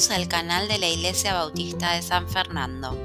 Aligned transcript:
Bienvenidos 0.00 0.18
al 0.18 0.28
canal 0.28 0.66
de 0.66 0.78
la 0.78 0.88
Iglesia 0.88 1.34
Bautista 1.34 1.92
de 1.92 2.00
San 2.00 2.26
Fernando, 2.26 2.96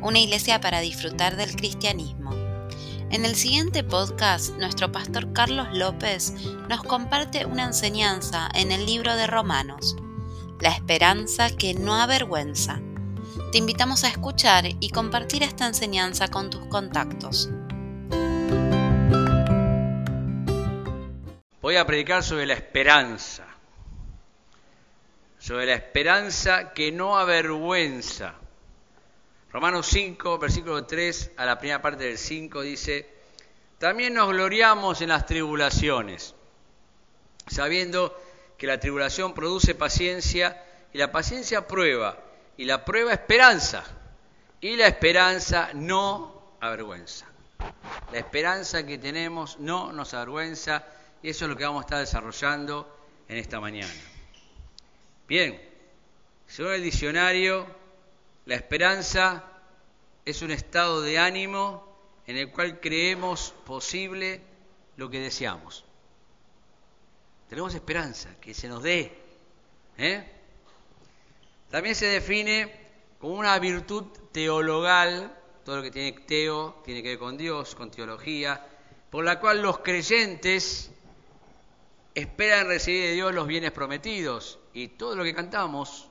una 0.00 0.18
iglesia 0.18 0.58
para 0.58 0.80
disfrutar 0.80 1.36
del 1.36 1.54
cristianismo. 1.54 2.30
En 3.10 3.26
el 3.26 3.34
siguiente 3.34 3.84
podcast, 3.84 4.54
nuestro 4.54 4.90
pastor 4.90 5.34
Carlos 5.34 5.68
López 5.72 6.32
nos 6.70 6.82
comparte 6.82 7.44
una 7.44 7.64
enseñanza 7.64 8.48
en 8.54 8.72
el 8.72 8.86
libro 8.86 9.14
de 9.16 9.26
Romanos, 9.26 9.96
la 10.62 10.70
esperanza 10.70 11.50
que 11.50 11.74
no 11.74 11.94
avergüenza. 11.94 12.80
Te 13.52 13.58
invitamos 13.58 14.04
a 14.04 14.08
escuchar 14.08 14.64
y 14.80 14.88
compartir 14.88 15.42
esta 15.42 15.66
enseñanza 15.66 16.28
con 16.28 16.48
tus 16.48 16.64
contactos. 16.68 17.50
Voy 21.60 21.76
a 21.76 21.84
predicar 21.84 22.22
sobre 22.22 22.46
la 22.46 22.54
esperanza 22.54 23.53
sobre 25.44 25.66
la 25.66 25.74
esperanza 25.74 26.72
que 26.72 26.90
no 26.90 27.18
avergüenza. 27.18 28.34
Romanos 29.52 29.86
5, 29.88 30.38
versículo 30.38 30.86
3 30.86 31.32
a 31.36 31.44
la 31.44 31.58
primera 31.58 31.82
parte 31.82 32.04
del 32.04 32.16
5 32.16 32.62
dice, 32.62 33.06
también 33.76 34.14
nos 34.14 34.28
gloriamos 34.30 35.02
en 35.02 35.10
las 35.10 35.26
tribulaciones, 35.26 36.34
sabiendo 37.46 38.18
que 38.56 38.66
la 38.66 38.80
tribulación 38.80 39.34
produce 39.34 39.74
paciencia 39.74 40.64
y 40.94 40.96
la 40.96 41.12
paciencia 41.12 41.68
prueba 41.68 42.16
y 42.56 42.64
la 42.64 42.82
prueba 42.82 43.12
esperanza 43.12 43.84
y 44.62 44.76
la 44.76 44.86
esperanza 44.86 45.72
no 45.74 46.56
avergüenza. 46.58 47.26
La 48.12 48.18
esperanza 48.18 48.86
que 48.86 48.96
tenemos 48.96 49.58
no 49.58 49.92
nos 49.92 50.14
avergüenza 50.14 50.86
y 51.22 51.28
eso 51.28 51.44
es 51.44 51.50
lo 51.50 51.56
que 51.58 51.64
vamos 51.64 51.82
a 51.82 51.84
estar 51.84 51.98
desarrollando 51.98 52.88
en 53.28 53.36
esta 53.36 53.60
mañana. 53.60 53.92
Bien, 55.26 55.58
según 56.46 56.72
el 56.72 56.82
diccionario, 56.82 57.66
la 58.44 58.56
esperanza 58.56 59.42
es 60.24 60.42
un 60.42 60.50
estado 60.50 61.00
de 61.00 61.18
ánimo 61.18 61.96
en 62.26 62.36
el 62.36 62.50
cual 62.50 62.78
creemos 62.78 63.54
posible 63.64 64.42
lo 64.96 65.08
que 65.08 65.20
deseamos. 65.20 65.86
Tenemos 67.48 67.74
esperanza, 67.74 68.38
que 68.38 68.52
se 68.52 68.68
nos 68.68 68.82
dé. 68.82 69.16
¿eh? 69.96 70.30
También 71.70 71.94
se 71.94 72.06
define 72.06 72.70
como 73.18 73.34
una 73.34 73.58
virtud 73.58 74.04
teologal, 74.30 75.34
todo 75.64 75.76
lo 75.76 75.82
que 75.82 75.90
tiene 75.90 76.12
teo 76.12 76.82
tiene 76.84 77.02
que 77.02 77.10
ver 77.10 77.18
con 77.18 77.38
Dios, 77.38 77.74
con 77.74 77.90
teología, 77.90 78.66
por 79.08 79.24
la 79.24 79.40
cual 79.40 79.62
los 79.62 79.78
creyentes 79.78 80.90
esperan 82.14 82.66
recibir 82.66 83.04
de 83.04 83.12
Dios 83.14 83.34
los 83.34 83.46
bienes 83.46 83.72
prometidos 83.72 84.58
y 84.74 84.88
todo 84.88 85.14
lo 85.14 85.22
que 85.22 85.34
cantamos 85.34 86.08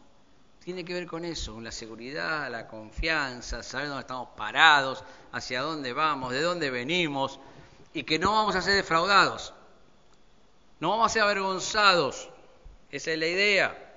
tiene 0.63 0.85
que 0.85 0.93
ver 0.93 1.05
con 1.05 1.25
eso, 1.25 1.53
con 1.53 1.65
la 1.65 1.71
seguridad, 1.71 2.49
la 2.49 2.65
confianza, 2.67 3.61
saber 3.61 3.89
dónde 3.89 4.01
estamos 4.01 4.29
parados, 4.37 5.03
hacia 5.33 5.61
dónde 5.61 5.91
vamos, 5.91 6.31
de 6.31 6.41
dónde 6.41 6.69
venimos, 6.69 7.41
y 7.93 8.03
que 8.03 8.17
no 8.17 8.31
vamos 8.31 8.55
a 8.55 8.61
ser 8.61 8.75
defraudados, 8.75 9.53
no 10.79 10.91
vamos 10.91 11.07
a 11.07 11.13
ser 11.13 11.23
avergonzados. 11.23 12.29
Esa 12.89 13.11
es 13.11 13.19
la 13.19 13.27
idea. 13.27 13.95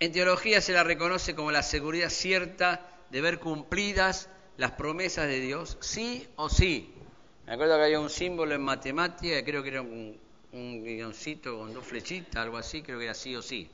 En 0.00 0.12
teología 0.12 0.60
se 0.60 0.72
la 0.72 0.82
reconoce 0.82 1.36
como 1.36 1.52
la 1.52 1.62
seguridad 1.62 2.10
cierta 2.10 2.88
de 3.10 3.20
ver 3.20 3.38
cumplidas 3.38 4.28
las 4.56 4.72
promesas 4.72 5.26
de 5.28 5.40
Dios, 5.40 5.78
sí 5.80 6.28
o 6.34 6.48
sí. 6.48 6.92
Me 7.46 7.52
acuerdo 7.52 7.76
que 7.76 7.84
había 7.84 8.00
un 8.00 8.10
símbolo 8.10 8.54
en 8.54 8.62
matemática, 8.62 9.44
creo 9.44 9.62
que 9.62 9.68
era 9.68 9.82
un 9.82 10.27
un 10.52 10.82
guioncito 10.82 11.58
con 11.58 11.72
dos 11.72 11.84
flechitas, 11.84 12.36
algo 12.36 12.56
así, 12.56 12.82
creo 12.82 12.98
que 12.98 13.04
era 13.04 13.14
sí 13.14 13.34
o 13.36 13.42
sí. 13.42 13.70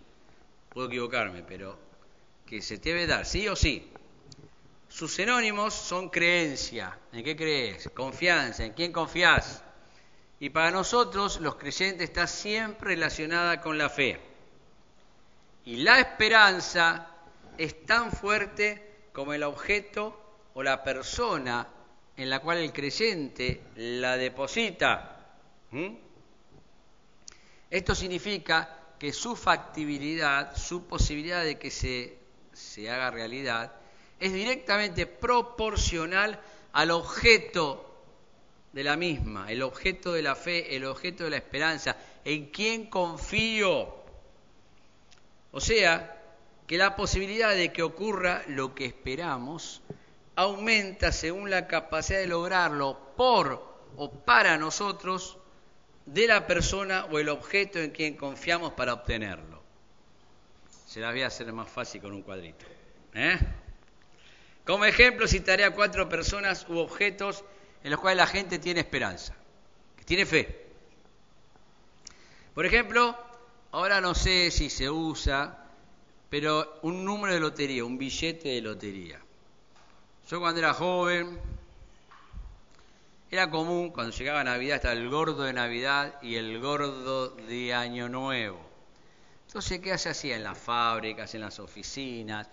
Puedo 0.71 0.89
equivocarme, 0.89 1.43
pero 1.43 1.79
que 2.47 2.61
se 2.61 2.79
debe 2.79 3.07
dar, 3.07 3.25
sí 3.27 3.49
o 3.49 3.57
sí. 3.57 3.91
Sus 4.89 5.15
sinónimos 5.15 5.75
son 5.75 6.09
creencia. 6.09 6.99
¿En 7.13 7.25
qué 7.25 7.35
crees? 7.35 7.89
Confianza. 7.95 8.65
¿En 8.65 8.75
quién 8.75 8.93
confías? 8.93 9.63
Y 10.39 10.51
para 10.51 10.71
nosotros, 10.71 11.41
los 11.41 11.57
creyentes, 11.57 12.09
está 12.09 12.27
siempre 12.27 12.91
relacionada 12.91 13.61
con 13.61 13.79
la 13.79 13.89
fe. 13.89 14.21
Y 15.65 15.79
la 15.79 15.99
esperanza 15.99 17.09
es 17.57 17.85
tan 17.87 18.13
fuerte 18.13 19.09
como 19.13 19.33
el 19.33 19.43
objeto 19.43 20.21
o 20.55 20.63
la 20.63 20.85
persona 20.85 21.67
en 22.17 22.31
la 22.31 22.41
cual 22.41 22.59
el 22.59 22.73
creyente 22.73 23.63
la 23.77 24.17
deposita. 24.17 25.11
Esto 27.75 27.97
significa 27.97 28.71
que 29.01 29.13
su 29.13 29.35
factibilidad, 29.35 30.57
su 30.57 30.87
posibilidad 30.87 31.43
de 31.43 31.59
que 31.59 31.73
se, 31.73 32.17
se 32.53 32.89
haga 32.89 33.11
realidad, 33.11 33.73
es 34.21 34.33
directamente 34.33 35.09
proporcional 35.09 36.39
al 36.73 36.93
objeto 36.93 38.01
de 38.73 38.85
la 38.85 38.97
misma, 38.97 39.51
el 39.51 39.61
objeto 39.61 40.13
de 40.13 40.23
la 40.23 40.37
fe, 40.37 40.77
el 40.77 40.85
objeto 40.85 41.25
de 41.25 41.31
la 41.31 41.37
esperanza, 41.39 41.97
en 42.25 42.47
quien 42.53 42.87
confío. 42.87 43.93
O 45.51 45.61
sea, 45.61 46.23
que 46.69 46.79
la 46.79 46.95
posibilidad 46.95 47.57
de 47.57 47.73
que 47.73 47.83
ocurra 47.83 48.45
lo 48.47 48.73
que 48.73 48.85
esperamos 48.85 49.83
aumenta 50.37 51.11
según 51.11 51.51
la 51.51 51.67
capacidad 51.67 52.21
de 52.21 52.29
lograrlo 52.29 52.97
por 53.17 53.67
o 53.97 54.13
para 54.13 54.59
nosotros 54.59 55.39
de 56.07 56.27
la 56.27 56.47
persona 56.47 57.07
o 57.07 57.19
el 57.19 57.29
objeto 57.29 57.79
en 57.79 57.91
quien 57.91 58.17
confiamos 58.17 58.73
para 58.73 58.93
obtenerlo. 58.93 59.63
Se 60.87 61.01
la 61.01 61.11
voy 61.11 61.23
a 61.23 61.29
hacer 61.29 61.53
más 61.53 61.69
fácil 61.69 62.01
con 62.01 62.13
un 62.13 62.23
cuadrito. 62.23 62.67
¿eh? 63.15 63.39
Como 64.65 64.85
ejemplo 64.85 65.27
citaré 65.27 65.65
a 65.65 65.73
cuatro 65.73 66.09
personas 66.09 66.67
u 66.69 66.79
objetos 66.79 67.45
en 67.83 67.91
los 67.91 68.01
cuales 68.01 68.19
la 68.19 68.27
gente 68.27 68.59
tiene 68.59 68.81
esperanza, 68.81 69.35
que 69.97 70.05
tiene 70.05 70.25
fe. 70.25 70.65
Por 72.55 72.65
ejemplo, 72.65 73.17
ahora 73.73 74.01
no 74.01 74.15
sé 74.15 74.51
si 74.51 74.71
se 74.71 74.89
usa, 74.89 75.69
pero 76.31 76.79
un 76.83 77.05
número 77.05 77.35
de 77.35 77.41
lotería, 77.41 77.85
un 77.85 77.99
billete 77.99 78.49
de 78.49 78.61
lotería. 78.61 79.21
Yo 80.31 80.41
cuando 80.41 80.61
era 80.61 80.73
joven, 80.73 81.39
era 83.35 83.51
común 83.51 83.91
cuando 83.91 84.17
llegaba 84.17 84.45
Navidad, 84.45 84.77
estaba 84.77 84.95
el 84.95 85.11
gordo 85.11 85.43
de 85.43 85.53
Navidad 85.53 86.23
y 86.23 86.37
el 86.37 86.61
gordo 86.61 87.31
de 87.31 87.75
Año 87.75 88.09
Nuevo. 88.09 88.61
Entonces, 89.49 89.81
¿qué 89.81 89.99
se 89.99 90.11
hacía 90.11 90.37
en 90.37 90.45
las 90.45 90.57
fábricas, 90.57 91.35
en 91.35 91.41
las 91.41 91.59
oficinas? 91.59 92.49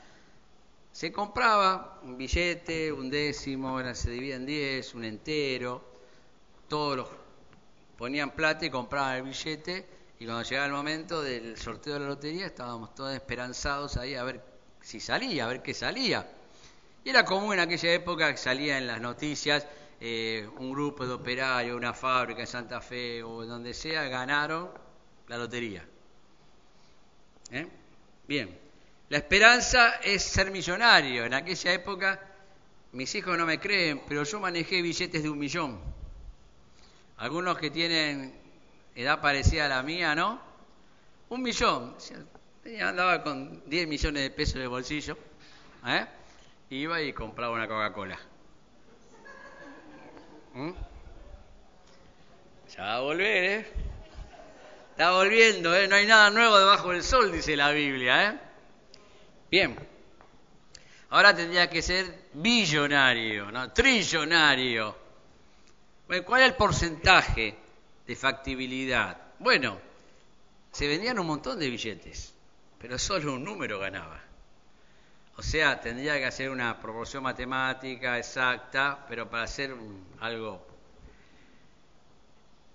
Se 0.92 1.12
compraba 1.12 2.00
un 2.02 2.18
billete, 2.18 2.92
un 2.92 3.12
décimo, 3.12 3.80
se 3.94 4.10
dividía 4.10 4.38
en 4.38 4.48
diez, 4.48 4.96
un 4.96 5.06
entero, 5.06 5.84
todos 6.68 6.98
los 6.98 7.08
ponían 7.96 8.32
plata 8.32 8.66
y 8.66 8.72
compraban 8.72 9.18
el 9.18 9.22
billete 9.22 9.86
y 10.20 10.26
cuando 10.26 10.42
llegaba 10.42 10.66
el 10.66 10.74
momento 10.74 11.22
del 11.22 11.58
sorteo 11.60 11.94
de 11.94 12.00
la 12.00 12.08
lotería 12.08 12.48
estábamos 12.48 12.96
todos 12.96 13.14
esperanzados 13.14 13.98
ahí 13.98 14.16
a 14.16 14.24
ver 14.24 14.44
si 14.82 15.00
salía, 15.00 15.46
a 15.46 15.48
ver 15.48 15.62
qué 15.62 15.76
salía. 15.76 16.28
Y 17.04 17.12
era 17.12 17.24
común 17.24 17.54
en 17.54 17.60
aquella 17.60 17.94
época 17.94 18.32
que 18.32 18.38
salía 18.38 18.80
en 18.80 18.88
las 18.88 19.00
noticias 19.00 19.68
eh, 20.04 20.50
un 20.58 20.72
grupo 20.72 21.06
de 21.06 21.14
operarios, 21.14 21.78
una 21.78 21.94
fábrica 21.94 22.42
en 22.42 22.48
Santa 22.48 22.82
Fe 22.82 23.22
o 23.22 23.46
donde 23.46 23.72
sea, 23.76 24.02
ganaron 24.06 24.72
la 25.28 25.38
lotería. 25.38 25.86
¿Eh? 27.52 27.68
Bien, 28.28 28.60
la 29.10 29.18
esperanza 29.18 29.98
es 30.04 30.24
ser 30.24 30.50
millonario. 30.50 31.24
En 31.26 31.36
aquella 31.36 31.74
época, 31.74 32.20
mis 32.94 33.14
hijos 33.14 33.38
no 33.38 33.46
me 33.46 33.60
creen, 33.60 34.02
pero 34.08 34.24
yo 34.24 34.40
manejé 34.40 34.82
billetes 34.82 35.22
de 35.22 35.30
un 35.30 35.38
millón. 35.38 35.80
Algunos 37.18 37.60
que 37.60 37.70
tienen 37.70 38.34
edad 38.96 39.22
parecida 39.22 39.68
a 39.68 39.70
la 39.70 39.84
mía, 39.84 40.16
¿no? 40.16 40.42
Un 41.30 41.44
millón. 41.44 41.96
Andaba 42.82 43.22
con 43.22 43.70
10 43.70 43.88
millones 43.88 44.24
de 44.24 44.32
pesos 44.32 44.56
el 44.56 44.68
bolsillo. 44.68 45.16
¿eh? 45.86 46.08
Iba 46.72 47.00
y 47.04 47.14
compraba 47.14 47.54
una 47.54 47.68
Coca-Cola. 47.68 48.31
¿Mm? 50.54 50.72
Ya 52.76 52.84
va 52.84 52.96
a 52.96 53.00
volver, 53.02 53.44
¿eh? 53.44 53.66
Está 54.92 55.12
volviendo, 55.12 55.76
¿eh? 55.76 55.88
No 55.88 55.96
hay 55.96 56.06
nada 56.06 56.30
nuevo 56.30 56.58
debajo 56.58 56.92
del 56.92 57.04
sol, 57.04 57.32
dice 57.32 57.56
la 57.56 57.72
Biblia, 57.72 58.30
¿eh? 58.30 58.40
Bien. 59.50 59.76
Ahora 61.10 61.36
tendría 61.36 61.70
que 61.70 61.82
ser 61.82 62.30
billonario, 62.34 63.52
¿no? 63.52 63.72
Trillonario. 63.72 64.98
¿Cuál 66.26 66.42
es 66.42 66.48
el 66.48 66.56
porcentaje 66.56 67.56
de 68.06 68.16
factibilidad? 68.16 69.18
Bueno, 69.40 69.80
se 70.72 70.88
vendían 70.88 71.20
un 71.20 71.28
montón 71.28 71.60
de 71.60 71.70
billetes, 71.70 72.34
pero 72.78 72.98
solo 72.98 73.34
un 73.34 73.44
número 73.44 73.80
ganaba. 73.80 74.22
O 75.42 75.44
sea, 75.44 75.82
tendría 75.82 76.18
que 76.20 76.28
hacer 76.28 76.52
una 76.52 76.80
proporción 76.80 77.24
matemática 77.24 78.20
exacta, 78.20 79.04
pero 79.10 79.28
para 79.28 79.42
hacer 79.42 79.76
algo, 80.20 80.64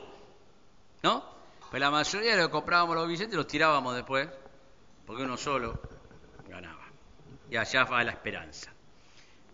¿No? 1.04 1.26
Pues 1.70 1.82
la 1.82 1.92
mayoría 1.92 2.38
de 2.38 2.40
lo 2.42 2.48
que 2.48 2.52
comprábamos 2.52 2.96
los 2.96 3.10
billetes 3.10 3.36
los 3.36 3.48
tirábamos 3.48 3.96
después, 3.96 4.30
porque 5.06 5.24
uno 5.24 5.36
solo 5.36 5.78
ganaba. 6.48 6.86
Y 7.52 7.58
allá 7.58 7.84
va 7.84 8.02
la 8.02 8.12
esperanza. 8.12 8.72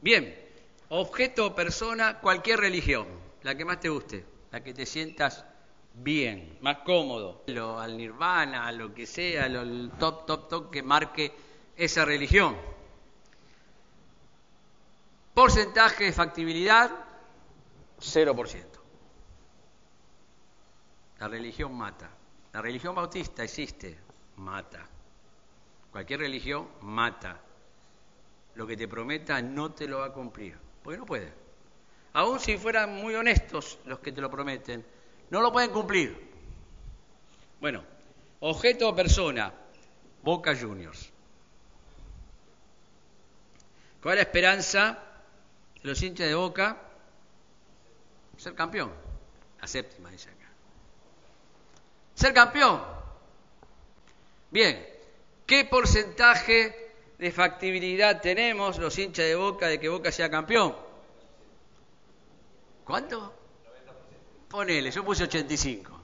Bien, 0.04 0.49
objeto 0.90 1.48
o 1.48 1.56
persona, 1.56 2.20
cualquier 2.20 2.60
religión, 2.60 3.08
la 3.44 3.56
que 3.56 3.66
más 3.66 3.80
te 3.80 3.90
guste, 3.90 4.26
la 4.52 4.64
que 4.64 4.74
te 4.74 4.86
sientas 4.86 5.46
bien, 5.94 6.58
más 6.62 6.80
cómodo, 6.80 7.44
lo, 7.48 7.80
al 7.80 7.98
nirvana, 7.98 8.68
a 8.68 8.72
lo 8.72 8.94
que 8.94 9.06
sea, 9.06 9.48
lo, 9.48 9.90
top, 9.98 10.26
top, 10.26 10.48
top 10.48 10.72
que 10.72 10.84
marque 10.84 11.34
esa 11.76 12.06
religión. 12.06 12.56
Porcentaje 15.34 16.06
de 16.06 16.12
factibilidad, 16.12 16.92
0%. 18.00 18.66
La 21.20 21.28
religión 21.28 21.76
mata. 21.76 22.10
La 22.54 22.62
religión 22.62 22.96
bautista 22.96 23.44
existe, 23.44 24.00
mata. 24.38 24.88
Cualquier 25.92 26.22
religión 26.22 26.68
mata. 26.82 27.40
Lo 28.56 28.66
que 28.66 28.76
te 28.76 28.88
prometa 28.88 29.42
no 29.42 29.72
te 29.72 29.88
lo 29.88 30.00
va 30.00 30.08
a 30.08 30.14
cumplir, 30.14 30.58
porque 30.84 30.98
no 30.98 31.06
puede. 31.06 31.32
Aún 32.14 32.40
si 32.40 32.58
fueran 32.58 32.94
muy 32.94 33.16
honestos 33.16 33.80
los 33.86 34.00
que 34.00 34.12
te 34.12 34.22
lo 34.22 34.30
prometen, 34.30 34.86
no 35.30 35.42
lo 35.42 35.52
pueden 35.52 35.72
cumplir. 35.72 36.30
Bueno, 37.60 37.84
objeto 38.40 38.90
o 38.90 38.96
persona, 38.96 39.54
Boca 40.24 40.56
Juniors. 40.56 41.12
¿Cuál 44.02 44.14
es 44.14 44.18
la 44.18 44.24
esperanza 44.24 45.04
de 45.82 45.88
los 45.88 46.02
hinchas 46.02 46.28
de 46.28 46.36
Boca? 46.36 46.78
Ser 48.38 48.56
campeón. 48.56 48.92
La 49.60 49.68
séptima, 49.68 50.10
dice 50.10 50.30
acá. 50.30 50.50
Ser 52.16 52.34
campeón. 52.34 52.82
Bien, 54.52 54.88
¿qué 55.46 55.66
porcentaje 55.66 56.89
de 57.20 57.32
factibilidad 57.32 58.22
tenemos 58.22 58.80
los 58.80 58.98
hinchas 58.98 59.26
de 59.26 59.36
Boca 59.36 59.68
de 59.68 59.80
que 59.80 59.90
Boca 59.90 60.12
sea 60.12 60.32
campeón? 60.32 60.76
¿Cuánto? 62.86 63.34
Ponele, 64.48 64.90
yo 64.90 65.04
puse 65.04 65.26
85. 65.26 66.00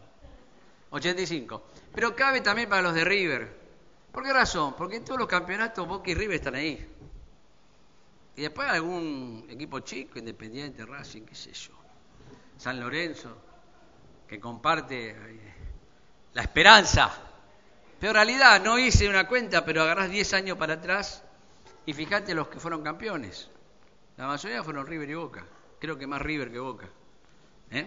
85. 0.91 1.63
Pero 1.94 2.15
cabe 2.15 2.41
también 2.41 2.69
para 2.69 2.81
los 2.81 2.94
de 2.94 3.06
River. 3.06 3.65
¿Por 4.12 4.23
qué 4.23 4.33
razón? 4.33 4.75
Porque 4.75 4.97
en 4.97 5.06
todos 5.06 5.17
los 5.17 5.27
campeonatos 5.27 5.88
Boca 5.88 6.12
y 6.12 6.13
River 6.13 6.35
están 6.35 6.56
ahí. 6.56 6.85
Y 8.35 8.41
después 8.41 8.67
algún 8.69 9.47
equipo 9.50 9.79
chico, 9.79 10.19
independiente, 10.19 10.85
Racing, 10.85 11.23
qué 11.23 11.35
sé 11.35 11.53
yo. 11.53 11.71
San 12.57 12.77
Lorenzo, 12.79 13.35
que 14.27 14.38
comparte 14.38 15.12
eh, 15.12 15.53
la 16.33 16.41
esperanza. 16.41 17.25
Pero 18.06 18.19
en 18.19 18.28
realidad 18.28 18.62
no 18.63 18.78
hice 18.78 19.10
una 19.10 19.28
cuenta, 19.28 19.66
pero 19.66 19.81
agarrás 19.81 20.12
10 20.12 20.34
años 20.36 20.60
para 20.60 20.75
atrás 20.75 21.24
y 21.88 21.94
fíjate 21.94 22.36
los 22.36 22.50
que 22.50 22.60
fueron 22.60 22.84
campeones. 22.84 23.50
La 24.18 24.28
mayoría 24.28 24.63
fueron 24.63 24.86
River 24.86 25.10
y 25.10 25.16
Boca. 25.16 25.44
Creo 25.80 25.98
que 25.98 26.06
más 26.06 26.22
River 26.22 26.52
que 26.52 26.60
Boca. 26.60 26.88
¿Eh? 27.72 27.84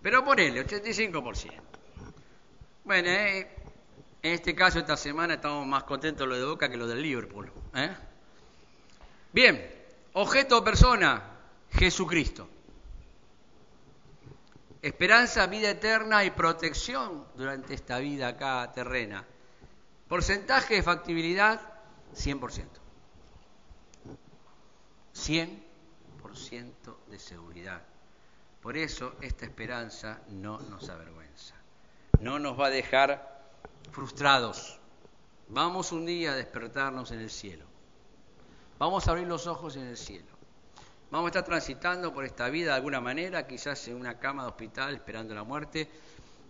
Pero 0.00 0.24
ponele, 0.24 0.64
85%. 0.64 1.50
Bueno, 2.84 3.08
eh, 3.08 3.50
en 4.22 4.34
este 4.34 4.54
caso, 4.54 4.78
esta 4.78 4.96
semana 4.96 5.34
estamos 5.34 5.66
más 5.66 5.82
contentos 5.82 6.28
lo 6.28 6.36
de 6.36 6.44
Boca 6.44 6.68
que 6.68 6.76
lo 6.76 6.86
del 6.86 7.02
Liverpool. 7.02 7.50
¿eh? 7.74 7.90
Bien, 9.32 9.68
objeto 10.12 10.58
o 10.58 10.62
persona, 10.62 11.24
Jesucristo. 11.72 12.48
Esperanza, 14.80 15.48
vida 15.48 15.70
eterna 15.70 16.22
y 16.22 16.30
protección 16.30 17.24
durante 17.34 17.74
esta 17.74 17.98
vida 17.98 18.28
acá 18.28 18.70
terrena. 18.72 19.26
Porcentaje 20.10 20.74
de 20.74 20.82
factibilidad, 20.82 21.60
100%. 22.16 22.66
100% 25.14 26.96
de 27.06 27.18
seguridad. 27.20 27.80
Por 28.60 28.76
eso 28.76 29.14
esta 29.20 29.44
esperanza 29.44 30.20
no 30.30 30.58
nos 30.62 30.88
avergüenza. 30.88 31.54
No 32.18 32.40
nos 32.40 32.58
va 32.58 32.66
a 32.66 32.70
dejar 32.70 33.40
frustrados. 33.92 34.80
Vamos 35.46 35.92
un 35.92 36.06
día 36.06 36.32
a 36.32 36.34
despertarnos 36.34 37.12
en 37.12 37.20
el 37.20 37.30
cielo. 37.30 37.66
Vamos 38.80 39.06
a 39.06 39.12
abrir 39.12 39.28
los 39.28 39.46
ojos 39.46 39.76
en 39.76 39.86
el 39.86 39.96
cielo. 39.96 40.32
Vamos 41.12 41.26
a 41.26 41.28
estar 41.28 41.44
transitando 41.44 42.12
por 42.12 42.24
esta 42.24 42.48
vida 42.48 42.70
de 42.70 42.76
alguna 42.78 43.00
manera, 43.00 43.46
quizás 43.46 43.86
en 43.86 43.94
una 43.94 44.18
cama 44.18 44.42
de 44.42 44.48
hospital 44.48 44.92
esperando 44.92 45.36
la 45.36 45.44
muerte, 45.44 45.88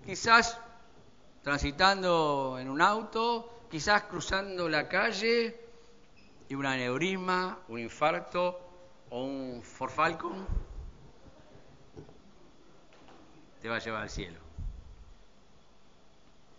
quizás 0.06 0.58
transitando 1.42 2.58
en 2.60 2.68
un 2.68 2.82
auto, 2.82 3.64
quizás 3.70 4.04
cruzando 4.04 4.68
la 4.68 4.88
calle 4.88 5.58
y 6.48 6.54
un 6.54 6.66
aneurisma, 6.66 7.58
un 7.68 7.78
infarto 7.78 8.60
o 9.10 9.24
un 9.24 9.62
forfalcon 9.62 10.46
te 13.60 13.68
va 13.68 13.76
a 13.76 13.78
llevar 13.78 14.02
al 14.02 14.10
cielo. 14.10 14.38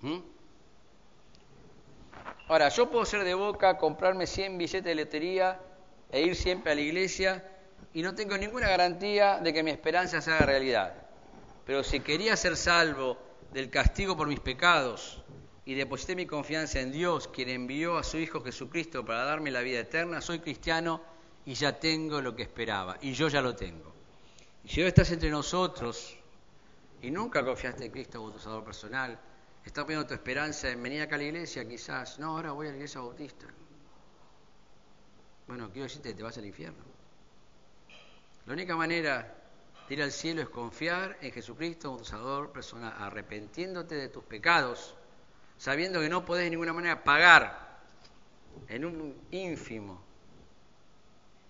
¿Mm? 0.02 0.20
Ahora, 2.48 2.70
yo 2.70 2.90
puedo 2.90 3.06
ser 3.06 3.24
de 3.24 3.34
boca, 3.34 3.78
comprarme 3.78 4.28
100 4.28 4.58
billetes 4.58 4.84
de 4.84 4.96
lotería 4.96 5.60
e 6.12 6.22
ir 6.22 6.36
siempre 6.36 6.72
a 6.72 6.76
la 6.76 6.82
iglesia 6.82 7.44
y 7.94 8.02
no 8.02 8.14
tengo 8.14 8.38
ninguna 8.38 8.68
garantía 8.68 9.40
de 9.40 9.54
que 9.54 9.64
mi 9.64 9.72
esperanza 9.72 10.22
se 10.22 10.32
haga 10.32 10.46
realidad. 10.46 10.94
Pero 11.66 11.84
si 11.84 12.02
quería 12.02 12.36
ser 12.36 12.58
salvo 12.58 13.18
del 13.54 13.70
castigo 13.70 14.16
por 14.16 14.28
mis 14.28 14.40
pecados 14.40 15.24
y 15.66 15.76
deposité 15.76 16.16
mi 16.16 16.26
confianza 16.26 16.80
en 16.80 16.92
Dios, 16.92 17.28
quien 17.28 17.50
envió 17.50 17.98
a 17.98 18.04
su 18.04 18.18
Hijo 18.18 18.42
Jesucristo 18.42 19.06
para 19.06 19.24
darme 19.24 19.52
la 19.52 19.62
vida 19.62 19.80
eterna, 19.80 20.22
soy 20.22 20.40
cristiano 20.40 21.02
y 21.46 21.54
ya 21.54 21.80
tengo 21.80 22.22
lo 22.22 22.36
que 22.36 22.44
esperaba. 22.44 22.98
Y 23.02 23.14
yo 23.14 23.28
ya 23.28 23.42
lo 23.42 23.56
tengo. 23.56 23.94
Y 24.64 24.70
si 24.70 24.82
hoy 24.82 24.88
estás 24.88 25.12
entre 25.12 25.30
nosotros 25.30 26.18
y 27.02 27.12
nunca 27.12 27.44
confiaste 27.44 27.86
en 27.86 27.92
Cristo 27.92 28.20
como 28.20 28.32
tu 28.32 28.40
salvador 28.40 28.64
personal, 28.64 29.20
estás 29.66 29.84
poniendo 29.84 30.08
tu 30.08 30.14
esperanza 30.14 30.70
en 30.70 30.82
venir 30.82 31.02
acá 31.02 31.16
a 31.16 31.20
la 31.20 31.26
iglesia, 31.26 31.68
quizás. 31.68 32.20
No, 32.20 32.38
ahora 32.38 32.52
voy 32.52 32.68
a 32.68 32.70
la 32.72 32.78
iglesia 32.78 33.02
bautista. 33.02 33.48
Bueno, 35.48 35.70
quiero 35.72 35.84
decirte 35.84 36.14
te 36.14 36.24
vas 36.24 36.38
al 36.38 36.46
infierno. 36.46 36.84
La 38.46 38.54
única 38.54 38.76
manera 38.76 39.41
ir 39.92 40.02
al 40.02 40.12
cielo 40.12 40.42
es 40.42 40.50
confiar 40.50 41.18
en 41.22 41.32
Jesucristo 41.32 41.96
tu 41.98 42.06
Salvador 42.06 42.52
personal, 42.52 42.94
arrepentiéndote 42.98 43.96
de 43.96 44.10
tus 44.10 44.24
pecados, 44.24 44.96
sabiendo 45.58 46.00
que 46.00 46.10
no 46.10 46.26
podés 46.26 46.46
de 46.46 46.52
ninguna 46.52 46.74
manera 46.74 47.04
pagar 47.04 47.80
en 48.68 48.86
un 48.86 49.16
ínfimo 49.32 50.02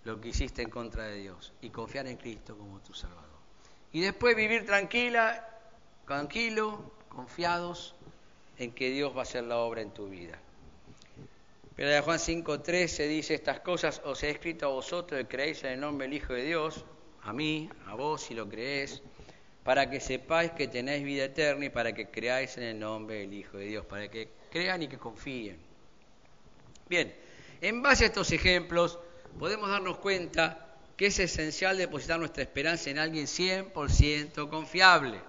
lo 0.04 0.20
que 0.20 0.30
hiciste 0.30 0.62
en 0.62 0.70
contra 0.70 1.04
de 1.06 1.18
Dios 1.18 1.54
y 1.62 1.70
confiar 1.70 2.08
en 2.08 2.18
Cristo 2.18 2.58
como 2.58 2.80
tu 2.80 2.94
Salvador. 2.94 3.30
Y 3.92 4.02
después 4.02 4.36
vivir 4.36 4.66
tranquila, 4.66 5.48
tranquilo, 6.08 6.92
confiados 7.10 7.96
en 8.58 8.72
que 8.72 8.90
Dios 8.90 9.16
va 9.16 9.20
a 9.20 9.24
hacer 9.24 9.44
la 9.44 9.58
obra 9.58 9.82
en 9.82 9.92
tu 9.92 10.08
vida. 10.08 10.40
Pero 11.76 11.90
de 11.90 12.02
Juan 12.02 12.18
5.3 12.18 12.88
se 12.88 13.08
dice, 13.08 13.34
estas 13.34 13.60
cosas 13.60 14.02
os 14.06 14.24
he 14.24 14.30
escrito 14.30 14.66
a 14.66 14.70
vosotros 14.70 15.20
que 15.22 15.28
creéis 15.28 15.64
en 15.64 15.74
el 15.74 15.80
nombre 15.80 16.08
del 16.08 16.18
Hijo 16.18 16.34
de 16.34 16.44
Dios, 16.44 16.86
a 17.24 17.34
mí, 17.34 17.70
a 17.88 17.96
vos 17.96 18.22
si 18.22 18.34
lo 18.34 18.48
creéis, 18.48 19.02
para 19.64 19.90
que 19.90 20.00
sepáis 20.00 20.52
que 20.52 20.68
tenéis 20.68 21.04
vida 21.04 21.26
eterna 21.26 21.66
y 21.66 21.70
para 21.70 21.94
que 21.94 22.10
creáis 22.10 22.58
en 22.58 22.64
el 22.64 22.80
nombre 22.80 23.20
del 23.20 23.34
Hijo 23.34 23.58
de 23.58 23.66
Dios, 23.66 23.86
para 23.86 24.10
que 24.10 24.30
crean 24.50 24.84
y 24.84 24.88
que 24.88 24.98
confíen. 24.98 25.60
Bien, 26.90 27.14
en 27.62 27.82
base 27.82 28.06
a 28.06 28.08
estos 28.08 28.32
ejemplos 28.32 29.00
podemos 29.38 29.70
darnos 29.70 29.98
cuenta 29.98 30.68
que 30.98 31.08
es 31.08 31.20
esencial 31.20 31.78
depositar 31.78 32.20
nuestra 32.20 32.44
esperanza 32.44 32.90
en 32.90 33.00
alguien 33.00 33.26
100% 33.26 34.50
confiable. 34.50 35.20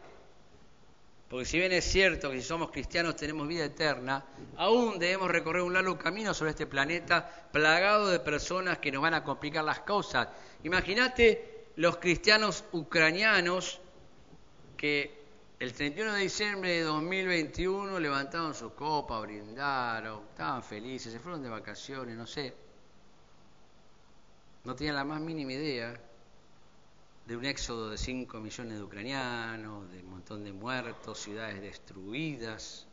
Porque 1.28 1.46
si 1.46 1.58
bien 1.58 1.72
es 1.72 1.84
cierto 1.84 2.30
que 2.30 2.42
si 2.42 2.46
somos 2.46 2.70
cristianos 2.70 3.16
tenemos 3.16 3.48
vida 3.48 3.64
eterna, 3.64 4.22
aún 4.56 4.98
debemos 4.98 5.30
recorrer 5.30 5.62
un 5.62 5.72
largo 5.72 5.96
camino 5.96 6.34
sobre 6.34 6.50
este 6.50 6.66
planeta 6.66 7.48
plagado 7.50 8.08
de 8.08 8.20
personas 8.20 8.78
que 8.78 8.92
nos 8.92 9.00
van 9.00 9.14
a 9.14 9.24
complicar 9.24 9.64
las 9.64 9.80
cosas. 9.80 10.28
Imagínate 10.62 11.61
los 11.76 11.96
cristianos 11.96 12.64
ucranianos 12.72 13.80
que 14.76 15.22
el 15.58 15.72
31 15.72 16.14
de 16.14 16.20
diciembre 16.22 16.70
de 16.70 16.82
2021 16.82 18.00
levantaron 18.00 18.54
su 18.54 18.74
copa, 18.74 19.20
brindaron, 19.20 20.24
estaban 20.30 20.62
felices, 20.62 21.12
se 21.12 21.20
fueron 21.20 21.42
de 21.42 21.48
vacaciones, 21.48 22.16
no 22.16 22.26
sé. 22.26 22.52
No 24.64 24.74
tenían 24.74 24.96
la 24.96 25.04
más 25.04 25.20
mínima 25.20 25.52
idea 25.52 25.94
de 27.26 27.36
un 27.36 27.44
éxodo 27.44 27.90
de 27.90 27.96
5 27.96 28.40
millones 28.40 28.78
de 28.78 28.82
ucranianos, 28.82 29.90
de 29.92 30.00
un 30.00 30.10
montón 30.10 30.44
de 30.44 30.52
muertos, 30.52 31.20
ciudades 31.20 31.60
destruidas. 31.62 32.86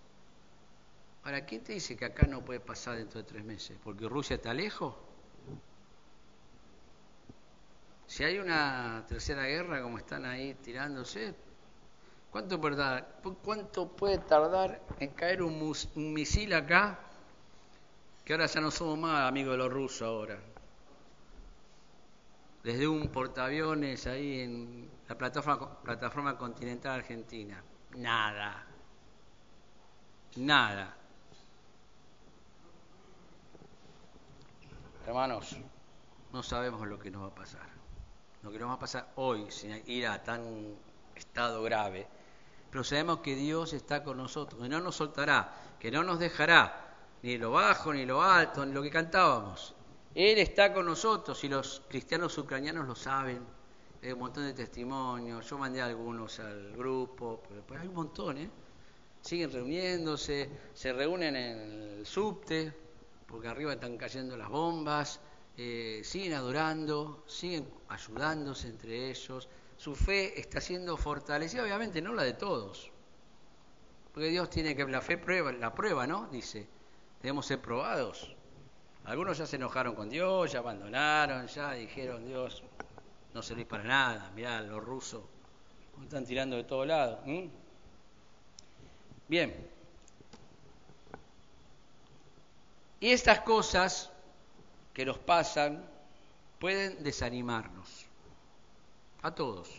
Ahora, 1.23 1.45
¿quién 1.45 1.63
te 1.63 1.73
dice 1.73 1.97
que 1.97 2.05
acá 2.05 2.27
no 2.27 2.45
puede 2.45 2.59
pasar 2.59 2.97
dentro 2.97 3.19
de 3.19 3.27
tres 3.27 3.43
meses? 3.43 3.77
¿Porque 3.83 4.07
Rusia 4.07 4.35
está 4.35 4.53
lejos? 4.53 4.95
Si 8.09 8.23
hay 8.23 8.39
una 8.39 9.05
tercera 9.07 9.43
guerra, 9.43 9.83
como 9.83 9.99
están 9.99 10.25
ahí 10.25 10.55
tirándose, 10.55 11.35
¿cuánto 12.31 12.59
cuánto 13.43 13.87
puede 13.89 14.17
tardar 14.17 14.81
en 14.99 15.11
caer 15.11 15.43
un, 15.43 15.75
un 15.95 16.13
misil 16.13 16.53
acá? 16.53 16.99
Que 18.25 18.33
ahora 18.33 18.47
ya 18.47 18.61
no 18.61 18.71
somos 18.71 18.97
más 18.97 19.29
amigos 19.29 19.51
de 19.51 19.57
los 19.59 19.71
rusos 19.71 20.01
ahora. 20.01 20.39
Desde 22.63 22.87
un 22.87 23.09
portaaviones 23.09 24.07
ahí 24.07 24.39
en 24.39 24.89
la 25.07 25.15
plataforma, 25.15 25.79
plataforma 25.83 26.35
continental 26.35 26.93
argentina. 27.01 27.63
Nada. 27.95 28.65
Nada. 30.37 30.97
Hermanos, 35.05 35.57
no 36.33 36.41
sabemos 36.41 36.87
lo 36.87 36.97
que 36.97 37.11
nos 37.11 37.21
va 37.21 37.27
a 37.27 37.35
pasar. 37.35 37.78
Lo 38.43 38.51
que 38.51 38.59
nos 38.59 38.69
va 38.69 38.73
a 38.73 38.79
pasar 38.79 39.11
hoy, 39.15 39.49
sin 39.49 39.81
ir 39.87 40.07
a 40.07 40.23
tan 40.23 40.75
estado 41.15 41.61
grave. 41.63 42.07
Pero 42.69 42.83
sabemos 42.83 43.19
que 43.19 43.35
Dios 43.35 43.73
está 43.73 44.03
con 44.03 44.17
nosotros, 44.17 44.61
que 44.61 44.69
no 44.69 44.79
nos 44.79 44.95
soltará, 44.95 45.53
que 45.79 45.91
no 45.91 46.03
nos 46.03 46.19
dejará, 46.19 46.95
ni 47.23 47.37
lo 47.37 47.51
bajo, 47.51 47.93
ni 47.93 48.05
lo 48.05 48.21
alto, 48.21 48.65
ni 48.65 48.73
lo 48.73 48.81
que 48.81 48.91
cantábamos. 48.91 49.75
Él 50.15 50.37
está 50.37 50.73
con 50.73 50.85
nosotros 50.85 51.43
y 51.43 51.49
los 51.49 51.81
cristianos 51.87 52.37
ucranianos 52.37 52.87
lo 52.87 52.95
saben. 52.95 53.45
Hay 54.01 54.11
un 54.11 54.19
montón 54.19 54.45
de 54.45 54.53
testimonios, 54.53 55.49
yo 55.49 55.57
mandé 55.57 55.81
algunos 55.81 56.39
al 56.39 56.71
grupo, 56.75 57.43
pero 57.67 57.81
hay 57.81 57.87
un 57.87 57.95
montón, 57.95 58.37
¿eh? 58.37 58.49
Siguen 59.21 59.51
reuniéndose, 59.51 60.49
se 60.73 60.93
reúnen 60.93 61.35
en 61.35 61.59
el 61.99 62.05
subte, 62.05 62.73
porque 63.27 63.49
arriba 63.49 63.73
están 63.73 63.97
cayendo 63.97 64.37
las 64.37 64.47
bombas, 64.47 65.19
eh, 65.61 66.01
siguen 66.05 66.35
adorando, 66.35 67.25
siguen 67.27 67.69
ayudándose 67.89 68.69
entre 68.69 69.09
ellos. 69.09 69.49
Su 69.75 69.93
fe 69.93 70.39
está 70.39 70.61
siendo 70.61 70.95
fortalecida, 70.95 71.63
obviamente 71.63 72.01
no 72.01 72.13
la 72.13 72.23
de 72.23 72.31
todos, 72.31 72.89
porque 74.13 74.29
Dios 74.29 74.49
tiene 74.49 74.73
que, 74.73 74.85
la 74.85 75.01
fe 75.01 75.17
prueba, 75.17 75.51
la 75.51 75.75
prueba, 75.75 76.07
¿no? 76.07 76.27
Dice, 76.27 76.65
debemos 77.21 77.45
ser 77.45 77.61
probados. 77.61 78.33
Algunos 79.03 79.37
ya 79.37 79.45
se 79.45 79.57
enojaron 79.57 79.95
con 79.95 80.09
Dios, 80.09 80.53
ya 80.53 80.59
abandonaron, 80.59 81.47
ya 81.47 81.73
dijeron, 81.73 82.25
Dios, 82.25 82.63
no 83.33 83.41
servís 83.41 83.65
para 83.65 83.83
nada, 83.83 84.31
mirá, 84.35 84.61
los 84.61 84.81
rusos 84.81 85.23
están 86.01 86.25
tirando 86.25 86.55
de 86.55 86.63
todos 86.63 86.87
lados. 86.87 87.19
Bien, 89.27 89.53
Y 93.01 93.11
estas 93.11 93.41
cosas 93.41 94.11
que 94.93 95.05
nos 95.05 95.17
pasan 95.17 95.85
pueden 96.59 97.03
desanimarnos, 97.03 98.05
a 99.21 99.31
todos, 99.31 99.69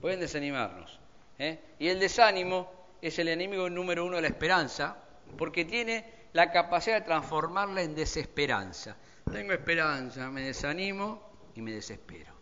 pueden 0.00 0.20
desanimarnos. 0.20 0.98
¿eh? 1.38 1.58
Y 1.78 1.88
el 1.88 1.98
desánimo 1.98 2.70
es 3.02 3.18
el 3.18 3.28
enemigo 3.28 3.68
número 3.68 4.04
uno 4.04 4.16
de 4.16 4.22
la 4.22 4.28
esperanza, 4.28 4.96
porque 5.36 5.64
tiene 5.64 6.28
la 6.32 6.52
capacidad 6.52 7.00
de 7.00 7.06
transformarla 7.06 7.82
en 7.82 7.94
desesperanza. 7.94 8.96
Tengo 9.30 9.52
esperanza, 9.52 10.30
me 10.30 10.42
desanimo 10.42 11.22
y 11.54 11.62
me 11.62 11.72
desespero. 11.72 12.32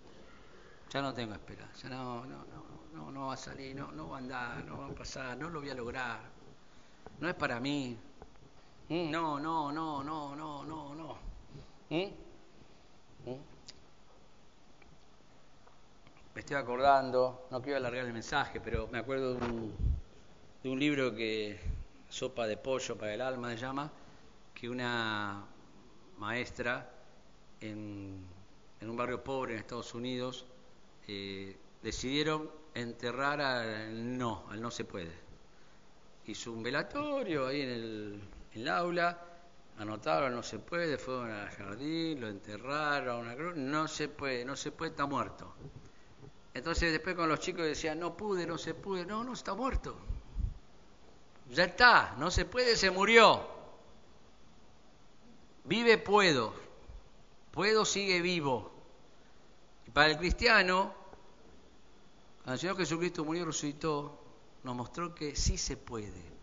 Ya 0.90 1.02
no 1.02 1.12
tengo 1.14 1.34
esperanza, 1.34 1.88
no, 1.88 2.24
no, 2.24 2.44
no, 2.44 2.64
no, 2.94 3.10
no 3.10 3.26
va 3.26 3.34
a 3.34 3.36
salir, 3.36 3.76
no, 3.76 3.92
no 3.92 4.10
va 4.10 4.16
a 4.16 4.20
andar, 4.20 4.64
no 4.64 4.78
va 4.78 4.86
a 4.86 4.94
pasar, 4.94 5.36
no 5.36 5.50
lo 5.50 5.60
voy 5.60 5.70
a 5.70 5.74
lograr, 5.74 6.20
no 7.20 7.28
es 7.28 7.34
para 7.34 7.60
mí, 7.60 7.98
Mm, 8.90 9.10
no, 9.10 9.38
no, 9.38 9.70
no, 9.70 10.02
no, 10.02 10.34
no, 10.34 10.64
no, 10.64 10.94
no. 10.94 11.18
¿Mm? 11.90 12.04
¿Mm? 13.24 13.36
Me 16.34 16.40
estoy 16.40 16.56
acordando, 16.56 17.46
no 17.50 17.62
quiero 17.62 17.78
alargar 17.78 18.04
el 18.04 18.12
mensaje, 18.12 18.60
pero 18.60 18.86
me 18.88 18.98
acuerdo 18.98 19.34
de 19.34 19.44
un, 19.44 19.74
de 20.62 20.68
un 20.68 20.78
libro 20.78 21.14
que, 21.14 21.58
Sopa 22.08 22.46
de 22.46 22.56
Pollo 22.56 22.96
para 22.96 23.14
el 23.14 23.20
Alma 23.20 23.50
se 23.50 23.58
llama, 23.58 23.90
que 24.54 24.68
una 24.68 25.44
maestra 26.18 26.90
en, 27.60 28.24
en 28.80 28.90
un 28.90 28.96
barrio 28.96 29.22
pobre 29.22 29.54
en 29.54 29.60
Estados 29.60 29.94
Unidos 29.94 30.46
eh, 31.06 31.56
decidieron 31.82 32.50
enterrar 32.74 33.40
al 33.40 34.16
no, 34.16 34.44
al 34.50 34.60
no 34.60 34.70
se 34.70 34.84
puede. 34.84 35.12
Hizo 36.26 36.52
un 36.52 36.62
velatorio 36.62 37.46
ahí 37.46 37.62
en 37.62 37.68
el 37.70 38.20
en 38.54 38.62
el 38.62 38.68
aula, 38.68 39.18
anotaron, 39.78 40.34
no 40.34 40.42
se 40.42 40.58
puede, 40.58 40.98
fueron 40.98 41.30
al 41.30 41.50
jardín, 41.50 42.20
lo 42.20 42.28
enterraron, 42.28 43.20
una 43.20 43.34
cruz, 43.34 43.56
no 43.56 43.86
se 43.86 44.08
puede, 44.08 44.44
no 44.44 44.56
se 44.56 44.72
puede, 44.72 44.90
está 44.90 45.06
muerto. 45.06 45.54
Entonces 46.52 46.90
después 46.90 47.14
con 47.14 47.28
los 47.28 47.38
chicos 47.38 47.64
decían, 47.64 48.00
no 48.00 48.16
pude, 48.16 48.46
no 48.46 48.58
se 48.58 48.74
pude, 48.74 49.06
no, 49.06 49.22
no 49.22 49.32
está 49.32 49.54
muerto. 49.54 49.96
Ya 51.50 51.64
está, 51.64 52.14
no 52.18 52.30
se 52.30 52.44
puede, 52.44 52.76
se 52.76 52.90
murió. 52.90 53.46
Vive, 55.64 55.98
puedo. 55.98 56.52
Puedo, 57.52 57.84
sigue 57.84 58.20
vivo. 58.20 58.72
Y 59.86 59.90
para 59.90 60.10
el 60.10 60.18
cristiano, 60.18 60.92
cuando 62.38 62.54
el 62.54 62.58
Señor 62.58 62.76
Jesucristo 62.76 63.24
murió 63.24 63.42
y 63.42 63.46
resucitó, 63.46 64.18
nos 64.64 64.74
mostró 64.74 65.14
que 65.14 65.36
sí 65.36 65.56
se 65.56 65.76
puede. 65.76 66.37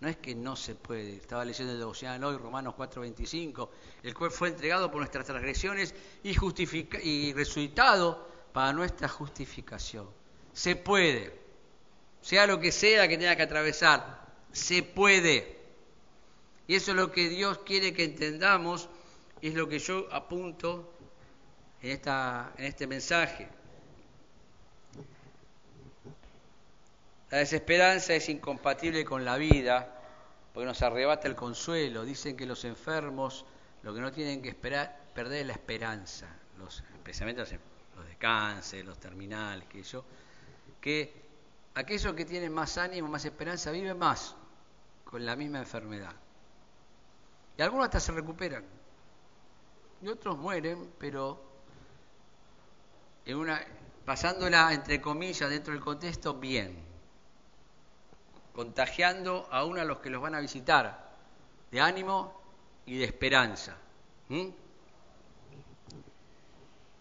No 0.00 0.08
es 0.08 0.16
que 0.16 0.34
no 0.34 0.54
se 0.54 0.74
puede. 0.74 1.16
Estaba 1.16 1.44
leyendo 1.44 1.72
el 1.72 1.78
devocional 1.78 2.22
hoy, 2.22 2.36
Romanos 2.36 2.74
4:25, 2.76 3.68
el 4.02 4.14
cual 4.14 4.30
fue 4.30 4.48
entregado 4.48 4.90
por 4.90 5.00
nuestras 5.00 5.26
transgresiones 5.26 5.94
y, 6.22 6.36
y 7.02 7.32
resucitado 7.32 8.28
para 8.52 8.72
nuestra 8.72 9.08
justificación. 9.08 10.08
Se 10.52 10.76
puede. 10.76 11.38
Sea 12.20 12.46
lo 12.46 12.60
que 12.60 12.72
sea 12.72 13.08
que 13.08 13.18
tenga 13.18 13.36
que 13.36 13.42
atravesar, 13.42 14.26
se 14.52 14.82
puede. 14.82 15.58
Y 16.66 16.74
eso 16.74 16.90
es 16.92 16.96
lo 16.96 17.10
que 17.10 17.28
Dios 17.28 17.58
quiere 17.64 17.92
que 17.92 18.04
entendamos, 18.04 18.88
y 19.40 19.48
es 19.48 19.54
lo 19.54 19.68
que 19.68 19.78
yo 19.78 20.06
apunto 20.12 20.92
en, 21.80 21.90
esta, 21.90 22.52
en 22.56 22.66
este 22.66 22.86
mensaje. 22.86 23.48
La 27.30 27.38
desesperanza 27.38 28.14
es 28.14 28.28
incompatible 28.28 29.04
con 29.04 29.24
la 29.24 29.36
vida 29.36 29.94
porque 30.54 30.66
nos 30.66 30.80
arrebata 30.82 31.28
el 31.28 31.36
consuelo. 31.36 32.04
Dicen 32.04 32.36
que 32.36 32.46
los 32.46 32.64
enfermos 32.64 33.44
lo 33.82 33.94
que 33.94 34.00
no 34.00 34.10
tienen 34.10 34.42
que 34.42 34.48
esperar, 34.48 34.98
perder 35.14 35.42
es 35.42 35.46
la 35.46 35.52
esperanza, 35.52 36.26
los, 36.58 36.82
especialmente 36.94 37.42
los, 37.42 37.52
los 37.96 38.06
de 38.06 38.16
cáncer, 38.16 38.84
los 38.84 38.98
terminales, 38.98 39.66
que 39.68 39.82
yo, 39.82 40.04
que 40.80 41.12
aquellos 41.74 42.12
que 42.14 42.24
tienen 42.24 42.52
más 42.52 42.76
ánimo, 42.78 43.08
más 43.08 43.24
esperanza, 43.24 43.70
viven 43.70 43.96
más 43.98 44.34
con 45.04 45.24
la 45.24 45.36
misma 45.36 45.58
enfermedad. 45.58 46.14
Y 47.56 47.62
algunos 47.62 47.86
hasta 47.86 48.00
se 48.00 48.12
recuperan. 48.12 48.64
Y 50.02 50.08
otros 50.08 50.38
mueren, 50.38 50.92
pero 50.98 51.42
en 53.24 53.36
una, 53.36 53.60
pasándola 54.04 54.72
entre 54.72 55.00
comillas 55.00 55.50
dentro 55.50 55.72
del 55.72 55.82
contexto 55.82 56.34
bien 56.34 56.87
contagiando 58.58 59.46
aún 59.52 59.78
a 59.78 59.84
los 59.84 60.00
que 60.00 60.10
los 60.10 60.20
van 60.20 60.34
a 60.34 60.40
visitar, 60.40 61.12
de 61.70 61.80
ánimo 61.80 62.42
y 62.86 62.98
de 62.98 63.04
esperanza. 63.04 63.76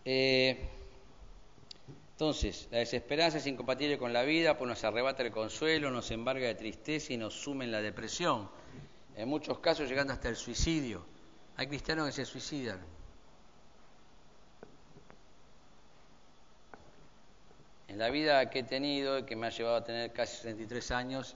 Eh, 0.06 0.70
entonces, 2.12 2.68
la 2.70 2.78
desesperanza 2.78 3.40
es 3.40 3.48
incompatible 3.48 3.98
con 3.98 4.14
la 4.14 4.22
vida, 4.22 4.56
pues 4.56 4.70
nos 4.70 4.84
arrebata 4.84 5.24
el 5.24 5.32
consuelo, 5.32 5.90
nos 5.90 6.12
embarga 6.12 6.46
de 6.46 6.54
tristeza 6.54 7.14
y 7.14 7.18
nos 7.18 7.34
sume 7.34 7.66
en 7.66 7.72
la 7.72 7.82
depresión. 7.82 8.48
En 9.16 9.28
muchos 9.28 9.58
casos 9.58 9.90
llegando 9.90 10.14
hasta 10.14 10.30
el 10.30 10.36
suicidio. 10.36 11.04
Hay 11.56 11.66
cristianos 11.66 12.06
que 12.06 12.12
se 12.12 12.26
suicidan. 12.26 12.80
En 17.88 17.98
la 17.98 18.12
vida 18.12 18.48
que 18.52 18.60
he 18.60 18.64
tenido, 18.64 19.26
que 19.26 19.36
me 19.36 19.48
ha 19.48 19.50
llevado 19.50 19.78
a 19.78 19.84
tener 19.84 20.14
casi 20.14 20.36
63 20.36 20.92
años, 20.92 21.36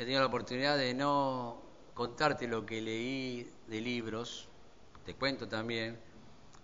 he 0.00 0.04
tenido 0.04 0.20
la 0.20 0.28
oportunidad 0.28 0.78
de 0.78 0.94
no 0.94 1.60
contarte 1.92 2.48
lo 2.48 2.64
que 2.64 2.80
leí 2.80 3.52
de 3.66 3.82
libros, 3.82 4.48
te 5.04 5.14
cuento 5.14 5.46
también, 5.46 6.00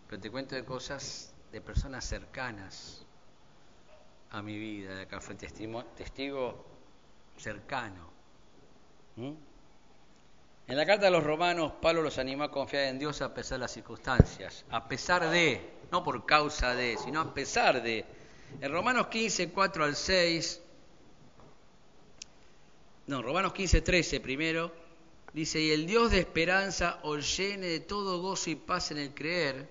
pero 0.08 0.22
te 0.22 0.30
cuento 0.30 0.54
de 0.54 0.64
cosas 0.64 1.34
de 1.52 1.60
personas 1.60 2.06
cercanas 2.06 3.04
a 4.30 4.40
mi 4.40 4.58
vida, 4.58 4.94
de 4.94 5.02
acá 5.02 5.20
fue 5.20 5.34
testigo, 5.34 5.84
testigo 5.94 6.64
cercano. 7.36 8.08
¿Mm? 9.16 9.32
En 10.68 10.76
la 10.76 10.86
carta 10.86 11.04
de 11.04 11.10
los 11.10 11.22
romanos, 11.22 11.72
Pablo 11.82 12.00
los 12.00 12.16
animó 12.16 12.44
a 12.44 12.50
confiar 12.50 12.84
en 12.84 12.98
Dios 12.98 13.20
a 13.20 13.34
pesar 13.34 13.58
de 13.58 13.64
las 13.64 13.72
circunstancias, 13.72 14.64
a 14.70 14.88
pesar 14.88 15.28
de, 15.28 15.74
no 15.92 16.02
por 16.02 16.24
causa 16.24 16.74
de, 16.74 16.96
sino 16.96 17.20
a 17.20 17.34
pesar 17.34 17.82
de. 17.82 18.02
En 18.62 18.72
Romanos 18.72 19.08
15, 19.08 19.50
4 19.50 19.84
al 19.84 19.94
6, 19.94 20.62
no, 23.06 23.22
Romanos 23.22 23.52
15, 23.52 23.82
13 23.82 24.20
primero, 24.20 24.72
Dice, 25.36 25.60
y 25.60 25.70
el 25.70 25.86
Dios 25.86 26.12
de 26.12 26.20
esperanza 26.20 27.00
os 27.02 27.36
llene 27.36 27.66
de 27.66 27.80
todo 27.80 28.22
gozo 28.22 28.48
y 28.48 28.54
paz 28.54 28.90
en 28.92 28.96
el 28.96 29.12
creer, 29.12 29.68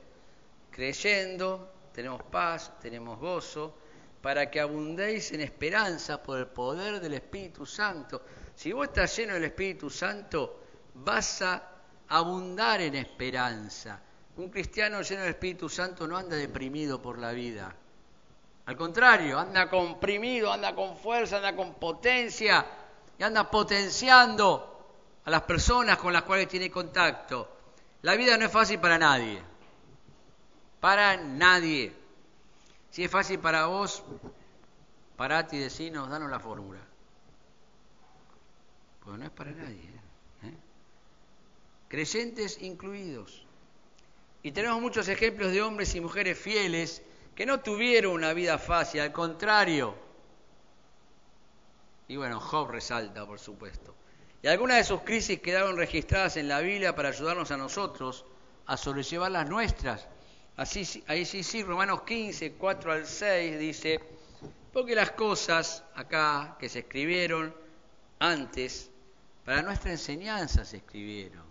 creyendo, 0.70 1.74
tenemos 1.92 2.22
paz, 2.22 2.80
tenemos 2.80 3.18
gozo, 3.18 3.76
para 4.22 4.52
que 4.52 4.60
abundéis 4.60 5.32
en 5.32 5.42
esperanza 5.42 6.22
por 6.22 6.38
el 6.38 6.46
poder 6.46 7.00
del 7.00 7.16
Espíritu 7.16 7.66
Santo. 7.66 8.22
Si 8.54 8.72
vos 8.74 8.90
estás 8.90 9.18
lleno 9.18 9.34
del 9.34 9.46
Espíritu 9.46 9.90
Santo, 9.90 10.62
vas 10.94 11.42
a 11.42 11.68
abundar 12.10 12.82
en 12.82 12.94
esperanza. 12.94 14.00
Un 14.38 14.50
cristiano 14.50 15.02
lleno 15.02 15.22
del 15.22 15.32
Espíritu 15.32 15.68
Santo 15.68 16.06
no 16.08 16.16
anda 16.16 16.36
deprimido 16.36 17.02
por 17.02 17.18
la 17.18 17.32
vida. 17.32 17.76
Al 18.68 18.78
contrario, 18.78 19.40
anda 19.40 19.68
comprimido, 19.68 20.54
anda 20.54 20.76
con 20.76 20.96
fuerza, 20.96 21.38
anda 21.38 21.56
con 21.56 21.74
potencia 21.74 22.85
y 23.18 23.24
anda 23.24 23.50
potenciando 23.50 24.76
a 25.24 25.30
las 25.30 25.42
personas 25.44 25.98
con 25.98 26.14
las 26.14 26.24
cuales 26.24 26.48
tiene 26.48 26.70
contacto. 26.70 27.50
La 28.02 28.16
vida 28.16 28.38
no 28.38 28.46
es 28.46 28.52
fácil 28.52 28.80
para 28.80 28.98
nadie. 28.98 29.42
Para 30.80 31.18
nadie. 31.18 31.94
Si 32.92 33.04
es 33.04 33.12
fácil 33.12 33.40
para 33.40 33.66
vos, 33.66 34.04
parate 35.16 35.56
y 35.56 35.60
decinos, 35.60 36.10
danos 36.10 36.30
la 36.30 36.40
fórmula. 36.40 36.80
Pues 39.04 39.18
no 39.18 39.26
es 39.26 39.32
para 39.32 39.52
nadie. 39.52 39.90
¿eh? 40.44 40.54
Creyentes 41.88 42.62
incluidos. 42.62 43.46
Y 44.44 44.52
tenemos 44.52 44.80
muchos 44.80 45.08
ejemplos 45.08 45.52
de 45.52 45.62
hombres 45.64 45.96
y 45.96 46.02
mujeres 46.02 46.38
fieles 46.38 47.02
que 47.34 47.46
no 47.46 47.62
tuvieron 47.62 48.14
una 48.14 48.34
vida 48.34 48.58
fácil, 48.58 49.02
al 49.02 49.12
contrario. 49.12 50.05
Y 52.08 52.18
bueno, 52.18 52.40
Job 52.40 52.70
resalta, 52.70 53.26
por 53.26 53.40
supuesto. 53.40 53.96
Y 54.42 54.48
algunas 54.48 54.78
de 54.78 54.84
sus 54.84 55.02
crisis 55.02 55.40
quedaron 55.40 55.76
registradas 55.76 56.38
en 56.38 56.48
la 56.48 56.60
Biblia 56.60 56.96
para 56.96 57.10
ayudarnos 57.10 57.50
a 57.52 57.58
nosotros 57.58 58.26
a 58.68 58.78
sobrellevar 58.78 59.32
las 59.32 59.50
nuestras. 59.50 60.08
Así, 60.58 61.04
ahí 61.08 61.26
sí, 61.26 61.44
sí, 61.44 61.64
Romanos 61.64 62.04
15, 62.04 62.54
4 62.54 62.92
al 62.92 63.06
6 63.06 63.60
dice, 63.60 64.00
porque 64.72 64.96
las 64.96 65.12
cosas 65.12 65.84
acá 65.96 66.58
que 66.60 66.70
se 66.70 66.80
escribieron 66.80 67.56
antes, 68.20 68.92
para 69.44 69.62
nuestra 69.62 69.92
enseñanza 69.92 70.64
se 70.64 70.78
escribieron. 70.78 71.44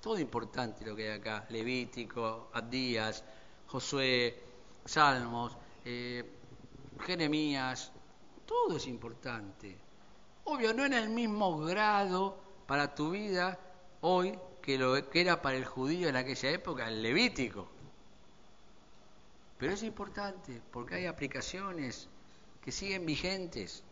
Todo 0.00 0.18
importante 0.18 0.84
lo 0.84 0.96
que 0.96 1.10
hay 1.10 1.18
acá, 1.18 1.46
Levítico, 1.48 2.50
Abdías, 2.52 3.24
Josué, 3.68 4.38
Salmos, 4.84 5.56
eh, 5.84 6.24
Jeremías, 7.06 7.92
todo 8.46 8.76
es 8.76 8.86
importante. 8.86 9.81
Obvio, 10.44 10.74
no 10.74 10.84
en 10.84 10.92
el 10.92 11.08
mismo 11.08 11.58
grado 11.58 12.36
para 12.66 12.94
tu 12.94 13.10
vida 13.10 13.58
hoy 14.00 14.38
que 14.60 14.78
lo 14.78 15.08
que 15.10 15.20
era 15.20 15.42
para 15.42 15.56
el 15.56 15.64
judío 15.64 16.08
en 16.08 16.16
aquella 16.16 16.50
época, 16.50 16.88
el 16.88 17.02
levítico. 17.02 17.68
Pero 19.58 19.74
es 19.74 19.82
importante 19.82 20.60
porque 20.70 20.96
hay 20.96 21.06
aplicaciones 21.06 22.08
que 22.64 22.72
siguen 22.72 23.06
vigentes. 23.06 23.84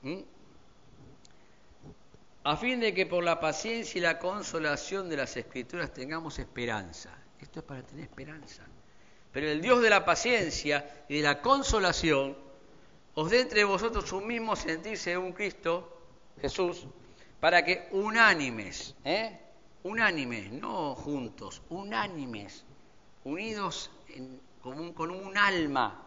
A 2.42 2.57
fin 2.57 2.80
de 2.80 2.95
que 2.95 3.07
por 3.07 3.23
la 3.23 3.38
paciencia 3.38 3.99
y 3.99 4.00
la 4.00 4.19
consolación 4.19 5.09
de 5.09 5.16
las 5.19 5.37
escrituras 5.37 5.92
tengamos 5.92 6.38
esperanza. 6.38 7.16
Esto 7.40 7.61
es 7.61 7.66
para 7.66 7.83
tener 7.83 8.04
esperanza. 8.04 8.64
Pero 9.33 9.49
el 9.49 9.61
Dios 9.61 9.83
de 9.83 9.90
la 9.90 10.04
paciencia 10.04 11.04
y 11.09 11.19
de 11.19 11.23
la 11.23 11.40
consolación 11.40 12.37
os 13.14 13.30
dé 13.30 13.40
entre 13.40 13.64
vosotros 13.64 14.11
un 14.12 14.26
mismo 14.26 14.57
sentir 14.57 14.99
según 14.99 15.33
Cristo 15.33 16.00
Jesús, 16.40 16.87
para 17.40 17.64
que 17.64 17.88
unánimes, 17.92 18.94
¿eh? 19.04 19.38
unánimes, 19.82 20.50
no 20.52 20.94
juntos, 20.94 21.62
unánimes, 21.70 22.64
unidos 23.24 23.90
con 24.62 25.11
un 25.11 25.37
alma, 25.37 26.03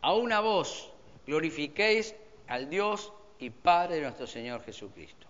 a 0.00 0.14
una 0.14 0.40
voz, 0.40 0.90
glorifiquéis 1.26 2.14
al 2.48 2.68
Dios 2.68 3.12
y 3.38 3.50
Padre 3.50 3.96
de 3.96 4.02
nuestro 4.02 4.26
Señor 4.26 4.62
Jesucristo. 4.64 5.26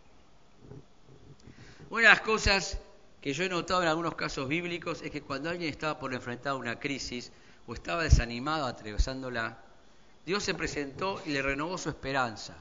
Una 1.90 2.03
de 2.03 2.09
las 2.09 2.20
cosas 2.20 2.79
que 3.20 3.33
yo 3.33 3.44
he 3.44 3.49
notado 3.49 3.83
en 3.83 3.88
algunos 3.88 4.14
casos 4.14 4.49
bíblicos 4.49 5.03
es 5.03 5.11
que 5.11 5.23
cuando 5.23 5.51
alguien 5.51 5.70
estaba 5.70 5.99
por 5.99 6.12
enfrentar 6.12 6.55
una 6.55 6.79
crisis 6.79 7.33
o 7.66 7.75
estaba 7.75 8.03
desanimado 8.03 8.66
atravesándola, 8.66 9.59
Dios 10.27 10.42
se 10.42 10.55
presentó 10.55 11.23
y 11.25 11.31
le 11.31 11.42
renovó 11.42 11.79
su 11.79 11.88
esperanza 11.88 12.57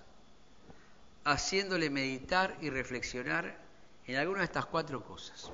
haciéndole 1.23 1.89
meditar 1.89 2.57
y 2.62 2.69
reflexionar 2.69 3.57
en 4.05 4.15
alguna 4.17 4.39
de 4.39 4.45
estas 4.45 4.65
cuatro 4.65 5.03
cosas. 5.03 5.51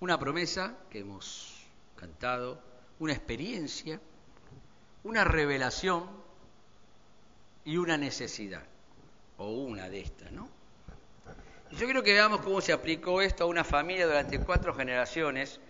Una 0.00 0.18
promesa 0.18 0.74
que 0.90 1.00
hemos 1.00 1.66
cantado, 1.96 2.60
una 2.98 3.12
experiencia, 3.12 4.00
una 5.04 5.24
revelación 5.24 6.04
y 7.64 7.76
una 7.76 7.96
necesidad, 7.96 8.62
o 9.38 9.50
una 9.50 9.88
de 9.88 10.00
estas, 10.00 10.32
¿no? 10.32 10.48
Yo 11.72 11.84
quiero 11.84 12.02
que 12.02 12.12
veamos 12.12 12.40
cómo 12.40 12.60
se 12.60 12.72
aplicó 12.72 13.22
esto 13.22 13.44
a 13.44 13.46
una 13.46 13.62
familia 13.62 14.06
durante 14.06 14.40
cuatro 14.40 14.74
generaciones, 14.74 15.60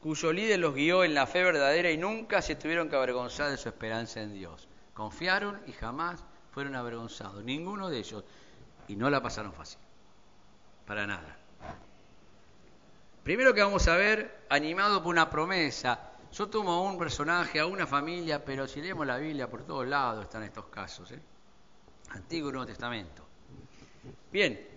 cuyo 0.00 0.32
líder 0.32 0.60
los 0.60 0.74
guió 0.74 1.04
en 1.04 1.14
la 1.14 1.26
fe 1.26 1.42
verdadera 1.42 1.90
y 1.90 1.96
nunca 1.96 2.42
se 2.42 2.54
tuvieron 2.54 2.88
que 2.88 2.96
avergonzar 2.96 3.50
de 3.50 3.56
su 3.56 3.68
esperanza 3.68 4.20
en 4.22 4.34
Dios. 4.34 4.68
Confiaron 4.94 5.60
y 5.66 5.72
jamás 5.72 6.24
fueron 6.52 6.76
avergonzados, 6.76 7.42
ninguno 7.42 7.88
de 7.88 7.98
ellos, 7.98 8.24
y 8.88 8.96
no 8.96 9.10
la 9.10 9.22
pasaron 9.22 9.52
fácil, 9.52 9.78
para 10.86 11.06
nada. 11.06 11.36
Primero 13.24 13.54
que 13.54 13.62
vamos 13.62 13.86
a 13.88 13.96
ver, 13.96 14.44
animado 14.48 15.02
por 15.02 15.10
una 15.10 15.30
promesa, 15.30 16.10
yo 16.32 16.48
tomo 16.48 16.72
a 16.72 16.80
un 16.82 16.98
personaje, 16.98 17.60
a 17.60 17.66
una 17.66 17.86
familia, 17.86 18.44
pero 18.44 18.66
si 18.66 18.80
leemos 18.80 19.06
la 19.06 19.18
Biblia 19.18 19.48
por 19.48 19.64
todos 19.64 19.86
lados 19.86 20.24
están 20.24 20.42
estos 20.42 20.66
casos, 20.66 21.12
¿eh? 21.12 21.20
Antiguo 22.10 22.50
y 22.50 22.52
Nuevo 22.52 22.66
Testamento. 22.66 23.24
Bien, 24.30 24.68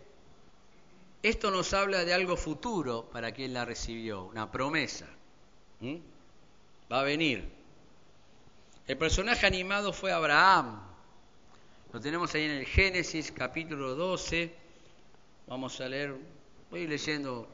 esto 1.23 1.49
nos 1.49 1.73
habla 1.73 2.05
de 2.05 2.13
algo 2.13 2.37
futuro 2.37 3.09
para 3.11 3.31
quien 3.31 3.53
la 3.53 3.65
recibió, 3.65 4.25
una 4.25 4.51
promesa. 4.51 5.07
Va 6.91 6.99
a 6.99 7.03
venir. 7.03 7.51
El 8.87 8.97
personaje 8.97 9.47
animado 9.47 9.91
fue 9.91 10.11
Abraham, 10.11 10.79
lo 11.95 12.01
tenemos 12.01 12.35
ahí 12.35 12.43
en 12.43 12.51
el 12.51 12.65
Génesis 12.65 13.31
capítulo 13.31 13.95
12. 13.95 14.53
Vamos 15.47 15.79
a 15.79 15.87
leer, 15.87 16.13
voy 16.69 16.87
leyendo 16.87 17.47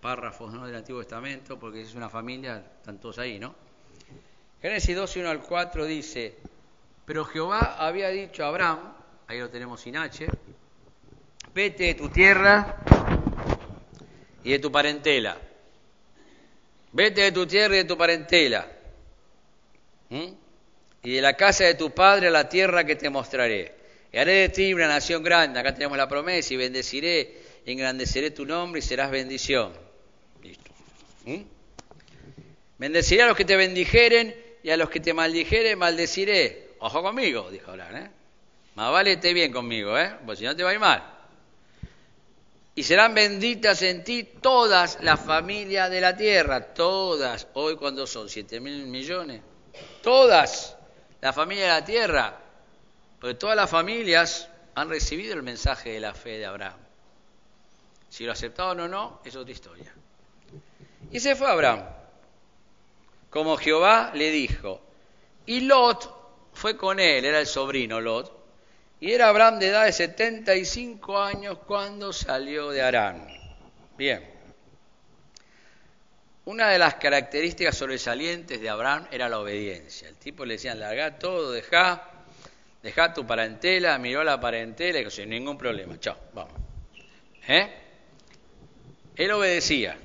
párrafos 0.00 0.52
del 0.52 0.76
Antiguo 0.76 1.00
Testamento 1.00 1.58
porque 1.58 1.80
es 1.80 1.96
una 1.96 2.08
familia, 2.08 2.64
están 2.76 3.00
todos 3.00 3.18
ahí, 3.18 3.40
¿no? 3.40 3.56
Génesis 4.62 4.94
12, 4.94 5.18
1 5.18 5.30
al 5.30 5.40
4 5.40 5.84
dice, 5.86 6.36
pero 7.04 7.24
Jehová 7.24 7.74
había 7.76 8.10
dicho 8.10 8.44
a 8.44 8.48
Abraham, 8.50 8.78
ahí 9.26 9.40
lo 9.40 9.50
tenemos 9.50 9.80
sin 9.80 9.96
H, 9.96 10.28
vete 11.52 11.82
de 11.86 11.94
tu 11.94 12.08
tierra 12.08 12.76
y 14.44 14.52
de 14.52 14.60
tu 14.60 14.70
parentela. 14.70 15.38
Vete 16.92 17.22
de 17.22 17.32
tu 17.32 17.48
tierra 17.48 17.74
y 17.74 17.78
de 17.78 17.84
tu 17.84 17.98
parentela. 17.98 18.64
Y 20.08 21.14
de 21.14 21.20
la 21.20 21.32
casa 21.32 21.64
de 21.64 21.74
tu 21.74 21.90
padre 21.90 22.28
a 22.28 22.30
la 22.30 22.48
tierra 22.48 22.84
que 22.84 22.94
te 22.94 23.10
mostraré. 23.10 23.77
Y 24.12 24.18
haré 24.18 24.32
de 24.32 24.48
ti 24.48 24.72
una 24.72 24.88
nación 24.88 25.22
grande, 25.22 25.60
acá 25.60 25.74
tenemos 25.74 25.98
la 25.98 26.08
promesa, 26.08 26.54
y 26.54 26.56
bendeciré, 26.56 27.42
engrandeceré 27.66 28.30
tu 28.30 28.46
nombre 28.46 28.78
y 28.78 28.82
serás 28.82 29.10
bendición. 29.10 29.72
Listo. 30.42 30.70
¿Mm? 31.26 31.42
Bendeciré 32.78 33.22
a 33.22 33.26
los 33.26 33.36
que 33.36 33.44
te 33.44 33.56
bendijeren 33.56 34.34
y 34.62 34.70
a 34.70 34.76
los 34.76 34.88
que 34.88 35.00
te 35.00 35.12
maldijeren 35.12 35.78
maldeciré. 35.78 36.70
Ojo 36.78 37.02
conmigo, 37.02 37.50
dijo 37.50 37.70
Abraham, 37.70 37.96
¿eh? 37.96 38.10
Más 38.76 38.92
vale 38.92 39.12
esté 39.14 39.34
bien 39.34 39.52
conmigo, 39.52 39.98
¿eh? 39.98 40.14
Porque 40.24 40.38
si 40.38 40.44
no 40.44 40.54
te 40.54 40.62
va 40.62 40.70
a 40.70 40.72
ir 40.74 40.78
mal. 40.78 41.02
Y 42.76 42.84
serán 42.84 43.12
benditas 43.12 43.82
en 43.82 44.04
ti 44.04 44.22
todas 44.40 45.02
las 45.02 45.18
familias 45.18 45.90
de 45.90 46.00
la 46.00 46.16
tierra, 46.16 46.72
todas, 46.72 47.48
hoy 47.54 47.74
cuando 47.74 48.06
son 48.06 48.28
siete 48.28 48.60
mil 48.60 48.86
millones, 48.86 49.42
todas 50.00 50.76
las 51.20 51.34
familias 51.34 51.66
de 51.66 51.80
la 51.80 51.84
tierra 51.84 52.47
porque 53.20 53.34
todas 53.34 53.56
las 53.56 53.68
familias 53.68 54.48
han 54.74 54.88
recibido 54.88 55.34
el 55.34 55.42
mensaje 55.42 55.90
de 55.90 56.00
la 56.00 56.14
fe 56.14 56.38
de 56.38 56.46
Abraham. 56.46 56.78
Si 58.08 58.24
lo 58.24 58.32
aceptaron 58.32 58.80
o 58.80 58.88
no, 58.88 59.20
es 59.24 59.34
otra 59.36 59.52
historia. 59.52 59.92
Y 61.10 61.20
se 61.20 61.34
fue 61.34 61.50
Abraham, 61.50 61.84
como 63.30 63.56
Jehová 63.56 64.12
le 64.14 64.30
dijo. 64.30 64.80
Y 65.46 65.60
Lot 65.60 66.52
fue 66.52 66.76
con 66.76 67.00
él, 67.00 67.24
era 67.24 67.40
el 67.40 67.46
sobrino 67.46 68.00
Lot. 68.00 68.36
Y 69.00 69.12
era 69.12 69.28
Abraham 69.28 69.58
de 69.58 69.68
edad 69.68 69.84
de 69.84 69.92
75 69.92 71.18
años 71.20 71.58
cuando 71.66 72.12
salió 72.12 72.70
de 72.70 72.82
Arán. 72.82 73.28
Bien. 73.96 74.38
Una 76.44 76.70
de 76.70 76.78
las 76.78 76.94
características 76.94 77.76
sobresalientes 77.76 78.60
de 78.60 78.68
Abraham 78.68 79.06
era 79.10 79.28
la 79.28 79.38
obediencia. 79.38 80.08
El 80.08 80.16
tipo 80.16 80.44
le 80.44 80.54
decían, 80.54 80.80
larga 80.80 81.18
todo, 81.18 81.52
deja 81.52 82.17
Deja 82.88 83.12
tu 83.12 83.26
parentela, 83.26 83.98
miró 83.98 84.24
la 84.24 84.40
parentela 84.40 84.98
y 84.98 85.10
sin 85.10 85.28
ningún 85.28 85.58
problema, 85.58 86.00
chao, 86.00 86.16
vamos. 86.32 86.54
¿Eh? 87.46 87.68
Él 89.14 89.30
obedecía. 89.30 89.98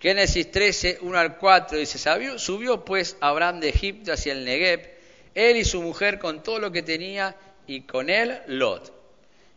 Génesis 0.00 0.50
13, 0.50 1.00
1 1.02 1.18
al 1.18 1.36
4 1.36 1.76
dice, 1.76 1.98
subió 2.38 2.86
pues 2.86 3.18
Abraham 3.20 3.60
de 3.60 3.68
Egipto 3.68 4.14
hacia 4.14 4.32
el 4.32 4.46
Negev, 4.46 4.80
él 5.34 5.58
y 5.58 5.64
su 5.66 5.82
mujer 5.82 6.18
con 6.18 6.42
todo 6.42 6.58
lo 6.58 6.72
que 6.72 6.82
tenía 6.82 7.36
y 7.66 7.82
con 7.82 8.08
él 8.08 8.40
Lot. 8.46 8.90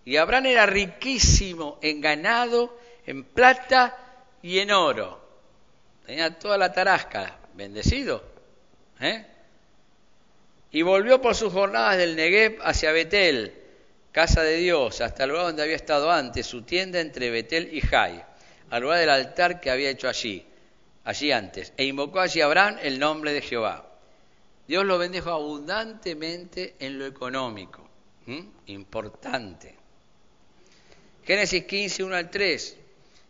Y 0.03 0.17
Abraham 0.17 0.47
era 0.47 0.65
riquísimo 0.65 1.79
en 1.81 2.01
ganado, 2.01 2.77
en 3.05 3.23
plata 3.23 3.97
y 4.41 4.59
en 4.59 4.71
oro. 4.71 5.17
Tenía 6.05 6.37
toda 6.37 6.57
la 6.57 6.73
tarasca, 6.73 7.37
bendecido. 7.53 8.21
¿eh? 8.99 9.25
Y 10.71 10.81
volvió 10.81 11.21
por 11.21 11.35
sus 11.35 11.53
jornadas 11.53 11.97
del 11.97 12.15
Negev 12.15 12.59
hacia 12.61 12.91
Betel, 12.91 13.53
casa 14.11 14.43
de 14.43 14.57
Dios, 14.57 15.01
hasta 15.01 15.23
el 15.23 15.29
lugar 15.29 15.45
donde 15.47 15.63
había 15.63 15.75
estado 15.75 16.11
antes, 16.11 16.45
su 16.45 16.63
tienda 16.63 16.99
entre 16.99 17.29
Betel 17.29 17.69
y 17.73 17.81
Jai 17.81 18.23
al 18.69 18.81
lugar 18.81 18.99
del 18.99 19.09
altar 19.09 19.59
que 19.59 19.71
había 19.71 19.89
hecho 19.89 20.07
allí, 20.07 20.45
allí 21.05 21.31
antes, 21.31 21.73
e 21.77 21.85
invocó 21.85 22.19
allí 22.19 22.41
a 22.41 22.45
Abraham 22.45 22.77
el 22.81 22.99
nombre 22.99 23.33
de 23.33 23.41
Jehová. 23.41 23.85
Dios 24.67 24.85
lo 24.85 24.97
bendijo 24.97 25.29
abundantemente 25.29 26.75
en 26.79 26.99
lo 26.99 27.05
económico, 27.05 27.87
importante. 28.65 29.75
Génesis 31.23 31.63
15, 31.63 32.03
1 32.03 32.15
al 32.15 32.29
3. 32.29 32.77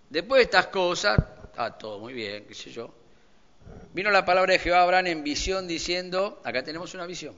Después 0.10 0.40
de 0.40 0.44
estas 0.44 0.68
cosas, 0.68 1.20
está 1.44 1.78
todo 1.78 2.00
muy 2.00 2.14
bien, 2.14 2.46
qué 2.48 2.54
sé 2.56 2.72
yo. 2.72 2.92
Vino 3.94 4.12
la 4.12 4.26
palabra 4.26 4.54
de 4.54 4.60
Jehová 4.60 4.80
a 4.80 4.84
Abraham 4.84 5.08
en 5.08 5.24
visión 5.24 5.68
diciendo, 5.68 6.40
acá 6.44 6.64
tenemos 6.64 6.94
una 6.94 7.06
visión. 7.06 7.36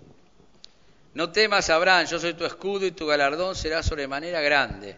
No 1.14 1.32
temas, 1.32 1.70
Abraham, 1.70 2.06
yo 2.06 2.20
soy 2.20 2.34
tu 2.34 2.46
escudo 2.46 2.86
y 2.86 2.92
tu 2.92 3.08
galardón 3.08 3.56
será 3.56 3.82
sobremanera 3.82 4.42
grande. 4.42 4.96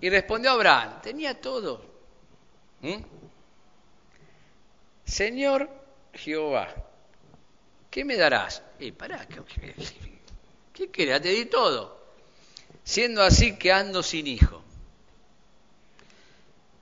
Y 0.00 0.08
respondió 0.08 0.52
Abraham, 0.52 1.00
tenía 1.02 1.40
todo. 1.40 1.84
Señor 5.04 5.68
Jehová, 6.12 6.74
¿qué 7.90 8.04
me 8.04 8.16
darás? 8.16 8.62
Eh, 8.78 8.92
pará, 8.92 9.26
¿qué, 9.26 9.42
qué, 10.72 10.90
qué 10.90 11.20
Te 11.20 11.28
di 11.28 11.46
todo. 11.46 11.98
Siendo 12.84 13.22
así 13.22 13.56
que 13.56 13.72
ando 13.72 14.02
sin 14.02 14.26
hijo. 14.26 14.62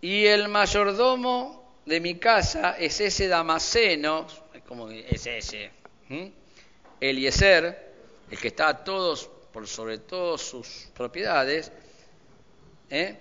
Y 0.01 0.27
el 0.27 0.49
mayordomo 0.49 1.66
de 1.87 2.01
mi 2.01 2.17
casa 2.17 2.77
es 2.79 3.01
ese 3.01 3.29
Damaseno, 3.29 4.27
como 4.67 4.91
es 4.91 5.27
ese, 5.27 5.71
Eliezer, 7.01 7.95
el 8.31 8.39
que 8.39 8.49
está 8.49 8.69
a 8.69 8.85
todos, 8.85 9.31
por 9.53 9.67
sobre 9.67 9.99
todas 9.99 10.43
sus 10.43 10.89
propiedades, 10.95 11.73
¿eh? 12.91 13.17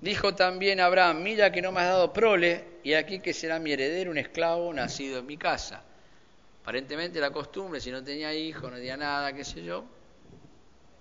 Dijo 0.00 0.34
también 0.34 0.80
Abraham, 0.80 1.22
mira 1.22 1.52
que 1.52 1.60
no 1.60 1.72
me 1.72 1.80
has 1.80 1.88
dado 1.88 2.12
prole, 2.12 2.64
y 2.82 2.94
aquí 2.94 3.20
que 3.20 3.34
será 3.34 3.58
mi 3.58 3.72
heredero 3.72 4.10
un 4.10 4.18
esclavo 4.18 4.72
nacido 4.72 5.18
en 5.18 5.26
mi 5.26 5.36
casa. 5.36 5.82
Aparentemente 6.62 7.20
la 7.20 7.30
costumbre, 7.30 7.80
si 7.80 7.90
no 7.90 8.02
tenía 8.04 8.32
hijo, 8.32 8.70
no 8.70 8.76
tenía 8.76 8.96
nada, 8.96 9.32
qué 9.32 9.44
sé 9.44 9.62
yo, 9.62 9.84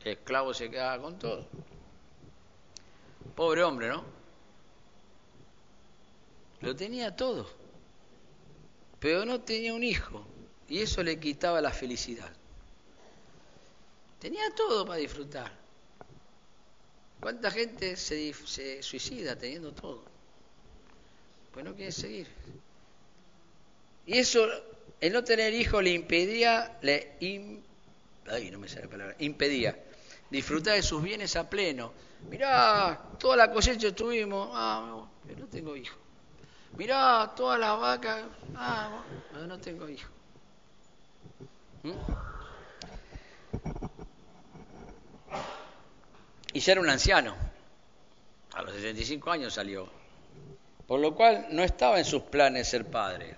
el 0.04 0.14
esclavo 0.14 0.54
se 0.54 0.70
quedaba 0.70 1.02
con 1.02 1.20
todo. 1.20 1.48
Pobre 3.36 3.64
hombre, 3.64 3.88
¿no? 3.90 4.19
Lo 6.62 6.76
tenía 6.76 7.16
todo, 7.16 7.50
pero 9.00 9.26
no 9.26 9.42
tenía 9.42 9.74
un 9.74 9.84
hijo, 9.84 10.26
y 10.68 10.82
eso 10.82 11.02
le 11.04 11.20
quitaba 11.20 11.62
la 11.62 11.72
felicidad. 11.72 12.30
Tenía 14.20 14.54
todo 14.54 14.86
para 14.86 15.00
disfrutar. 15.00 15.52
¿Cuánta 17.22 17.52
gente 17.52 17.96
se, 17.96 18.34
suicida 18.82 19.38
teniendo 19.38 19.72
todo? 19.72 20.04
Pues 21.54 21.66
no 21.66 21.76
quiere 21.76 21.92
seguir. 21.92 22.28
Y 24.06 24.18
eso, 24.18 24.48
el 25.00 25.14
no 25.14 25.24
tener 25.24 25.54
hijos 25.54 25.84
le 25.84 25.92
impedía, 25.92 26.78
le 26.82 27.18
impedía 29.20 29.78
disfrutar 30.30 30.76
de 30.76 30.84
sus 30.84 31.02
bienes 31.02 31.36
a 31.36 31.50
pleno. 31.50 31.92
Mirá, 32.30 33.02
toda 33.18 33.38
la 33.38 33.52
cosecha 33.52 33.94
tuvimos, 33.94 34.50
ah, 34.54 35.08
pero 35.26 35.40
no 35.40 35.48
tengo 35.48 35.76
hijos. 35.76 36.09
Mirá, 36.78 37.34
todas 37.36 37.60
las 37.60 37.80
vacas, 37.80 38.24
ah, 38.56 39.04
pero 39.32 39.48
no 39.48 39.60
tengo 39.60 39.88
hijos. 39.90 40.12
¿Mm? 41.84 41.92
y 46.54 46.60
ya 46.60 46.72
era 46.74 46.82
un 46.82 46.90
anciano. 46.90 47.36
A 48.54 48.62
los 48.62 48.74
65 48.74 49.32
años 49.32 49.54
salió. 49.54 49.88
Por 50.88 51.00
lo 51.00 51.16
cual 51.16 51.48
no 51.52 51.64
estaba 51.64 52.00
en 52.00 52.06
sus 52.06 52.24
planes 52.24 52.68
ser 52.68 52.86
padre. 52.86 53.38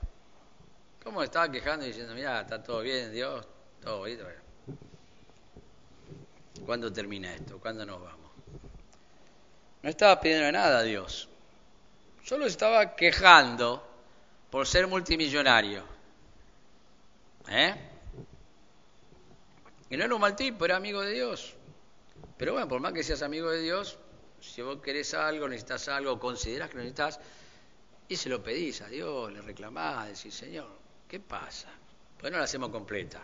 ¿Cómo 1.03 1.21
estaba 1.21 1.51
quejando 1.51 1.85
y 1.85 1.89
diciendo, 1.89 2.13
mira, 2.13 2.41
está 2.41 2.63
todo 2.63 2.81
bien, 2.81 3.11
Dios, 3.11 3.45
todo 3.81 4.03
bien? 4.03 4.19
¿Cuándo 6.65 6.93
termina 6.93 7.33
esto? 7.33 7.59
¿Cuándo 7.59 7.85
nos 7.85 8.01
vamos? 8.01 8.31
No 9.81 9.89
estaba 9.89 10.21
pidiendo 10.21 10.51
nada 10.51 10.79
a 10.79 10.83
Dios. 10.83 11.27
Solo 12.31 12.45
estaba 12.45 12.95
quejando 12.95 13.85
por 14.49 14.65
ser 14.65 14.87
multimillonario. 14.87 15.83
¿Eh? 17.49 17.75
Y 19.89 19.97
no 19.97 20.05
era 20.05 20.15
un 20.15 20.21
mal 20.21 20.33
tipo, 20.33 20.63
era 20.63 20.77
amigo 20.77 21.01
de 21.01 21.11
Dios. 21.11 21.53
Pero 22.37 22.53
bueno, 22.53 22.69
por 22.69 22.79
más 22.79 22.93
que 22.93 23.03
seas 23.03 23.21
amigo 23.21 23.49
de 23.49 23.59
Dios, 23.59 23.97
si 24.39 24.61
vos 24.61 24.81
querés 24.81 25.13
algo, 25.13 25.45
necesitas 25.49 25.89
algo, 25.89 26.17
consideras 26.21 26.69
que 26.69 26.77
lo 26.77 26.83
necesitas, 26.83 27.19
y 28.07 28.15
se 28.15 28.29
lo 28.29 28.41
pedís 28.41 28.79
a 28.79 28.87
Dios, 28.87 29.29
le 29.33 29.41
reclamás, 29.41 30.07
decís, 30.07 30.33
Señor, 30.33 30.69
¿qué 31.09 31.19
pasa? 31.19 31.67
Pues 32.17 32.31
no 32.31 32.37
la 32.37 32.45
hacemos 32.45 32.69
completa. 32.69 33.21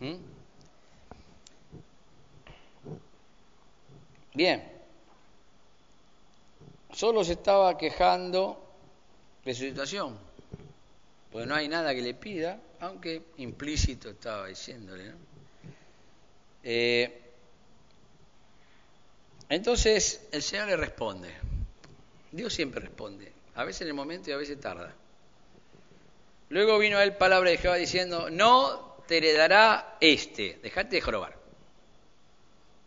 ¿Mm? 0.00 0.16
Bien. 4.34 4.75
Solo 6.96 7.22
se 7.24 7.34
estaba 7.34 7.76
quejando 7.76 8.58
de 9.44 9.52
su 9.52 9.64
situación, 9.64 10.16
pues 11.30 11.46
no 11.46 11.54
hay 11.54 11.68
nada 11.68 11.94
que 11.94 12.00
le 12.00 12.14
pida, 12.14 12.58
aunque 12.80 13.22
implícito 13.36 14.08
estaba 14.08 14.46
diciéndole. 14.46 15.10
¿no? 15.10 15.16
Eh, 16.62 17.20
entonces 19.50 20.26
el 20.32 20.42
Señor 20.42 20.68
le 20.68 20.76
responde. 20.78 21.34
Dios 22.32 22.54
siempre 22.54 22.80
responde, 22.80 23.30
a 23.56 23.64
veces 23.64 23.82
en 23.82 23.88
el 23.88 23.94
momento 23.94 24.30
y 24.30 24.32
a 24.32 24.38
veces 24.38 24.58
tarda. 24.58 24.94
Luego 26.48 26.78
vino 26.78 26.96
a 26.96 27.04
él 27.04 27.14
palabra 27.18 27.50
de 27.50 27.58
Jehová 27.58 27.76
diciendo, 27.76 28.30
no 28.30 29.02
te 29.06 29.18
heredará 29.18 29.98
este, 30.00 30.60
dejate 30.62 30.96
de 30.96 31.02
jorobar. 31.02 31.36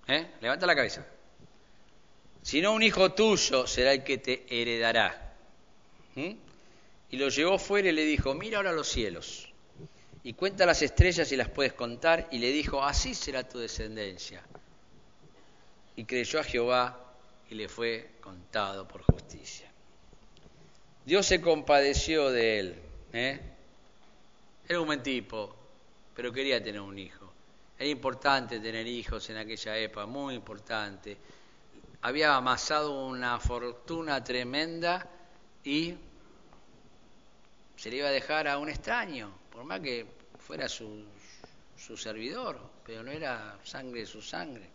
¿Eh? 0.07 0.31
Levanta 0.41 0.65
la 0.65 0.75
cabeza. 0.75 1.05
Sino 2.41 2.73
un 2.73 2.84
hijo 2.84 3.12
tuyo 3.13 3.67
será 3.67 3.93
el 3.93 4.04
que 4.04 4.17
te 4.17 4.45
heredará. 4.49 5.36
¿Mm? 6.15 6.32
Y 7.12 7.17
lo 7.17 7.30
llevó 7.30 7.58
fuera 7.58 7.89
y 7.89 7.91
le 7.91 8.06
dijo, 8.06 8.34
mira 8.34 8.58
ahora 8.58 8.71
los 8.71 8.88
cielos 8.88 9.49
y 10.23 10.34
cuenta 10.34 10.65
las 10.65 10.82
estrellas 10.82 11.28
si 11.28 11.36
las 11.36 11.49
puedes 11.49 11.73
contar. 11.73 12.28
Y 12.32 12.39
le 12.39 12.52
dijo, 12.52 12.84
así 12.84 13.13
será 13.15 13.47
tu 13.47 13.60
descendencia 13.60 14.43
y 15.99 16.06
creyó 16.06 16.39
a 16.39 16.43
Jehová 16.45 16.97
y 17.49 17.56
le 17.56 17.67
fue 17.67 18.12
contado 18.21 18.88
por 18.88 19.02
justicia. 19.02 19.69
Dios 21.06 21.25
se 21.25 21.41
compadeció 21.41 22.30
de 22.30 22.60
él. 22.60 22.75
¿eh? 23.12 23.39
Era 24.69 24.80
un 24.80 24.86
buen 24.86 25.04
tipo, 25.04 25.54
pero 26.15 26.32
quería 26.32 26.63
tener 26.63 26.80
un 26.80 26.97
hijo. 26.97 27.30
Era 27.78 27.89
importante 27.89 28.62
tener 28.62 28.88
hijos 28.88 29.30
en 29.30 29.38
aquella 29.38 29.78
época, 29.78 30.06
muy 30.06 30.36
importante. 30.36 31.17
Había 32.01 32.35
amasado 32.35 33.05
una 33.05 33.39
fortuna 33.39 34.23
tremenda 34.23 35.07
y 35.63 35.95
se 37.75 37.89
le 37.89 37.97
iba 37.97 38.07
a 38.07 38.12
dejar 38.12 38.47
a 38.47 38.57
un 38.57 38.69
extraño, 38.69 39.31
por 39.51 39.63
más 39.63 39.81
que 39.81 40.05
fuera 40.39 40.69
su, 40.69 41.05
su 41.77 41.97
servidor, 41.97 42.59
pero 42.85 43.03
no 43.03 43.12
era 43.12 43.57
sangre 43.63 44.01
de 44.01 44.05
su 44.05 44.21
sangre. 44.21 44.69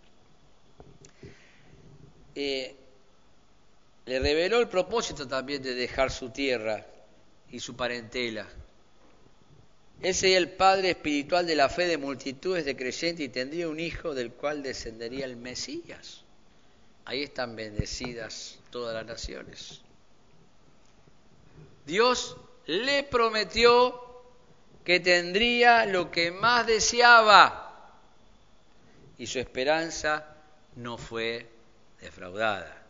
Eh, 2.35 2.75
le 4.07 4.19
reveló 4.19 4.61
el 4.61 4.69
propósito 4.69 5.27
también 5.27 5.63
de 5.63 5.75
dejar 5.75 6.11
su 6.11 6.31
tierra 6.31 6.85
y 7.51 7.61
su 7.61 7.77
parentela. 7.77 8.47
Él 10.03 10.15
sería 10.15 10.39
el 10.39 10.51
padre 10.51 10.91
espiritual 10.91 11.47
de 11.47 11.55
la 11.55 11.69
fe 11.69 11.87
de 11.87 11.97
multitudes 11.97 12.65
de 12.65 12.77
creyentes 12.77 13.25
y 13.25 13.29
tendría 13.29 13.69
un 13.69 13.81
hijo 13.81 14.15
del 14.15 14.33
cual 14.33 14.63
descendería 14.63 15.25
el 15.25 15.37
Mesías. 15.37 16.24
Ahí 17.07 17.23
están 17.23 17.55
bendecidas 17.57 18.59
todas 18.71 18.95
las 18.95 19.07
naciones. 19.07 19.81
Dios 21.87 22.37
le 22.67 23.03
prometió 23.03 24.01
que 24.85 25.01
tendría 25.01 25.87
lo 25.87 26.11
que 26.11 26.31
más 26.31 26.67
deseaba 26.67 27.65
y 29.19 29.27
su 29.27 29.39
esperanza 29.39 30.27
no 30.77 30.99
fue 30.99 31.49
defraudada. 32.01 32.83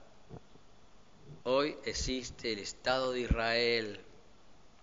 Hoy 1.44 1.76
existe 1.84 2.52
el 2.52 2.60
Estado 2.60 3.12
de 3.12 3.20
Israel. 3.20 4.00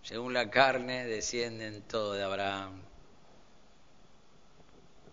Según 0.04 0.34
la 0.34 0.50
carne, 0.50 1.06
descienden 1.06 1.82
todo 1.84 2.14
de 2.14 2.24
Abraham. 2.24 2.91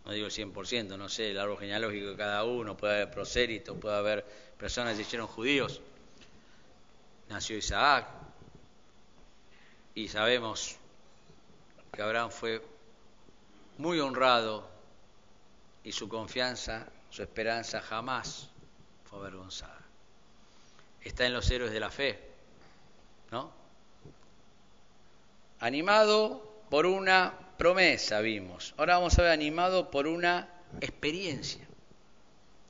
No 0.09 0.15
digo 0.15 0.27
el 0.27 0.33
100%, 0.33 0.97
no 0.97 1.11
sé, 1.11 1.33
el 1.33 1.39
árbol 1.39 1.59
genealógico 1.59 2.07
de 2.07 2.17
cada 2.17 2.43
uno, 2.43 2.75
puede 2.75 2.95
haber 2.95 3.11
prosélitos, 3.11 3.77
puede 3.77 3.95
haber 3.95 4.25
personas 4.57 4.93
que 4.93 4.97
se 4.97 5.03
hicieron 5.03 5.27
judíos. 5.27 5.83
Nació 7.29 7.59
Isaac. 7.59 8.07
Y 9.95 10.09
sabemos 10.09 10.77
que 11.93 12.01
Abraham 12.01 12.31
fue 12.31 12.65
muy 13.77 14.01
honrado 14.01 14.67
y 15.85 15.93
su 15.93 16.09
confianza, 16.09 16.87
su 17.11 17.23
esperanza 17.23 17.83
jamás 17.83 18.49
fue 19.05 19.19
avergonzada. 19.19 19.83
Está 21.03 21.27
en 21.27 21.35
los 21.35 21.51
héroes 21.51 21.71
de 21.71 21.81
la 21.81 21.91
fe, 21.91 22.19
¿no? 23.31 23.53
Animado 25.61 26.65
por 26.71 26.87
una 26.87 27.48
promesa, 27.59 28.21
vimos. 28.21 28.73
Ahora 28.79 28.95
vamos 28.95 29.19
a 29.19 29.23
ver 29.23 29.33
animado 29.33 29.91
por 29.91 30.07
una 30.07 30.49
experiencia. 30.81 31.67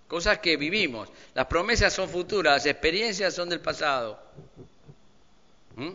Cosas 0.09 0.39
que 0.39 0.57
vivimos. 0.57 1.11
Las 1.35 1.47
promesas 1.47 1.93
son 1.93 2.09
futuras, 2.09 2.55
las 2.55 2.67
experiencias 2.67 3.35
son 3.35 3.51
del 3.51 3.61
pasado. 3.61 4.21
¿Mm? 5.77 5.93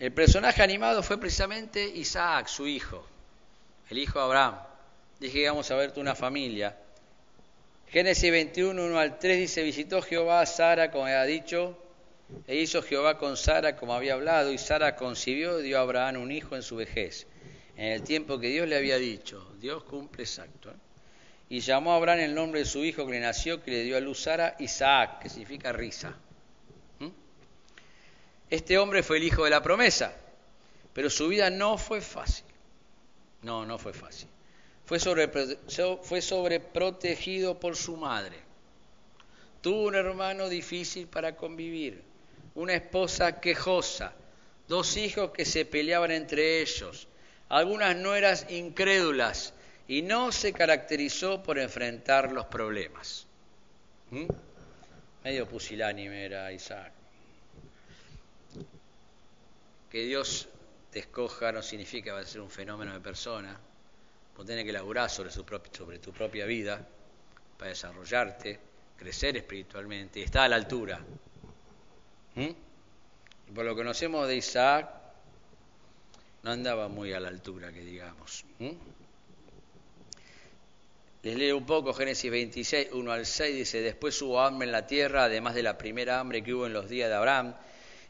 El 0.00 0.12
personaje 0.12 0.62
animado 0.62 1.02
fue 1.02 1.18
precisamente 1.18 1.86
Isaac, 1.86 2.48
su 2.48 2.66
hijo, 2.66 3.04
el 3.90 3.98
hijo 3.98 4.18
de 4.18 4.24
Abraham. 4.24 4.56
Dije 5.20 5.40
que 5.40 5.48
vamos 5.50 5.70
a 5.70 5.76
ver 5.76 5.92
una 5.96 6.14
familia. 6.14 6.74
Génesis 7.88 8.30
21, 8.30 8.82
1 8.82 8.98
al 8.98 9.18
3 9.18 9.38
dice, 9.38 9.62
visitó 9.62 10.00
Jehová 10.00 10.40
a 10.40 10.46
Sara 10.46 10.90
como 10.90 11.04
había 11.04 11.24
dicho, 11.24 11.76
e 12.46 12.56
hizo 12.56 12.82
Jehová 12.82 13.18
con 13.18 13.36
Sara 13.36 13.76
como 13.76 13.94
había 13.94 14.14
hablado, 14.14 14.52
y 14.52 14.58
Sara 14.58 14.96
concibió 14.96 15.60
y 15.60 15.64
dio 15.64 15.78
a 15.78 15.82
Abraham 15.82 16.22
un 16.22 16.32
hijo 16.32 16.56
en 16.56 16.62
su 16.62 16.76
vejez, 16.76 17.26
en 17.76 17.92
el 17.92 18.02
tiempo 18.02 18.38
que 18.38 18.48
Dios 18.48 18.68
le 18.68 18.76
había 18.76 18.96
dicho. 18.96 19.46
Dios 19.60 19.84
cumple 19.84 20.24
exacto. 20.24 20.70
¿eh? 20.70 20.74
Y 21.48 21.60
llamó 21.60 21.92
a 21.92 21.96
Abraham 21.96 22.20
el 22.20 22.34
nombre 22.34 22.60
de 22.60 22.66
su 22.66 22.84
hijo 22.84 23.06
que 23.06 23.12
le 23.12 23.20
nació, 23.20 23.62
que 23.62 23.70
le 23.70 23.82
dio 23.82 23.96
a 23.96 24.00
luz 24.00 24.22
Sara, 24.22 24.56
Isaac, 24.58 25.20
que 25.22 25.28
significa 25.28 25.72
risa. 25.72 26.16
Este 28.50 28.78
hombre 28.78 29.04
fue 29.04 29.18
el 29.18 29.22
hijo 29.22 29.44
de 29.44 29.50
la 29.50 29.62
promesa, 29.62 30.12
pero 30.92 31.08
su 31.08 31.28
vida 31.28 31.50
no 31.50 31.78
fue 31.78 32.00
fácil. 32.00 32.44
No, 33.42 33.64
no 33.64 33.78
fue 33.78 33.92
fácil. 33.92 34.28
Fue, 34.84 34.98
sobre, 34.98 35.28
fue 35.28 36.20
sobreprotegido 36.20 37.60
por 37.60 37.76
su 37.76 37.96
madre. 37.96 38.36
Tuvo 39.60 39.84
un 39.84 39.94
hermano 39.94 40.48
difícil 40.48 41.06
para 41.06 41.36
convivir, 41.36 42.02
una 42.54 42.74
esposa 42.74 43.40
quejosa, 43.40 44.12
dos 44.68 44.96
hijos 44.96 45.30
que 45.30 45.44
se 45.44 45.64
peleaban 45.64 46.10
entre 46.10 46.60
ellos, 46.60 47.08
algunas 47.48 47.96
nueras 47.96 48.46
incrédulas 48.50 49.52
y 49.88 50.02
no 50.02 50.30
se 50.30 50.52
caracterizó 50.52 51.42
por 51.42 51.58
enfrentar 51.58 52.32
los 52.32 52.46
problemas. 52.46 53.26
¿Mm? 54.10 54.26
Medio 55.24 55.48
pusilánime 55.48 56.24
era 56.24 56.52
Isaac. 56.52 56.92
Que 59.90 60.04
Dios 60.04 60.48
te 60.90 61.00
escoja 61.00 61.50
no 61.52 61.62
significa 61.62 62.04
que 62.04 62.12
va 62.12 62.20
a 62.20 62.24
ser 62.24 62.40
un 62.40 62.50
fenómeno 62.50 62.92
de 62.92 63.00
persona. 63.00 63.58
Vos 64.36 64.46
tenés 64.46 64.64
que 64.64 64.72
laburar 64.72 65.10
sobre, 65.10 65.30
sobre 65.30 65.98
tu 65.98 66.12
propia 66.12 66.46
vida 66.46 66.86
para 67.58 67.70
desarrollarte, 67.70 68.58
crecer 68.96 69.36
espiritualmente 69.36 70.20
y 70.20 70.22
estar 70.22 70.44
a 70.44 70.48
la 70.48 70.56
altura. 70.56 71.00
¿Mm? 72.40 73.54
Por 73.54 73.64
lo 73.64 73.74
que 73.74 73.82
conocemos 73.82 74.26
de 74.26 74.36
Isaac, 74.36 74.88
no 76.42 76.52
andaba 76.52 76.88
muy 76.88 77.12
a 77.12 77.20
la 77.20 77.28
altura, 77.28 77.72
que 77.72 77.80
digamos. 77.80 78.44
¿Mm? 78.58 78.70
Les 81.22 81.36
leo 81.36 81.58
un 81.58 81.66
poco 81.66 81.92
Génesis 81.92 82.30
26, 82.30 82.88
1 82.92 83.12
al 83.12 83.26
6, 83.26 83.54
dice, 83.54 83.82
después 83.82 84.20
hubo 84.22 84.40
hambre 84.40 84.66
en 84.66 84.72
la 84.72 84.86
tierra, 84.86 85.24
además 85.24 85.54
de 85.54 85.62
la 85.62 85.76
primera 85.76 86.18
hambre 86.18 86.42
que 86.42 86.54
hubo 86.54 86.66
en 86.66 86.72
los 86.72 86.88
días 86.88 87.10
de 87.10 87.14
Abraham, 87.14 87.54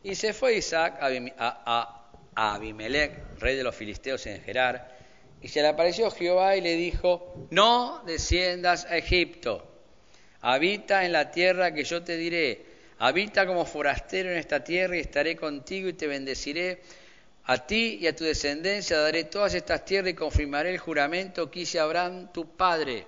y 0.04 0.14
se 0.14 0.32
fue 0.32 0.54
Isaac 0.54 1.00
a, 1.00 2.06
Abimelech, 2.36 3.40
rey 3.40 3.56
de 3.56 3.64
los 3.64 3.74
filisteos 3.74 4.24
en 4.26 4.40
Gerar, 4.42 4.96
y 5.42 5.48
se 5.48 5.60
le 5.60 5.68
apareció 5.68 6.08
Jehová 6.12 6.54
y 6.54 6.60
le 6.60 6.76
dijo, 6.76 7.48
no 7.50 8.00
desciendas 8.06 8.84
a 8.84 8.96
Egipto, 8.96 9.66
habita 10.40 11.04
en 11.04 11.10
la 11.10 11.32
tierra 11.32 11.74
que 11.74 11.82
yo 11.82 12.04
te 12.04 12.16
diré, 12.16 12.69
habita 13.00 13.46
como 13.46 13.64
forastero 13.64 14.30
en 14.30 14.36
esta 14.36 14.62
tierra 14.62 14.94
y 14.94 15.00
estaré 15.00 15.34
contigo 15.34 15.88
y 15.88 15.94
te 15.94 16.06
bendeciré. 16.06 16.82
A 17.44 17.66
ti 17.66 17.98
y 17.98 18.06
a 18.06 18.14
tu 18.14 18.24
descendencia 18.24 18.98
daré 18.98 19.24
todas 19.24 19.54
estas 19.54 19.86
tierras 19.86 20.12
y 20.12 20.14
confirmaré 20.14 20.70
el 20.70 20.78
juramento 20.78 21.50
que 21.50 21.60
hice 21.60 21.80
Abraham 21.80 22.30
tu 22.30 22.54
padre. 22.56 23.06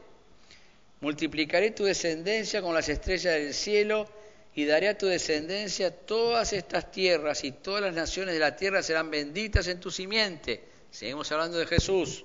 Multiplicaré 1.01 1.73
tu 1.73 1.85
descendencia 1.85 2.63
con 2.63 2.73
las 2.73 2.89
estrellas 2.89 3.35
del 3.35 3.53
cielo 3.53 4.09
y 4.55 4.65
daré 4.65 4.89
a 4.89 4.97
tu 4.97 5.07
descendencia 5.07 5.95
todas 5.95 6.55
estas 6.55 6.91
tierras 6.91 7.45
y 7.45 7.53
todas 7.53 7.83
las 7.83 7.95
naciones 7.95 8.33
de 8.33 8.41
la 8.41 8.57
tierra 8.57 8.83
serán 8.83 9.11
benditas 9.11 9.69
en 9.69 9.79
tu 9.79 9.91
simiente. 9.91 10.65
Seguimos 10.91 11.31
hablando 11.33 11.59
de 11.59 11.67
Jesús. 11.67 12.25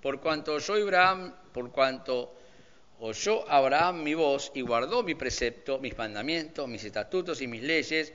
Por 0.00 0.18
cuanto 0.22 0.54
oyó 0.54 0.74
Abraham, 0.74 1.34
por 1.52 1.70
cuanto 1.70 2.35
oyó 3.00 3.48
Abraham 3.50 4.02
mi 4.02 4.14
voz 4.14 4.50
y 4.54 4.62
guardó 4.62 5.02
mi 5.02 5.14
precepto, 5.14 5.78
mis 5.78 5.96
mandamientos, 5.96 6.68
mis 6.68 6.84
estatutos 6.84 7.40
y 7.42 7.46
mis 7.46 7.62
leyes, 7.62 8.12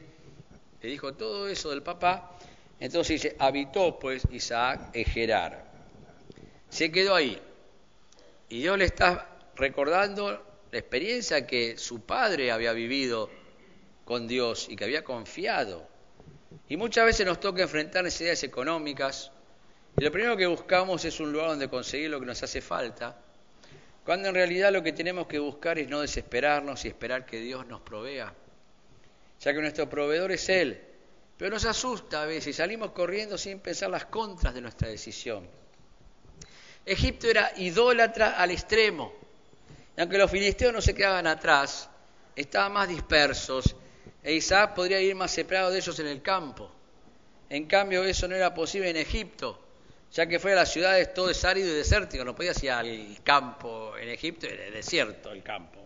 le 0.81 0.89
dijo 0.89 1.13
todo 1.13 1.47
eso 1.47 1.69
del 1.69 1.83
papá, 1.83 2.37
entonces 2.79 3.21
dice, 3.21 3.35
habitó 3.39 3.99
pues 3.99 4.23
Isaac 4.31 4.89
en 4.93 5.05
Gerar. 5.05 5.71
Se 6.69 6.91
quedó 6.91 7.15
ahí. 7.15 7.39
Y 8.49 8.61
Dios 8.61 8.77
le 8.77 8.85
está 8.85 9.29
recordando 9.55 10.43
la 10.71 10.79
experiencia 10.79 11.45
que 11.45 11.77
su 11.77 12.01
padre 12.01 12.51
había 12.51 12.73
vivido 12.73 13.29
con 14.05 14.27
Dios 14.27 14.67
y 14.69 14.75
que 14.75 14.83
había 14.83 15.03
confiado. 15.03 15.87
Y 16.67 16.77
muchas 16.77 17.05
veces 17.05 17.25
nos 17.25 17.39
toca 17.39 17.61
enfrentar 17.61 18.03
necesidades 18.03 18.43
económicas 18.43 19.31
y 19.97 20.03
lo 20.03 20.11
primero 20.11 20.37
que 20.37 20.47
buscamos 20.47 21.03
es 21.05 21.19
un 21.19 21.31
lugar 21.31 21.49
donde 21.49 21.69
conseguir 21.69 22.09
lo 22.09 22.19
que 22.19 22.25
nos 22.25 22.41
hace 22.41 22.61
falta, 22.61 23.17
cuando 24.05 24.29
en 24.29 24.35
realidad 24.35 24.71
lo 24.71 24.81
que 24.81 24.93
tenemos 24.93 25.27
que 25.27 25.39
buscar 25.39 25.77
es 25.79 25.87
no 25.87 26.01
desesperarnos 26.01 26.85
y 26.85 26.87
esperar 26.87 27.25
que 27.25 27.39
Dios 27.39 27.65
nos 27.67 27.81
provea, 27.81 28.33
ya 29.39 29.53
que 29.53 29.61
nuestro 29.61 29.89
proveedor 29.89 30.31
es 30.31 30.49
Él. 30.49 30.81
Pero 31.37 31.51
nos 31.51 31.65
asusta 31.65 32.21
a 32.21 32.25
veces, 32.25 32.55
salimos 32.55 32.91
corriendo 32.91 33.37
sin 33.37 33.59
pensar 33.59 33.89
las 33.89 34.05
contras 34.05 34.53
de 34.53 34.61
nuestra 34.61 34.87
decisión. 34.87 35.47
Egipto 36.85 37.27
era 37.27 37.51
idólatra 37.57 38.37
al 38.37 38.51
extremo. 38.51 39.13
Y 39.97 40.01
aunque 40.01 40.17
los 40.17 40.31
filisteos 40.31 40.73
no 40.73 40.81
se 40.81 40.93
quedaban 40.93 41.27
atrás, 41.27 41.89
estaban 42.35 42.73
más 42.73 42.87
dispersos 42.87 43.75
e 44.23 44.33
Isaac 44.33 44.75
podría 44.75 45.01
ir 45.01 45.15
más 45.15 45.31
separado 45.31 45.71
de 45.71 45.79
ellos 45.79 45.97
en 45.99 46.07
el 46.07 46.21
campo. 46.21 46.71
En 47.49 47.65
cambio, 47.65 48.03
eso 48.03 48.27
no 48.27 48.35
era 48.35 48.53
posible 48.53 48.89
en 48.89 48.97
Egipto, 48.97 49.59
ya 50.11 50.27
que 50.27 50.39
fuera 50.39 50.57
las 50.57 50.71
ciudades 50.71 51.13
todo 51.13 51.29
es 51.29 51.43
árido 51.45 51.69
y 51.69 51.77
desértico, 51.77 52.25
no 52.25 52.35
podía 52.35 52.51
ir 52.61 52.71
al 52.71 53.17
campo 53.23 53.97
en 53.97 54.09
Egipto, 54.09 54.45
era 54.47 54.69
desierto 54.69 55.31
el 55.31 55.41
campo. 55.41 55.79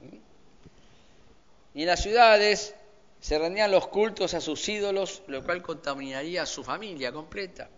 Y 1.74 1.82
en 1.82 1.88
las 1.88 2.02
ciudades 2.02 2.74
se 3.20 3.38
rendían 3.38 3.70
los 3.70 3.88
cultos 3.88 4.34
a 4.34 4.42
sus 4.42 4.68
ídolos, 4.68 5.22
lo 5.28 5.44
cual 5.44 5.62
contaminaría 5.62 6.44
a 6.44 6.46
su 6.46 6.64
familia 6.64 7.12
completa. 7.12 7.70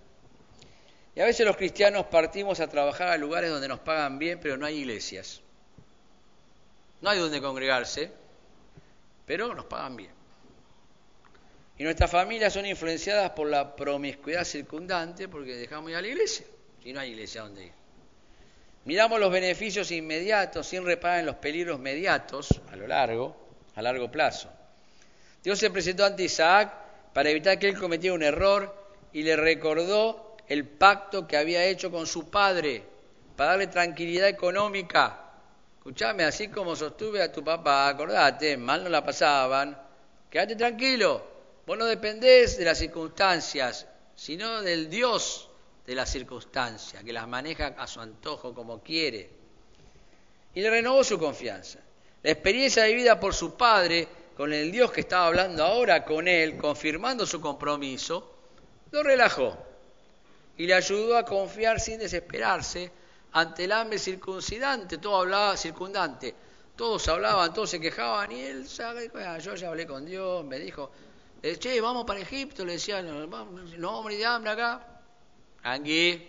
Y 1.16 1.20
a 1.20 1.26
veces 1.26 1.46
los 1.46 1.58
cristianos 1.58 2.06
partimos 2.06 2.60
a 2.60 2.68
trabajar 2.68 3.08
a 3.08 3.18
lugares 3.18 3.50
donde 3.50 3.68
nos 3.68 3.80
pagan 3.80 4.20
bien, 4.20 4.40
pero 4.40 4.56
no 4.56 4.66
hay 4.66 4.78
iglesias. 4.78 5.42
No 7.02 7.10
hay 7.10 7.20
donde 7.20 7.42
congregarse, 7.42 8.12
pero 9.26 9.54
nos 9.56 9.66
pagan 9.66 9.96
bien. 9.96 10.17
Y 11.78 11.84
nuestras 11.84 12.10
familias 12.10 12.54
son 12.54 12.66
influenciadas 12.66 13.32
por 13.32 13.48
la 13.48 13.76
promiscuidad 13.76 14.44
circundante 14.44 15.28
porque 15.28 15.56
dejamos 15.56 15.92
ir 15.92 15.98
a 15.98 16.02
la 16.02 16.08
iglesia, 16.08 16.46
si 16.82 16.92
no 16.92 17.00
hay 17.00 17.12
iglesia 17.12 17.42
donde 17.42 17.66
ir. 17.66 17.72
Miramos 18.86 19.20
los 19.20 19.32
beneficios 19.32 19.92
inmediatos 19.92 20.66
sin 20.66 20.86
reparar 20.86 21.20
en 21.20 21.26
los 21.26 21.36
peligros 21.36 21.80
mediatos 21.80 22.62
a 22.72 22.76
lo 22.76 22.88
largo, 22.88 23.36
a 23.76 23.82
largo 23.82 24.10
plazo. 24.10 24.50
Dios 25.44 25.60
se 25.60 25.70
presentó 25.70 26.06
ante 26.06 26.24
Isaac 26.24 26.74
para 27.14 27.30
evitar 27.30 27.60
que 27.60 27.70
él 27.70 27.78
cometiera 27.78 28.16
un 28.16 28.24
error 28.24 28.74
y 29.14 29.24
le 29.24 29.36
recordó 29.36 30.38
el 30.48 30.66
pacto 30.66 31.28
que 31.28 31.38
había 31.38 31.66
hecho 31.66 31.92
con 31.92 32.08
su 32.08 32.30
padre 32.30 32.84
para 33.36 33.52
darle 33.52 33.68
tranquilidad 33.68 34.30
económica 34.30 35.28
Escuchame, 35.88 36.26
así 36.26 36.50
como 36.50 36.76
sostuve 36.76 37.24
a 37.24 37.32
tu 37.32 37.42
papá, 37.42 37.88
acordate, 37.88 38.58
mal 38.58 38.84
no 38.84 38.90
la 38.90 39.06
pasaban, 39.06 39.78
quédate 40.30 40.58
tranquilo, 40.58 41.26
vos 41.68 41.78
no 41.78 41.86
dependés 41.86 42.58
de 42.58 42.64
las 42.64 42.78
circunstancias, 42.78 43.86
sino 44.16 44.62
del 44.62 44.90
Dios 44.90 45.50
de 45.86 45.96
las 45.96 46.10
circunstancias, 46.10 47.04
que 47.04 47.12
las 47.12 47.28
maneja 47.28 47.76
a 47.78 47.86
su 47.86 48.00
antojo 48.00 48.54
como 48.54 48.82
quiere. 48.82 49.30
Y 50.54 50.62
le 50.62 50.70
renovó 50.70 51.04
su 51.04 51.20
confianza. 51.20 51.80
La 52.24 52.32
experiencia 52.32 52.86
vivida 52.86 53.20
por 53.20 53.34
su 53.34 53.56
padre 53.56 54.08
con 54.38 54.54
el 54.54 54.72
Dios 54.72 54.94
que 54.94 55.02
estaba 55.02 55.28
hablando 55.28 55.64
ahora 55.64 56.06
con 56.06 56.30
él, 56.30 56.58
confirmando 56.58 57.26
su 57.26 57.42
compromiso, 57.42 58.34
lo 58.92 59.04
relajó 59.04 59.58
y 60.56 60.68
le 60.68 60.74
ayudó 60.74 61.18
a 61.18 61.26
confiar 61.26 61.82
sin 61.82 62.00
desesperarse 62.00 62.92
ante 63.34 63.66
el 63.66 63.74
hambre 63.74 64.00
circuncidante, 64.00 65.00
todo 65.00 65.18
hablaba 65.18 65.58
circundante, 65.58 66.34
todos 66.78 67.08
hablaban, 67.10 67.54
todos 67.54 67.70
se 67.72 67.80
quejaban 67.82 68.32
y 68.32 68.40
él, 68.40 68.66
yo 68.68 69.56
ya 69.56 69.68
hablé 69.68 69.86
con 69.86 70.06
Dios, 70.06 70.46
me 70.46 70.60
dijo, 70.60 70.92
eh, 71.42 71.58
che, 71.58 71.80
vamos 71.82 72.06
para 72.06 72.20
Egipto, 72.20 72.66
le 72.66 72.74
decían, 72.74 73.08
no, 73.78 73.98
hombre 73.98 74.18
de 74.18 74.26
hambre 74.26 74.52
acá, 74.52 75.02
aquí, 75.64 76.22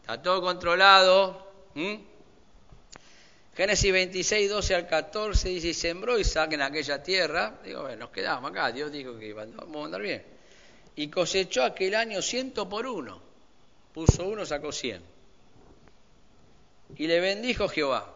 está 0.00 0.20
todo 0.22 0.40
controlado. 0.42 1.46
Génesis 3.56 3.92
26, 3.92 4.50
12 4.50 4.74
al 4.74 4.86
14 4.86 5.48
dice, 5.48 5.68
y 5.68 5.74
sembró 5.74 6.18
Isaac 6.18 6.52
en 6.52 6.62
aquella 6.62 7.02
tierra. 7.02 7.58
Digo, 7.64 7.82
bueno, 7.82 7.96
nos 7.96 8.10
quedamos 8.10 8.50
acá, 8.50 8.70
Dios 8.70 8.92
dijo 8.92 9.18
que 9.18 9.32
vamos 9.32 9.82
a 9.82 9.84
andar 9.84 10.00
bien. 10.00 10.22
Y 10.94 11.08
cosechó 11.08 11.64
aquel 11.64 11.94
año 11.94 12.22
ciento 12.22 12.68
por 12.68 12.86
uno. 12.86 13.20
Puso 13.92 14.28
uno, 14.28 14.46
sacó 14.46 14.70
cien. 14.72 15.02
Y 16.96 17.06
le 17.06 17.20
bendijo 17.20 17.68
Jehová. 17.68 18.14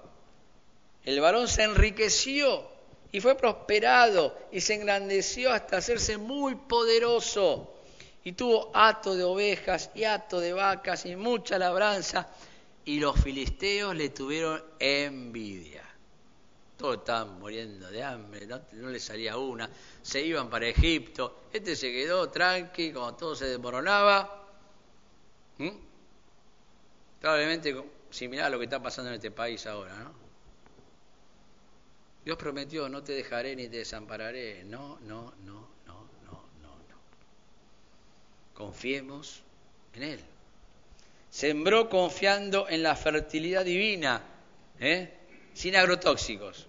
El 1.05 1.20
varón 1.20 1.48
se 1.48 1.64
enriqueció 1.64 2.72
y 3.12 3.20
fue 3.20 3.37
prosperado 3.37 4.37
y 4.51 4.61
se 4.61 4.75
engrandeció 4.75 5.53
hasta 5.53 5.77
hacerse 5.77 6.16
muy 6.16 6.55
poderoso. 6.55 7.75
Y 8.25 8.33
tuvo 8.33 8.70
hato 8.75 9.14
de 9.14 9.25
ovejas 9.25 9.90
y 9.94 10.05
hato 10.05 10.40
de 10.40 10.55
vacas 10.55 11.05
y 11.07 11.14
mucha 11.14 11.59
labranza 11.59 12.29
y 12.85 12.98
los 12.98 13.20
filisteos 13.20 13.94
le 13.94 14.09
tuvieron 14.09 14.62
envidia. 14.79 15.83
Todos 16.77 16.98
estaban 16.98 17.38
muriendo 17.38 17.90
de 17.90 18.03
hambre, 18.03 18.46
no, 18.46 18.61
no 18.72 18.88
les 18.88 19.05
salía 19.05 19.37
una, 19.37 19.68
se 20.01 20.22
iban 20.22 20.48
para 20.48 20.66
Egipto, 20.66 21.42
este 21.53 21.77
se 21.77 21.92
quedó 21.92 22.29
tranqui, 22.31 22.92
como 22.92 23.14
todo 23.14 23.37
se 23.37 23.46
desmoronaba. 23.46 24.48
¿Mm? 25.59 25.68
Probablemente 27.20 27.85
similar 28.11 28.46
a 28.46 28.51
lo 28.51 28.59
que 28.59 28.64
está 28.64 28.83
pasando 28.83 29.11
en 29.11 29.16
este 29.16 29.31
país 29.31 29.64
ahora, 29.66 29.94
¿no? 29.96 30.22
Dios 32.25 32.37
prometió, 32.37 32.89
no 32.89 33.03
te 33.03 33.13
dejaré 33.13 33.57
ni 33.57 33.69
te 33.69 33.79
desampararé. 33.79 34.65
No, 34.65 34.99
no, 35.01 35.35
no, 35.45 35.69
no, 35.87 36.09
no, 36.25 36.45
no, 36.63 36.69
no. 36.69 37.01
Confiemos 38.55 39.43
en 39.95 40.03
Él. 40.05 40.21
Sembró 41.31 41.89
confiando 41.89 42.69
en 42.69 42.83
la 42.83 42.95
fertilidad 42.95 43.65
divina, 43.65 44.23
¿eh? 44.79 45.13
sin 45.55 45.75
agrotóxicos, 45.77 46.67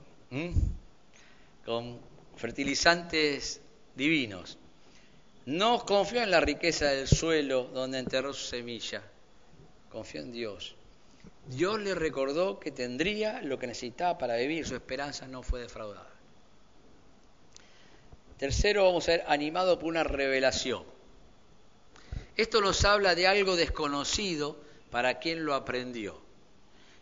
con 1.66 2.00
fertilizantes 2.38 3.60
divinos. 3.96 4.58
No 5.46 5.86
confió 5.86 6.24
en 6.24 6.32
la 6.32 6.40
riqueza 6.40 6.86
del 6.86 7.08
suelo 7.08 7.66
donde 7.66 8.00
enterró 8.00 8.34
su 8.34 8.46
semilla. 8.46 9.04
Confió 9.92 10.22
en 10.22 10.32
Dios. 10.32 10.76
Dios 11.48 11.80
le 11.80 11.94
recordó 11.94 12.60
que 12.60 12.72
tendría 12.72 13.42
lo 13.42 13.60
que 13.60 13.68
necesitaba 13.68 14.18
para 14.18 14.36
vivir. 14.38 14.66
Su 14.66 14.76
esperanza 14.76 15.28
no 15.28 15.44
fue 15.44 15.60
defraudada. 15.60 16.10
Tercero, 18.38 18.86
vamos 18.86 19.04
a 19.04 19.06
ser 19.06 19.24
animado 19.28 19.78
por 19.80 19.90
una 19.90 20.04
revelación. 20.04 20.84
Esto 22.36 22.62
nos 22.62 22.84
habla 22.84 23.16
de 23.16 23.28
algo 23.28 23.56
desconocido 23.56 24.58
para 24.90 25.20
quien 25.20 25.46
lo 25.46 25.54
aprendió. 25.54 26.20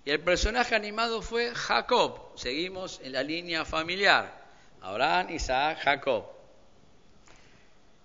Y 0.04 0.12
el 0.12 0.20
personaje 0.20 0.76
animado 0.76 1.22
fue 1.22 1.54
Jacob. 1.54 2.20
Seguimos 2.36 3.00
en 3.04 3.14
la 3.14 3.24
línea 3.24 3.66
familiar. 3.66 4.42
Abraham, 4.82 5.30
Isaac, 5.30 5.80
Jacob. 5.84 6.26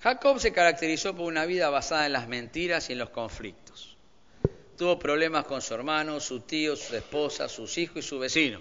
Jacob 0.00 0.38
se 0.38 0.52
caracterizó 0.52 1.16
por 1.16 1.26
una 1.26 1.46
vida 1.46 1.70
basada 1.70 2.06
en 2.06 2.12
las 2.12 2.28
mentiras 2.28 2.90
y 2.90 2.92
en 2.92 2.98
los 2.98 3.10
conflictos. 3.10 3.65
Tuvo 4.76 4.98
problemas 4.98 5.44
con 5.44 5.62
su 5.62 5.74
hermano, 5.74 6.20
su 6.20 6.40
tío, 6.40 6.76
su 6.76 6.94
esposa, 6.94 7.48
sus 7.48 7.78
hijos 7.78 7.98
y 7.98 8.02
su 8.02 8.18
vecino. 8.18 8.60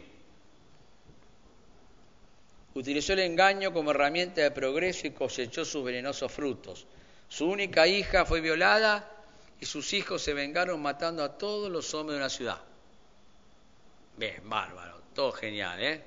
Utilizó 2.74 3.14
el 3.14 3.20
engaño 3.20 3.74
como 3.74 3.92
herramienta 3.92 4.42
de 4.42 4.52
progreso 4.52 5.08
y 5.08 5.12
cosechó 5.12 5.66
sus 5.66 5.84
venenosos 5.84 6.32
frutos. 6.32 6.86
Su 7.28 7.50
única 7.50 7.88
hija 7.88 8.26
fue 8.26 8.42
violada 8.42 9.12
y 9.60 9.66
sus 9.66 9.94
hijos 9.94 10.22
se 10.22 10.34
vengaron 10.34 10.82
matando 10.82 11.24
a 11.24 11.38
todos 11.38 11.72
los 11.72 11.94
hombres 11.94 12.16
de 12.16 12.22
una 12.22 12.30
ciudad. 12.30 12.62
Bien, 14.18 14.42
bárbaro, 14.44 15.02
todo 15.14 15.32
genial, 15.32 15.82
¿eh? 15.82 16.02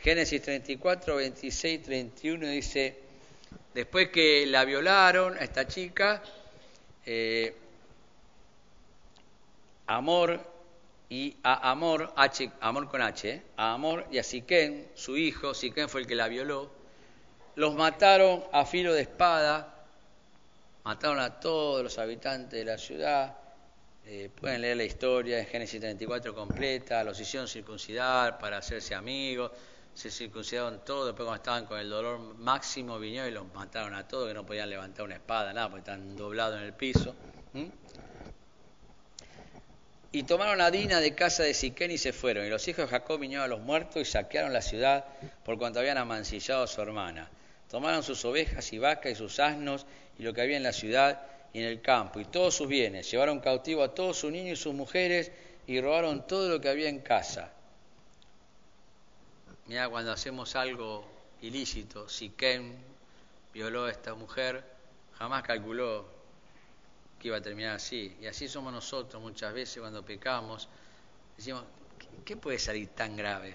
Génesis 0.00 0.42
34, 0.42 1.16
26, 1.16 1.82
31 1.82 2.48
dice, 2.48 2.98
después 3.72 4.10
que 4.10 4.44
la 4.46 4.64
violaron 4.64 5.36
a 5.38 5.40
esta 5.40 5.66
chica, 5.66 6.22
eh, 7.06 7.54
Amor 9.86 10.40
y 11.08 11.36
a 11.42 11.70
Amor, 11.70 12.12
H, 12.16 12.50
Amor 12.60 12.88
con 12.88 13.02
H, 13.02 13.42
a 13.56 13.74
Amor 13.74 14.06
y 14.10 14.18
a 14.18 14.22
Siquén, 14.22 14.88
su 14.94 15.16
hijo, 15.16 15.54
Siquén 15.54 15.88
fue 15.88 16.00
el 16.02 16.06
que 16.06 16.14
la 16.14 16.28
violó, 16.28 16.70
los 17.56 17.74
mataron 17.74 18.42
a 18.52 18.64
filo 18.64 18.92
de 18.92 19.02
espada 19.02 19.74
mataron 20.84 21.18
a 21.18 21.40
todos 21.40 21.82
los 21.82 21.98
habitantes 21.98 22.58
de 22.58 22.64
la 22.64 22.78
ciudad. 22.78 23.34
Eh, 24.06 24.30
pueden 24.38 24.60
leer 24.60 24.76
la 24.76 24.84
historia 24.84 25.38
en 25.38 25.46
Génesis 25.46 25.80
34 25.80 26.34
completa, 26.34 27.02
los 27.02 27.18
hicieron 27.18 27.48
circuncidar 27.48 28.38
para 28.38 28.58
hacerse 28.58 28.94
amigos, 28.94 29.50
se 29.94 30.10
circuncidaron 30.10 30.84
todos, 30.84 31.06
después 31.06 31.24
cuando 31.24 31.36
estaban 31.36 31.64
con 31.64 31.78
el 31.78 31.88
dolor 31.88 32.18
máximo 32.36 32.98
vinieron 32.98 33.30
y 33.30 33.32
los 33.32 33.46
mataron 33.54 33.94
a 33.94 34.06
todos, 34.06 34.28
que 34.28 34.34
no 34.34 34.44
podían 34.44 34.68
levantar 34.68 35.06
una 35.06 35.14
espada, 35.14 35.54
nada, 35.54 35.70
porque 35.70 35.90
están 35.90 36.16
doblados 36.16 36.58
en 36.58 36.64
el 36.64 36.74
piso. 36.74 37.14
Y 40.14 40.22
tomaron 40.22 40.60
a 40.60 40.70
Dina 40.70 41.00
de 41.00 41.12
casa 41.16 41.42
de 41.42 41.52
Siquén 41.52 41.90
y 41.90 41.98
se 41.98 42.12
fueron. 42.12 42.46
Y 42.46 42.48
los 42.48 42.68
hijos 42.68 42.84
de 42.84 42.88
Jacob 42.88 43.18
vinieron 43.18 43.46
a 43.46 43.48
los 43.48 43.58
muertos 43.58 44.00
y 44.00 44.04
saquearon 44.04 44.52
la 44.52 44.62
ciudad 44.62 45.04
por 45.44 45.58
cuanto 45.58 45.80
habían 45.80 45.98
amancillado 45.98 46.62
a 46.62 46.66
su 46.68 46.80
hermana. 46.80 47.28
Tomaron 47.68 48.04
sus 48.04 48.24
ovejas 48.24 48.72
y 48.72 48.78
vacas 48.78 49.10
y 49.10 49.16
sus 49.16 49.40
asnos 49.40 49.86
y 50.16 50.22
lo 50.22 50.32
que 50.32 50.42
había 50.42 50.56
en 50.56 50.62
la 50.62 50.72
ciudad 50.72 51.20
y 51.52 51.58
en 51.58 51.64
el 51.64 51.82
campo, 51.82 52.20
y 52.20 52.26
todos 52.26 52.54
sus 52.54 52.68
bienes. 52.68 53.10
Llevaron 53.10 53.40
cautivo 53.40 53.82
a 53.82 53.92
todos 53.92 54.16
sus 54.16 54.30
niños 54.30 54.60
y 54.60 54.62
sus 54.62 54.72
mujeres 54.72 55.32
y 55.66 55.80
robaron 55.80 56.28
todo 56.28 56.48
lo 56.48 56.60
que 56.60 56.68
había 56.68 56.88
en 56.88 57.00
casa. 57.00 57.50
Mira, 59.66 59.88
cuando 59.88 60.12
hacemos 60.12 60.54
algo 60.54 61.04
ilícito, 61.42 62.08
si 62.08 62.28
Ken 62.30 62.72
violó 63.52 63.86
a 63.86 63.90
esta 63.90 64.14
mujer, 64.14 64.62
jamás 65.18 65.42
calculó 65.42 66.13
iba 67.28 67.36
a 67.36 67.42
terminar 67.42 67.76
así. 67.76 68.16
Y 68.20 68.26
así 68.26 68.48
somos 68.48 68.72
nosotros 68.72 69.22
muchas 69.22 69.52
veces 69.52 69.80
cuando 69.80 70.04
pecamos. 70.04 70.68
Decimos, 71.36 71.64
¿qué 72.24 72.36
puede 72.36 72.58
salir 72.58 72.88
tan 72.88 73.16
grave? 73.16 73.54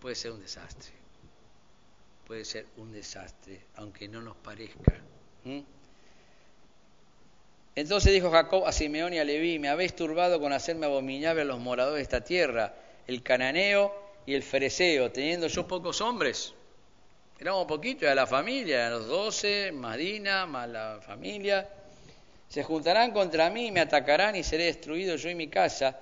Puede 0.00 0.14
ser 0.14 0.32
un 0.32 0.40
desastre 0.40 1.00
puede 2.30 2.44
ser 2.44 2.64
un 2.76 2.92
desastre, 2.92 3.58
aunque 3.74 4.06
no 4.06 4.22
nos 4.22 4.36
parezca. 4.36 4.94
Entonces 7.74 8.12
dijo 8.12 8.30
Jacob 8.30 8.68
a 8.68 8.72
Simeón 8.72 9.12
y 9.14 9.18
a 9.18 9.24
Leví, 9.24 9.58
me 9.58 9.68
habéis 9.68 9.96
turbado 9.96 10.38
con 10.40 10.52
hacerme 10.52 10.86
abominable 10.86 11.42
a 11.42 11.44
los 11.44 11.58
moradores 11.58 11.96
de 11.96 12.02
esta 12.02 12.20
tierra, 12.20 12.72
el 13.08 13.24
cananeo 13.24 13.92
y 14.26 14.34
el 14.34 14.44
fereceo, 14.44 15.10
teniendo 15.10 15.48
yo 15.48 15.66
pocos 15.66 16.00
hombres. 16.00 16.54
Éramos 17.40 17.66
poquitos, 17.66 18.04
era 18.04 18.14
la 18.14 18.28
familia, 18.28 18.88
los 18.90 19.08
doce, 19.08 19.72
más 19.72 19.96
Dina, 19.96 20.46
más 20.46 20.68
la 20.68 21.00
familia. 21.04 21.68
Se 22.50 22.64
juntarán 22.64 23.12
contra 23.12 23.48
mí, 23.48 23.70
me 23.70 23.78
atacarán 23.78 24.34
y 24.34 24.42
seré 24.42 24.64
destruido 24.64 25.14
yo 25.14 25.30
y 25.30 25.36
mi 25.36 25.46
casa. 25.46 25.96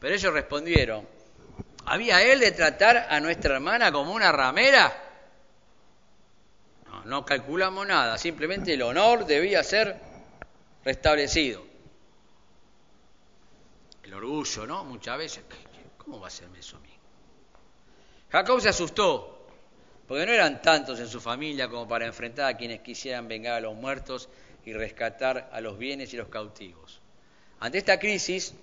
Pero 0.00 0.14
ellos 0.14 0.32
respondieron, 0.32 1.06
¿había 1.84 2.22
él 2.22 2.40
de 2.40 2.52
tratar 2.52 3.06
a 3.10 3.20
nuestra 3.20 3.56
hermana 3.56 3.92
como 3.92 4.14
una 4.14 4.32
ramera? 4.32 5.06
no 7.04 7.24
calculamos 7.24 7.86
nada, 7.86 8.18
simplemente 8.18 8.74
el 8.74 8.82
honor 8.82 9.26
debía 9.26 9.62
ser 9.62 9.98
restablecido. 10.84 11.64
El 14.02 14.14
orgullo, 14.14 14.66
¿no? 14.66 14.84
Muchas 14.84 15.18
veces, 15.18 15.44
¿cómo 15.96 16.20
va 16.20 16.28
a 16.28 16.30
serme 16.30 16.60
eso 16.60 16.76
a 16.76 16.80
mí? 16.80 16.90
Jacob 18.30 18.60
se 18.60 18.68
asustó, 18.68 19.46
porque 20.06 20.26
no 20.26 20.32
eran 20.32 20.62
tantos 20.62 21.00
en 21.00 21.08
su 21.08 21.20
familia 21.20 21.68
como 21.68 21.88
para 21.88 22.06
enfrentar 22.06 22.52
a 22.52 22.56
quienes 22.56 22.80
quisieran 22.80 23.28
vengar 23.28 23.54
a 23.54 23.60
los 23.60 23.74
muertos 23.74 24.28
y 24.64 24.72
rescatar 24.72 25.50
a 25.52 25.60
los 25.60 25.78
bienes 25.78 26.12
y 26.12 26.16
los 26.16 26.28
cautivos. 26.28 27.00
Ante 27.60 27.78
esta 27.78 27.98
crisis, 27.98 28.54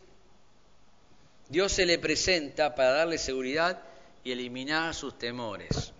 Dios 1.49 1.71
se 1.71 1.85
le 1.85 1.99
presenta 1.99 2.75
para 2.75 2.91
darle 2.91 3.17
seguridad 3.17 3.81
y 4.23 4.31
eliminar 4.31 4.93
sus 4.93 5.17
temores. 5.17 5.93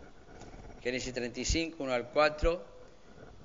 Génesis 0.84 1.14
35, 1.14 1.84
1 1.84 1.94
al 1.94 2.10
4, 2.10 2.66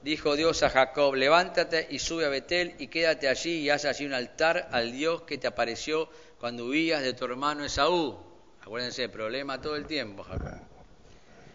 dijo 0.02 0.36
Dios 0.36 0.62
a 0.62 0.70
Jacob, 0.70 1.14
levántate 1.14 1.86
y 1.90 1.98
sube 1.98 2.24
a 2.24 2.28
Betel 2.28 2.74
y 2.78 2.88
quédate 2.88 3.28
allí 3.28 3.60
y 3.60 3.70
haz 3.70 3.84
allí 3.84 4.04
un 4.06 4.14
altar 4.14 4.68
al 4.72 4.92
Dios 4.92 5.22
que 5.22 5.38
te 5.38 5.46
apareció 5.46 6.08
cuando 6.38 6.66
huías 6.66 7.02
de 7.02 7.14
tu 7.14 7.24
hermano 7.24 7.64
Esaú. 7.64 8.18
Acuérdense, 8.60 9.08
problema 9.08 9.60
todo 9.60 9.76
el 9.76 9.86
tiempo, 9.86 10.22
Jacob. 10.24 10.60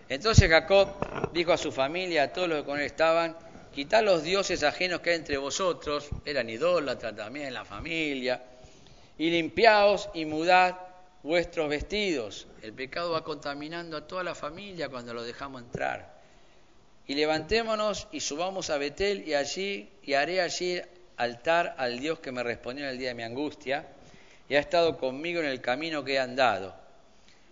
Entonces 0.10 0.50
Jacob 0.50 0.88
dijo 1.34 1.52
a 1.52 1.58
su 1.58 1.72
familia, 1.72 2.24
a 2.24 2.34
todos 2.34 2.48
los 2.48 2.60
que 2.60 2.66
con 2.66 2.80
él 2.80 2.86
estaban, 2.86 3.36
quitad 3.78 4.04
los 4.04 4.24
dioses 4.24 4.64
ajenos 4.64 5.02
que 5.02 5.12
hay 5.12 5.18
entre 5.18 5.38
vosotros, 5.38 6.10
eran 6.26 6.50
idólatras 6.50 7.16
también 7.16 7.54
la 7.54 7.64
familia, 7.64 8.42
y 9.20 9.30
limpiaos 9.30 10.10
y 10.16 10.26
mudad 10.26 10.80
vuestros 11.22 11.70
vestidos. 11.70 12.48
El 12.64 12.74
pecado 12.74 13.12
va 13.12 13.24
contaminando 13.24 13.96
a 13.96 14.08
toda 14.08 14.24
la 14.24 14.34
familia 14.34 14.90
cuando 14.90 15.14
lo 15.14 15.22
dejamos 15.22 15.62
entrar. 15.62 16.12
Y 17.06 17.14
levantémonos 17.14 18.08
y 18.12 18.20
subamos 18.20 18.72
a 18.72 18.80
Betel 18.80 19.28
y 19.28 19.36
allí 19.36 19.88
y 20.02 20.14
haré 20.16 20.42
allí 20.42 20.82
altar 21.18 21.76
al 21.78 22.00
Dios 22.00 22.18
que 22.18 22.32
me 22.32 22.42
respondió 22.42 22.84
en 22.84 22.90
el 22.90 22.98
día 22.98 23.10
de 23.10 23.14
mi 23.14 23.22
angustia 23.22 23.86
y 24.50 24.56
ha 24.56 24.60
estado 24.60 24.98
conmigo 24.98 25.40
en 25.40 25.46
el 25.46 25.62
camino 25.62 26.04
que 26.04 26.16
he 26.16 26.20
andado. 26.20 26.74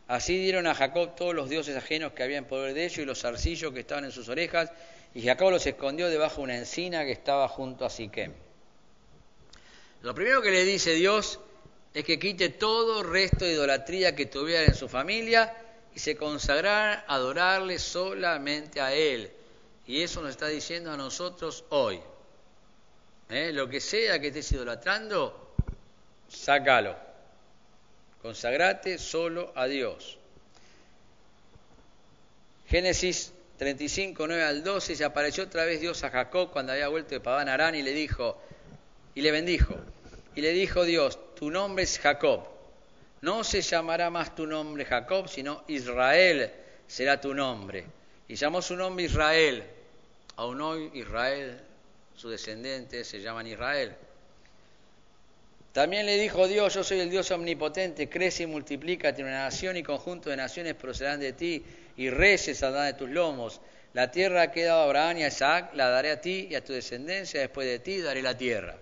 Así 0.07 0.39
dieron 0.39 0.65
a 0.65 0.73
Jacob 0.73 1.15
todos 1.15 1.35
los 1.35 1.51
dioses 1.51 1.77
ajenos 1.77 2.13
que 2.13 2.23
había 2.23 2.39
en 2.39 2.45
poder 2.45 2.73
de 2.73 2.85
ellos 2.85 2.97
y 2.97 3.05
los 3.05 3.21
zarcillos 3.21 3.71
que 3.73 3.81
estaban 3.81 4.05
en 4.05 4.11
sus 4.11 4.27
orejas, 4.27 4.71
y 5.15 5.21
Jacob 5.21 5.49
los 5.49 5.65
escondió 5.65 6.09
debajo 6.09 6.37
de 6.37 6.43
una 6.43 6.57
encina 6.57 7.05
que 7.05 7.13
estaba 7.13 7.47
junto 7.47 7.85
a 7.85 7.89
Siquem. 7.89 8.33
Lo 10.01 10.13
primero 10.13 10.41
que 10.41 10.51
le 10.51 10.65
dice 10.65 10.93
Dios 10.93 11.39
es 11.93 12.03
que 12.03 12.19
quite 12.19 12.49
todo 12.49 13.01
resto 13.01 13.45
de 13.45 13.53
idolatría 13.53 14.13
que 14.13 14.25
tuviera 14.25 14.65
en 14.65 14.75
su 14.75 14.89
familia 14.89 15.55
y 15.95 15.99
se 15.99 16.17
consagrara 16.17 17.05
a 17.07 17.15
adorarle 17.15 17.79
solamente 17.79 18.81
a 18.81 18.93
Él. 18.93 19.31
Y 19.87 20.01
eso 20.01 20.21
nos 20.21 20.31
está 20.31 20.47
diciendo 20.47 20.91
a 20.91 20.97
nosotros 20.97 21.63
hoy. 21.69 22.01
¿Eh? 23.29 23.51
Lo 23.53 23.69
que 23.69 23.79
sea 23.79 24.19
que 24.19 24.27
estés 24.27 24.51
idolatrando, 24.51 25.55
sácalo. 26.27 26.93
Consagrate 28.21 28.97
solo 28.97 29.53
a 29.55 29.65
Dios. 29.65 30.17
Génesis 32.67 33.31
35, 33.57 34.27
9 34.27 34.43
al 34.43 34.63
12, 34.63 34.95
se 34.95 35.03
apareció 35.05 35.45
otra 35.45 35.63
vez 35.65 35.79
Dios 35.79 36.03
a 36.03 36.09
Jacob 36.09 36.51
cuando 36.51 36.73
había 36.73 36.89
vuelto 36.89 37.15
de 37.15 37.21
Padán 37.21 37.47
Arán 37.47 37.75
y 37.75 37.81
le 37.81 37.93
dijo, 37.93 38.41
y 39.13 39.21
le 39.21 39.31
bendijo. 39.31 39.75
Y 40.35 40.41
le 40.41 40.51
dijo 40.51 40.83
Dios, 40.83 41.17
tu 41.35 41.49
nombre 41.49 41.85
es 41.85 41.97
Jacob. 41.99 42.43
No 43.21 43.43
se 43.43 43.61
llamará 43.61 44.09
más 44.09 44.35
tu 44.35 44.45
nombre 44.45 44.83
Jacob, 44.83 45.29
sino 45.29 45.63
Israel 45.67 46.51
será 46.85 47.21
tu 47.21 47.33
nombre. 47.33 47.85
Y 48.27 48.35
llamó 48.35 48.61
su 48.61 48.75
nombre 48.75 49.05
Israel. 49.05 49.63
Aún 50.35 50.59
hoy 50.59 50.91
Israel, 50.93 51.57
sus 52.15 52.31
descendientes 52.31 53.07
se 53.07 53.21
llaman 53.21 53.47
Israel. 53.47 53.95
También 55.71 56.05
le 56.05 56.17
dijo 56.17 56.47
Dios, 56.47 56.73
yo 56.73 56.83
soy 56.83 56.99
el 56.99 57.09
Dios 57.09 57.31
omnipotente, 57.31 58.09
crece 58.09 58.43
y 58.43 58.45
multiplícate, 58.47 59.21
una 59.21 59.43
nación 59.43 59.75
y 59.75 59.83
conjunto 59.83 60.29
de 60.29 60.37
naciones 60.37 60.73
procederán 60.75 61.19
de 61.19 61.33
ti, 61.33 61.65
y 61.97 62.09
reyes 62.09 62.57
saldrán 62.57 62.87
de 62.87 62.93
tus 62.93 63.09
lomos. 63.09 63.61
La 63.93 64.11
tierra 64.11 64.51
que 64.51 64.63
he 64.63 64.65
dado 64.65 64.81
a 64.81 64.83
Abraham 64.85 65.17
y 65.19 65.23
a 65.23 65.27
Isaac 65.27 65.71
la 65.73 65.89
daré 65.89 66.11
a 66.11 66.19
ti 66.19 66.47
y 66.49 66.55
a 66.55 66.63
tu 66.63 66.73
descendencia, 66.73 67.39
después 67.39 67.67
de 67.67 67.79
ti 67.79 68.01
daré 68.01 68.21
la 68.21 68.37
tierra. 68.37 68.77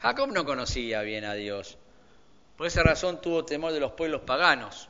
Jacob 0.00 0.32
no 0.32 0.44
conocía 0.44 1.02
bien 1.02 1.24
a 1.24 1.34
Dios. 1.34 1.76
Por 2.56 2.66
esa 2.66 2.82
razón 2.82 3.20
tuvo 3.20 3.44
temor 3.44 3.72
de 3.72 3.80
los 3.80 3.92
pueblos 3.92 4.22
paganos. 4.22 4.88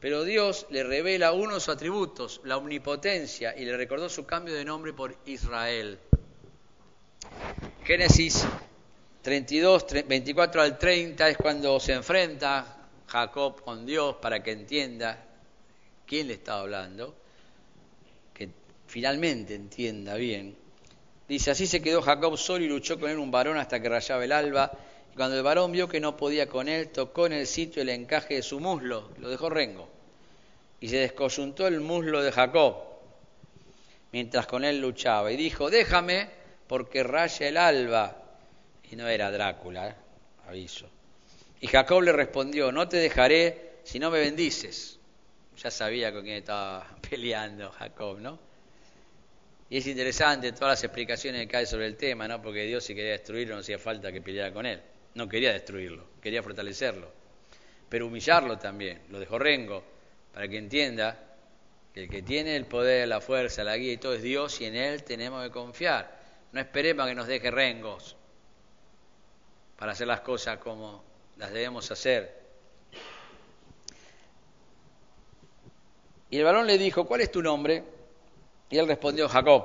Pero 0.00 0.24
Dios 0.24 0.66
le 0.70 0.84
revela 0.84 1.32
uno 1.32 1.54
de 1.54 1.60
sus 1.60 1.74
atributos, 1.74 2.40
la 2.44 2.56
omnipotencia, 2.56 3.56
y 3.56 3.64
le 3.64 3.76
recordó 3.76 4.08
su 4.08 4.26
cambio 4.26 4.54
de 4.54 4.64
nombre 4.64 4.92
por 4.92 5.16
Israel. 5.26 5.98
Génesis 7.84 8.46
32, 9.22 9.86
24 10.06 10.62
al 10.62 10.78
30 10.78 11.28
es 11.28 11.36
cuando 11.36 11.80
se 11.80 11.94
enfrenta 11.94 12.78
Jacob 13.06 13.62
con 13.62 13.84
Dios 13.86 14.16
para 14.20 14.42
que 14.42 14.52
entienda 14.52 15.27
quién 16.08 16.26
le 16.26 16.34
está 16.34 16.58
hablando, 16.58 17.14
que 18.32 18.48
finalmente 18.86 19.54
entienda 19.54 20.14
bien. 20.14 20.56
Dice, 21.28 21.50
así 21.50 21.66
se 21.66 21.82
quedó 21.82 22.00
Jacob 22.00 22.36
solo 22.38 22.64
y 22.64 22.68
luchó 22.68 22.98
con 22.98 23.10
él 23.10 23.18
un 23.18 23.30
varón 23.30 23.58
hasta 23.58 23.80
que 23.80 23.88
rayaba 23.90 24.24
el 24.24 24.32
alba. 24.32 24.72
Y 25.12 25.16
cuando 25.16 25.36
el 25.36 25.42
varón 25.42 25.70
vio 25.70 25.86
que 25.86 26.00
no 26.00 26.16
podía 26.16 26.48
con 26.48 26.68
él, 26.68 26.88
tocó 26.88 27.26
en 27.26 27.34
el 27.34 27.46
sitio 27.46 27.82
el 27.82 27.90
encaje 27.90 28.34
de 28.36 28.42
su 28.42 28.58
muslo, 28.58 29.10
lo 29.18 29.28
dejó 29.28 29.50
rengo. 29.50 29.88
Y 30.80 30.88
se 30.88 30.96
descoyuntó 30.96 31.66
el 31.66 31.80
muslo 31.80 32.22
de 32.22 32.32
Jacob, 32.32 32.76
mientras 34.10 34.46
con 34.46 34.64
él 34.64 34.80
luchaba. 34.80 35.30
Y 35.30 35.36
dijo, 35.36 35.68
déjame, 35.68 36.30
porque 36.66 37.02
raya 37.02 37.48
el 37.48 37.58
alba. 37.58 38.22
Y 38.90 38.96
no 38.96 39.06
era 39.06 39.30
Drácula, 39.30 39.88
¿eh? 39.88 39.94
aviso. 40.48 40.88
Y 41.60 41.66
Jacob 41.66 42.00
le 42.00 42.12
respondió, 42.12 42.72
no 42.72 42.88
te 42.88 42.96
dejaré 42.96 43.80
si 43.84 43.98
no 43.98 44.10
me 44.10 44.20
bendices. 44.20 44.97
Ya 45.62 45.70
sabía 45.70 46.12
con 46.12 46.22
quién 46.22 46.36
estaba 46.36 46.86
peleando 47.10 47.70
Jacob, 47.70 48.20
¿no? 48.20 48.38
Y 49.70 49.78
es 49.78 49.86
interesante 49.86 50.52
todas 50.52 50.78
las 50.78 50.84
explicaciones 50.84 51.46
que 51.46 51.56
hay 51.56 51.66
sobre 51.66 51.86
el 51.86 51.96
tema, 51.96 52.26
¿no? 52.26 52.40
Porque 52.40 52.64
Dios 52.64 52.84
si 52.84 52.94
quería 52.94 53.12
destruirlo 53.12 53.54
no 53.54 53.60
hacía 53.60 53.78
falta 53.78 54.10
que 54.10 54.22
peleara 54.22 54.52
con 54.52 54.64
él. 54.64 54.80
No 55.14 55.28
quería 55.28 55.52
destruirlo, 55.52 56.06
quería 56.22 56.42
fortalecerlo. 56.42 57.10
Pero 57.88 58.06
humillarlo 58.06 58.56
también, 58.58 59.00
lo 59.10 59.18
dejó 59.18 59.38
rengo, 59.38 59.82
para 60.32 60.48
que 60.48 60.58
entienda 60.58 61.18
que 61.92 62.04
el 62.04 62.08
que 62.08 62.22
tiene 62.22 62.56
el 62.56 62.66
poder, 62.66 63.08
la 63.08 63.20
fuerza, 63.20 63.64
la 63.64 63.76
guía 63.76 63.92
y 63.92 63.96
todo 63.98 64.14
es 64.14 64.22
Dios 64.22 64.60
y 64.60 64.66
en 64.66 64.76
Él 64.76 65.02
tenemos 65.02 65.42
que 65.42 65.50
confiar. 65.50 66.18
No 66.52 66.60
esperemos 66.60 67.06
que 67.06 67.14
nos 67.14 67.26
deje 67.26 67.50
rengos 67.50 68.16
para 69.78 69.92
hacer 69.92 70.06
las 70.06 70.20
cosas 70.20 70.58
como 70.58 71.04
las 71.36 71.52
debemos 71.52 71.90
hacer. 71.90 72.37
Y 76.30 76.38
el 76.38 76.44
varón 76.44 76.66
le 76.66 76.78
dijo, 76.78 77.06
¿cuál 77.06 77.22
es 77.22 77.30
tu 77.30 77.42
nombre? 77.42 77.84
Y 78.70 78.78
él 78.78 78.86
respondió, 78.86 79.28
Jacob. 79.28 79.64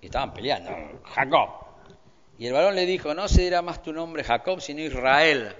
Y 0.00 0.06
estaban 0.06 0.32
peleando, 0.32 0.70
Jacob. 1.04 1.62
Y 2.38 2.46
el 2.46 2.52
varón 2.52 2.74
le 2.74 2.86
dijo, 2.86 3.14
no 3.14 3.28
se 3.28 3.62
más 3.62 3.82
tu 3.82 3.92
nombre 3.92 4.24
Jacob, 4.24 4.60
sino 4.60 4.80
Israel, 4.80 5.54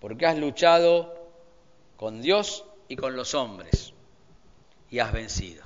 porque 0.00 0.26
has 0.26 0.38
luchado 0.38 1.30
con 1.96 2.22
Dios 2.22 2.64
y 2.88 2.96
con 2.96 3.14
los 3.16 3.34
hombres, 3.34 3.92
y 4.90 4.98
has 4.98 5.12
vencido. 5.12 5.64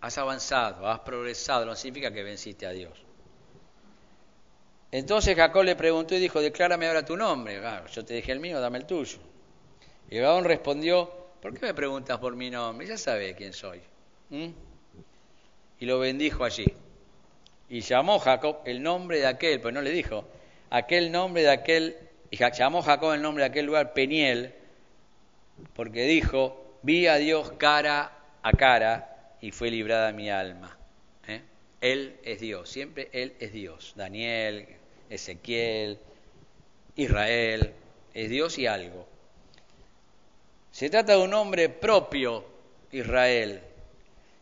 Has 0.00 0.18
avanzado, 0.18 0.88
has 0.88 1.00
progresado, 1.00 1.64
no 1.64 1.74
significa 1.74 2.12
que 2.12 2.22
venciste 2.22 2.66
a 2.66 2.70
Dios. 2.70 2.92
Entonces 4.90 5.36
Jacob 5.36 5.64
le 5.64 5.76
preguntó 5.76 6.14
y 6.14 6.18
dijo, 6.18 6.40
declárame 6.40 6.86
ahora 6.86 7.04
tu 7.04 7.16
nombre. 7.16 7.60
yo 7.92 8.04
te 8.04 8.14
dije 8.14 8.32
el 8.32 8.40
mío, 8.40 8.60
dame 8.60 8.78
el 8.78 8.86
tuyo. 8.86 9.18
Y 10.10 10.16
el 10.16 10.44
respondió, 10.44 11.12
¿por 11.42 11.54
qué 11.54 11.66
me 11.66 11.74
preguntas 11.74 12.18
por 12.18 12.34
mi 12.34 12.50
nombre? 12.50 12.86
Ya 12.86 12.96
sabes 12.96 13.36
quién 13.36 13.52
soy. 13.52 13.80
Y 14.30 15.86
lo 15.86 15.98
bendijo 15.98 16.44
allí. 16.44 16.66
Y 17.68 17.80
llamó 17.80 18.18
Jacob 18.18 18.58
el 18.64 18.82
nombre 18.82 19.18
de 19.18 19.26
aquel, 19.26 19.60
pues 19.60 19.74
no 19.74 19.82
le 19.82 19.90
dijo, 19.90 20.26
aquel 20.70 21.12
nombre 21.12 21.42
de 21.42 21.50
aquel, 21.50 21.96
y 22.30 22.36
llamó 22.36 22.82
Jacob 22.82 23.12
el 23.12 23.20
nombre 23.20 23.44
de 23.44 23.50
aquel 23.50 23.66
lugar 23.66 23.92
Peniel, 23.92 24.54
porque 25.74 26.04
dijo, 26.04 26.78
vi 26.82 27.06
a 27.06 27.16
Dios 27.16 27.52
cara 27.58 28.12
a 28.42 28.52
cara 28.52 29.36
y 29.40 29.50
fue 29.50 29.70
librada 29.70 30.12
mi 30.12 30.30
alma. 30.30 30.78
¿eh? 31.26 31.42
Él 31.80 32.16
es 32.22 32.40
Dios, 32.40 32.70
siempre 32.70 33.08
Él 33.12 33.34
es 33.40 33.52
Dios. 33.52 33.92
Daniel, 33.96 34.66
Ezequiel, 35.10 35.98
Israel, 36.96 37.72
es 38.14 38.30
Dios 38.30 38.58
y 38.58 38.66
algo. 38.66 39.06
Se 40.78 40.88
trata 40.90 41.16
de 41.16 41.18
un 41.18 41.30
nombre 41.30 41.68
propio, 41.68 42.44
Israel, 42.92 43.60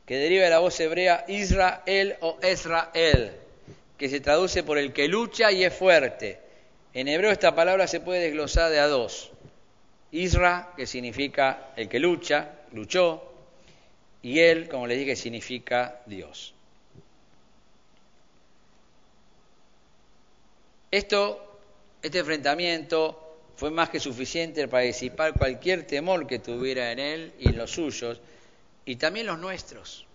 que 0.05 0.19
deriva 0.19 0.45
de 0.45 0.51
la 0.51 0.59
voz 0.59 0.79
hebrea 0.81 1.25
Israel 1.29 2.19
o 2.21 2.37
Israel, 2.43 3.33
que 3.97 4.11
se 4.11 4.21
traduce 4.21 4.63
por 4.63 4.77
el 4.77 4.93
que 4.93 5.09
lucha 5.09 5.51
y 5.51 5.65
es 5.65 5.73
fuerte. 5.73 6.39
En 6.93 7.09
hebreo 7.09 7.31
esta 7.31 7.55
palabra 7.55 7.87
se 7.87 8.01
puede 8.01 8.21
desglosar 8.21 8.71
de 8.71 8.81
a 8.81 8.87
dos. 8.87 9.31
Isra, 10.13 10.75
que 10.77 10.87
significa 10.87 11.71
el 11.75 11.89
que 11.89 12.01
lucha, 12.01 12.51
luchó, 12.73 13.33
y 14.21 14.41
él, 14.41 14.69
como 14.69 14.87
le 14.87 14.99
dije, 14.99 15.17
significa 15.17 16.03
Dios. 16.05 16.53
Esto, 20.91 21.61
este 22.03 22.19
enfrentamiento 22.19 23.26
fue 23.57 23.71
más 23.71 23.89
que 23.89 23.99
suficiente 23.99 24.69
para 24.69 24.83
disipar 24.85 25.33
cualquier 25.33 25.87
temor 25.87 26.27
que 26.27 26.39
tuviera 26.39 26.93
en 26.93 26.99
él 26.99 27.33
y 27.39 27.49
en 27.49 27.57
los 27.57 27.71
suyos, 27.71 28.21
y 28.85 28.97
también 28.97 29.27
los 29.27 29.39
nuestros. 29.39 30.07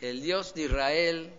El 0.00 0.20
Dios 0.20 0.54
de 0.54 0.62
Israel 0.62 1.30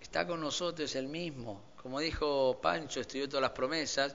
está 0.00 0.26
con 0.26 0.40
nosotros, 0.40 0.88
es 0.88 0.96
el 0.96 1.08
mismo. 1.08 1.60
Como 1.82 1.98
dijo 1.98 2.58
Pancho, 2.62 3.00
estudió 3.00 3.28
todas 3.28 3.42
las 3.42 3.50
promesas. 3.50 4.14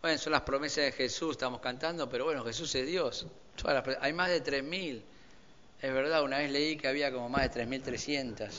Bueno, 0.00 0.18
son 0.18 0.32
las 0.32 0.42
promesas 0.42 0.86
de 0.86 0.92
Jesús, 0.92 1.32
estamos 1.32 1.60
cantando, 1.60 2.08
pero 2.08 2.24
bueno, 2.24 2.42
Jesús 2.42 2.74
es 2.74 2.86
Dios. 2.86 3.26
hay 4.00 4.12
más 4.14 4.30
de 4.30 4.42
3.000. 4.42 5.02
Es 5.82 5.92
verdad, 5.92 6.22
una 6.22 6.38
vez 6.38 6.50
leí 6.50 6.76
que 6.76 6.88
había 6.88 7.12
como 7.12 7.28
más 7.28 7.54
de 7.54 7.64
3.300, 7.66 8.50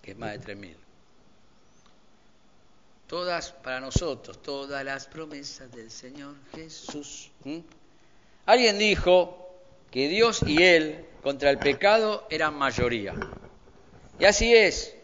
que 0.00 0.12
es 0.12 0.16
más 0.16 0.32
de 0.32 0.54
3.000 0.54 0.85
todas 3.06 3.52
para 3.52 3.80
nosotros, 3.80 4.40
todas 4.42 4.84
las 4.84 5.06
promesas 5.06 5.70
del 5.72 5.90
Señor 5.90 6.34
Jesús. 6.54 7.30
Alguien 8.46 8.78
dijo 8.78 9.48
que 9.90 10.08
Dios 10.08 10.42
y 10.46 10.62
él 10.62 11.06
contra 11.22 11.50
el 11.50 11.58
pecado 11.58 12.26
eran 12.30 12.54
mayoría. 12.54 13.14
Y 14.18 14.24
así 14.24 14.54
es. 14.54 14.94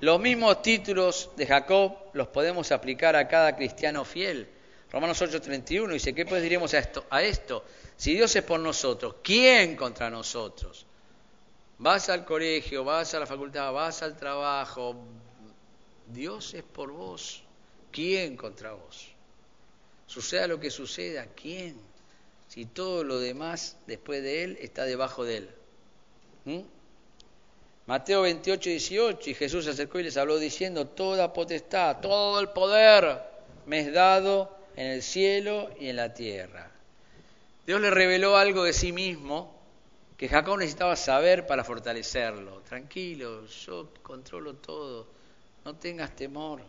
Los 0.00 0.20
mismos 0.20 0.62
títulos 0.62 1.30
de 1.36 1.46
Jacob 1.46 1.96
los 2.14 2.28
podemos 2.28 2.72
aplicar 2.72 3.16
a 3.16 3.28
cada 3.28 3.54
cristiano 3.54 4.04
fiel. 4.04 4.48
Romanos 4.90 5.20
8:31 5.20 5.92
dice, 5.92 6.14
¿qué 6.14 6.24
pues 6.24 6.42
diremos 6.42 6.72
a 6.74 6.78
esto? 6.78 7.04
A 7.10 7.22
esto, 7.22 7.64
si 7.96 8.14
Dios 8.14 8.34
es 8.36 8.42
por 8.44 8.60
nosotros, 8.60 9.16
¿quién 9.22 9.76
contra 9.76 10.08
nosotros? 10.08 10.86
Vas 11.78 12.08
al 12.08 12.24
colegio, 12.24 12.84
vas 12.84 13.12
a 13.14 13.18
la 13.18 13.26
facultad, 13.26 13.72
vas 13.72 14.02
al 14.02 14.16
trabajo, 14.16 14.96
Dios 16.06 16.54
es 16.54 16.62
por 16.62 16.92
vos, 16.92 17.42
¿quién 17.90 18.36
contra 18.36 18.72
vos? 18.72 19.08
Suceda 20.06 20.46
lo 20.46 20.60
que 20.60 20.70
suceda, 20.70 21.26
¿quién? 21.34 21.76
Si 22.48 22.66
todo 22.66 23.04
lo 23.04 23.18
demás 23.18 23.76
después 23.86 24.22
de 24.22 24.44
Él 24.44 24.58
está 24.60 24.84
debajo 24.84 25.24
de 25.24 25.36
Él. 25.38 25.50
¿Mm? 26.44 26.60
Mateo 27.86 28.22
28, 28.22 28.70
18, 28.70 29.30
y 29.30 29.34
Jesús 29.34 29.64
se 29.64 29.70
acercó 29.70 30.00
y 30.00 30.04
les 30.04 30.16
habló 30.16 30.38
diciendo, 30.38 30.86
toda 30.86 31.32
potestad, 31.32 32.00
todo 32.00 32.40
el 32.40 32.48
poder 32.48 33.20
me 33.66 33.80
es 33.80 33.92
dado 33.92 34.56
en 34.76 34.86
el 34.86 35.02
cielo 35.02 35.70
y 35.78 35.88
en 35.88 35.96
la 35.96 36.14
tierra. 36.14 36.70
Dios 37.66 37.80
le 37.80 37.90
reveló 37.90 38.36
algo 38.36 38.64
de 38.64 38.72
sí 38.72 38.92
mismo 38.92 39.54
que 40.16 40.28
Jacob 40.28 40.58
necesitaba 40.58 40.96
saber 40.96 41.46
para 41.46 41.64
fortalecerlo. 41.64 42.60
Tranquilo, 42.60 43.46
yo 43.46 43.90
controlo 44.02 44.54
todo, 44.54 45.06
no 45.64 45.74
tengas 45.74 46.14
temor. 46.14 46.62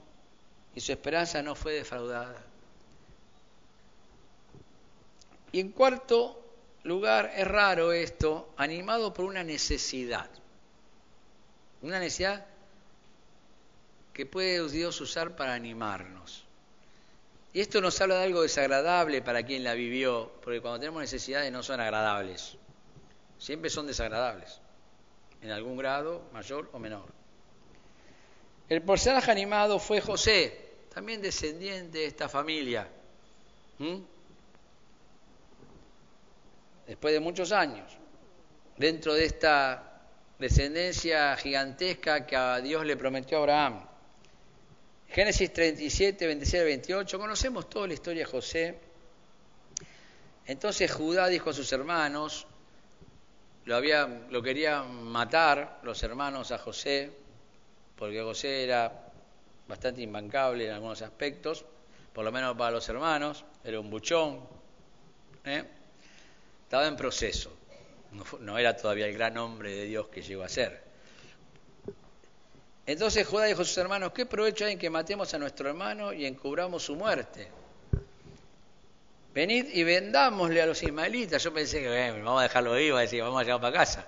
Y 0.73 0.81
su 0.81 0.91
esperanza 0.91 1.41
no 1.41 1.55
fue 1.55 1.73
defraudada. 1.73 2.41
Y 5.51 5.59
en 5.59 5.71
cuarto 5.71 6.41
lugar, 6.83 7.31
es 7.35 7.47
raro 7.47 7.91
esto, 7.91 8.53
animado 8.57 9.13
por 9.13 9.25
una 9.25 9.43
necesidad. 9.43 10.29
Una 11.81 11.99
necesidad 11.99 12.45
que 14.13 14.25
puede 14.25 14.67
Dios 14.69 14.99
usar 15.01 15.35
para 15.35 15.53
animarnos. 15.53 16.43
Y 17.53 17.61
esto 17.61 17.79
nos 17.79 17.99
habla 18.01 18.15
de 18.15 18.25
algo 18.25 18.41
desagradable 18.41 19.21
para 19.21 19.43
quien 19.43 19.63
la 19.63 19.73
vivió, 19.73 20.31
porque 20.43 20.61
cuando 20.61 20.79
tenemos 20.79 21.01
necesidades 21.01 21.51
no 21.51 21.63
son 21.63 21.79
agradables, 21.79 22.57
siempre 23.39 23.69
son 23.69 23.87
desagradables, 23.87 24.59
en 25.41 25.51
algún 25.51 25.77
grado 25.77 26.21
mayor 26.33 26.69
o 26.73 26.79
menor. 26.79 27.05
El 28.67 28.81
personaje 28.81 29.31
animado 29.31 29.77
fue 29.79 30.01
José, 30.01 30.73
también 30.93 31.21
descendiente 31.21 31.99
de 31.99 32.05
esta 32.05 32.27
familia. 32.27 32.87
Después 36.87 37.13
de 37.13 37.19
muchos 37.19 37.51
años, 37.51 37.85
dentro 38.77 39.13
de 39.13 39.25
esta 39.25 40.01
descendencia 40.39 41.35
gigantesca 41.37 42.25
que 42.25 42.35
a 42.35 42.59
Dios 42.59 42.85
le 42.85 42.97
prometió 42.97 43.37
a 43.37 43.41
Abraham. 43.41 43.87
Génesis 45.09 45.53
37, 45.53 46.25
26 46.25 46.63
28, 46.63 47.19
conocemos 47.19 47.69
toda 47.69 47.87
la 47.87 47.93
historia 47.93 48.25
de 48.25 48.31
José. 48.31 48.79
Entonces 50.47 50.91
Judá 50.91 51.27
dijo 51.27 51.51
a 51.51 51.53
sus 51.53 51.71
hermanos, 51.71 52.47
lo 53.65 54.41
querían 54.41 55.03
matar 55.03 55.79
los 55.83 56.01
hermanos 56.03 56.51
a 56.51 56.57
José, 56.57 57.11
porque 57.97 58.21
José 58.21 58.63
era 58.63 58.91
bastante 59.67 60.01
imbancable 60.01 60.67
en 60.67 60.73
algunos 60.73 61.01
aspectos, 61.01 61.65
por 62.13 62.23
lo 62.23 62.31
menos 62.31 62.55
para 62.55 62.71
los 62.71 62.87
hermanos, 62.89 63.43
era 63.63 63.79
un 63.79 63.89
buchón, 63.89 64.39
¿eh? 65.43 65.63
estaba 66.63 66.87
en 66.87 66.95
proceso, 66.95 67.51
no, 68.39 68.57
era 68.57 68.75
todavía 68.75 69.07
el 69.07 69.13
gran 69.13 69.37
hombre 69.37 69.75
de 69.75 69.85
Dios 69.85 70.07
que 70.07 70.21
llegó 70.21 70.43
a 70.43 70.49
ser. 70.49 70.83
Entonces 72.85 73.25
Judá 73.27 73.45
dijo 73.45 73.63
a 73.63 73.65
sus 73.65 73.77
hermanos, 73.77 74.11
¿qué 74.13 74.25
provecho 74.25 74.65
hay 74.65 74.73
en 74.73 74.79
que 74.79 74.89
matemos 74.89 75.33
a 75.33 75.39
nuestro 75.39 75.67
hermano 75.67 76.13
y 76.13 76.25
encubramos 76.25 76.83
su 76.83 76.95
muerte? 76.95 77.47
Venid 79.33 79.65
y 79.73 79.83
vendámosle 79.83 80.61
a 80.61 80.65
los 80.65 80.81
ismaelitas. 80.81 81.43
Yo 81.43 81.53
pensé 81.53 81.81
que 81.81 82.11
vamos 82.23 82.39
a 82.39 82.43
dejarlo 82.43 82.73
vivo, 82.75 82.97
decir, 82.97 83.21
vamos 83.21 83.41
a 83.41 83.43
llevar 83.43 83.59
para 83.59 83.77
casa. 83.79 84.07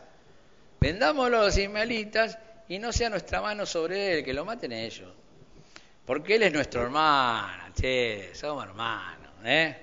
Vendámoslo 0.80 1.40
a 1.40 1.46
los 1.46 1.58
ismaelitas 1.58 2.38
y 2.70 2.80
no 2.80 2.92
sea 2.92 3.10
nuestra 3.10 3.42
mano 3.42 3.66
sobre 3.66 4.14
él, 4.14 4.26
que 4.26 4.34
lo 4.34 4.44
maten 4.44 4.72
ellos. 4.72 5.10
Porque 6.06 6.36
él 6.36 6.44
es 6.44 6.54
nuestro 6.54 6.84
hermano, 6.84 7.74
che, 7.74 8.32
somos 8.34 8.66
hermanos, 8.66 9.32
¿eh? 9.44 9.78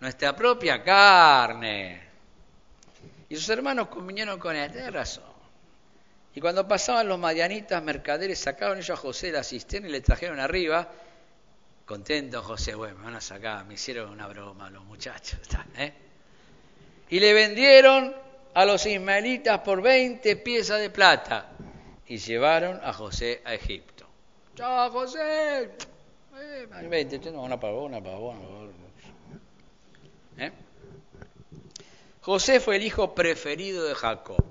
Nuestra 0.00 0.34
propia 0.34 0.82
carne. 0.82 2.02
Y 3.28 3.36
sus 3.36 3.48
hermanos 3.48 3.88
convinieron 3.88 4.38
con 4.38 4.54
él, 4.54 4.70
tenés 4.70 4.92
razón. 4.92 5.34
Y 6.34 6.40
cuando 6.40 6.66
pasaban 6.66 7.08
los 7.08 7.18
madianitas 7.18 7.82
mercaderes, 7.82 8.38
sacaron 8.38 8.78
ellos 8.78 8.90
a 8.90 8.96
José 8.96 9.28
de 9.28 9.34
la 9.34 9.44
cisterna 9.44 9.88
y 9.88 9.92
le 9.92 10.00
trajeron 10.00 10.40
arriba. 10.40 10.88
Contento 11.84 12.42
José, 12.42 12.74
bueno, 12.74 12.96
me 12.96 13.04
van 13.04 13.16
a 13.16 13.20
sacar, 13.20 13.64
me 13.64 13.74
hicieron 13.74 14.10
una 14.10 14.26
broma 14.26 14.70
los 14.70 14.84
muchachos. 14.84 15.38
¿eh? 15.78 15.92
Y 17.10 17.20
le 17.20 17.32
vendieron 17.32 18.14
a 18.54 18.64
los 18.64 18.84
ismaelitas 18.86 19.60
por 19.60 19.82
20 19.82 20.36
piezas 20.36 20.80
de 20.80 20.90
plata 20.90 21.50
y 22.06 22.18
llevaron 22.18 22.80
a 22.82 22.92
José 22.92 23.40
a 23.44 23.54
Egipto. 23.54 24.06
¡Chao, 24.56 24.90
José! 24.90 25.70
20, 26.88 27.30
no, 27.30 27.42
una 27.42 27.58
para 27.58 27.74
una 27.74 28.02
para 28.02 28.16
¿Eh? 30.36 30.52
José 32.22 32.60
fue 32.60 32.76
el 32.76 32.82
hijo 32.82 33.14
preferido 33.14 33.84
de 33.84 33.94
Jacob. 33.94 34.44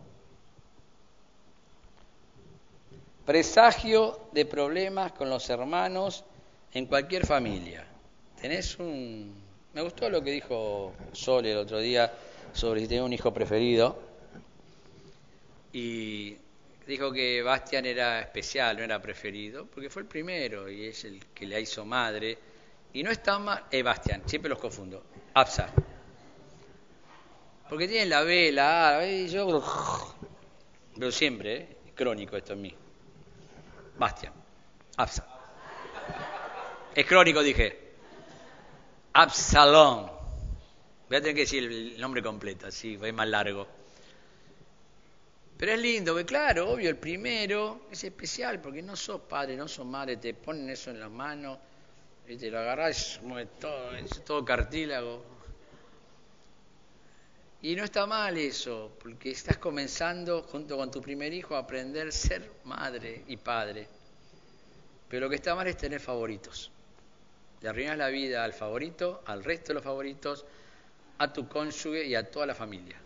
presagio 3.26 4.20
de 4.32 4.46
problemas 4.46 5.14
con 5.14 5.30
los 5.30 5.50
hermanos 5.50 6.24
en 6.74 6.86
cualquier 6.86 7.26
familia. 7.26 7.86
Tenés 8.42 8.78
un... 8.80 9.34
Me 9.74 9.82
gustó 9.82 10.10
lo 10.10 10.24
que 10.24 10.32
dijo 10.32 10.94
Sol 11.14 11.46
el 11.46 11.58
otro 11.58 11.80
día 11.80 12.14
sobre 12.54 12.82
si 12.82 12.88
tenía 12.88 13.04
un 13.04 13.14
hijo 13.14 13.34
preferido. 13.34 13.98
Y 15.72 16.38
dijo 16.88 17.12
que 17.12 17.42
Bastian 17.42 17.86
era 17.86 18.22
especial, 18.22 18.78
no 18.78 18.84
era 18.84 19.02
preferido, 19.02 19.66
porque 19.68 19.90
fue 19.90 20.04
el 20.04 20.08
primero 20.08 20.70
y 20.70 20.88
es 20.88 21.06
el 21.06 21.26
que 21.28 21.46
le 21.46 21.60
hizo 21.62 21.86
madre. 21.86 22.38
Y 22.94 23.04
no 23.04 23.12
está 23.12 23.40
mal, 23.40 23.66
eh, 23.72 23.82
Bastian, 23.82 24.22
siempre 24.28 24.50
los 24.50 24.60
confundo. 24.60 25.04
Absa. 25.34 25.70
Porque 27.70 27.88
tienen 27.88 28.10
la 28.10 28.22
B, 28.22 28.52
la 28.52 28.98
A, 28.98 29.08
y 29.08 29.28
yo. 29.28 29.64
Pero 30.94 31.12
siempre, 31.12 31.56
¿eh? 31.56 31.78
crónico 31.96 32.38
esto 32.38 32.54
en 32.54 32.62
mí. 32.62 32.76
Bastian. 33.98 34.34
Absa. 34.98 35.28
Es 36.94 37.06
crónico, 37.06 37.42
dije. 37.42 37.96
Absalón. 39.14 40.12
Voy 41.08 41.18
a 41.18 41.22
tener 41.22 41.36
que 41.36 41.42
decir 41.42 41.64
el 41.64 42.00
nombre 42.00 42.22
completo, 42.22 42.68
así, 42.68 43.00
es 43.02 43.14
más 43.14 43.28
largo. 43.28 43.68
Pero 45.64 45.76
es 45.76 45.80
lindo, 45.80 46.14
que 46.14 46.26
claro, 46.26 46.72
obvio, 46.72 46.90
el 46.90 46.98
primero 46.98 47.86
es 47.90 48.04
especial 48.04 48.60
porque 48.60 48.82
no 48.82 48.98
sos 48.98 49.22
padre, 49.22 49.56
no 49.56 49.66
sos 49.70 49.86
madre, 49.86 50.18
te 50.18 50.34
ponen 50.34 50.70
eso 50.70 50.92
en 50.92 51.00
las 51.00 51.10
manos, 51.10 51.58
y 52.28 52.36
te 52.36 52.52
lo 52.52 52.60
agarrás, 52.60 53.22
mueve 53.24 53.50
todo, 53.62 53.96
es 53.96 54.26
todo 54.26 54.44
cartílago. 54.44 55.24
Y 57.62 57.78
no 57.78 57.86
está 57.86 58.06
mal 58.06 58.38
eso, 58.38 58.92
porque 59.02 59.32
estás 59.32 59.58
comenzando 59.58 60.44
junto 60.44 60.76
con 60.76 60.92
tu 60.92 61.02
primer 61.02 61.34
hijo 61.34 61.56
a 61.56 61.60
aprender 61.60 62.10
a 62.10 62.12
ser 62.12 62.52
madre 62.66 63.24
y 63.30 63.38
padre. 63.38 63.88
Pero 65.08 65.28
lo 65.28 65.30
que 65.30 65.38
está 65.38 65.56
mal 65.56 65.68
es 65.68 65.78
tener 65.78 66.02
favoritos. 66.02 66.74
Le 67.62 67.70
arruinas 67.70 67.98
la 67.98 68.10
vida 68.10 68.44
al 68.44 68.52
favorito, 68.52 69.24
al 69.28 69.46
resto 69.46 69.70
de 69.70 69.76
los 69.76 69.84
favoritos, 69.86 70.44
a 71.20 71.32
tu 71.32 71.48
cónyuge 71.48 72.04
y 72.04 72.16
a 72.16 72.30
toda 72.30 72.48
la 72.48 72.54
familia. 72.54 73.03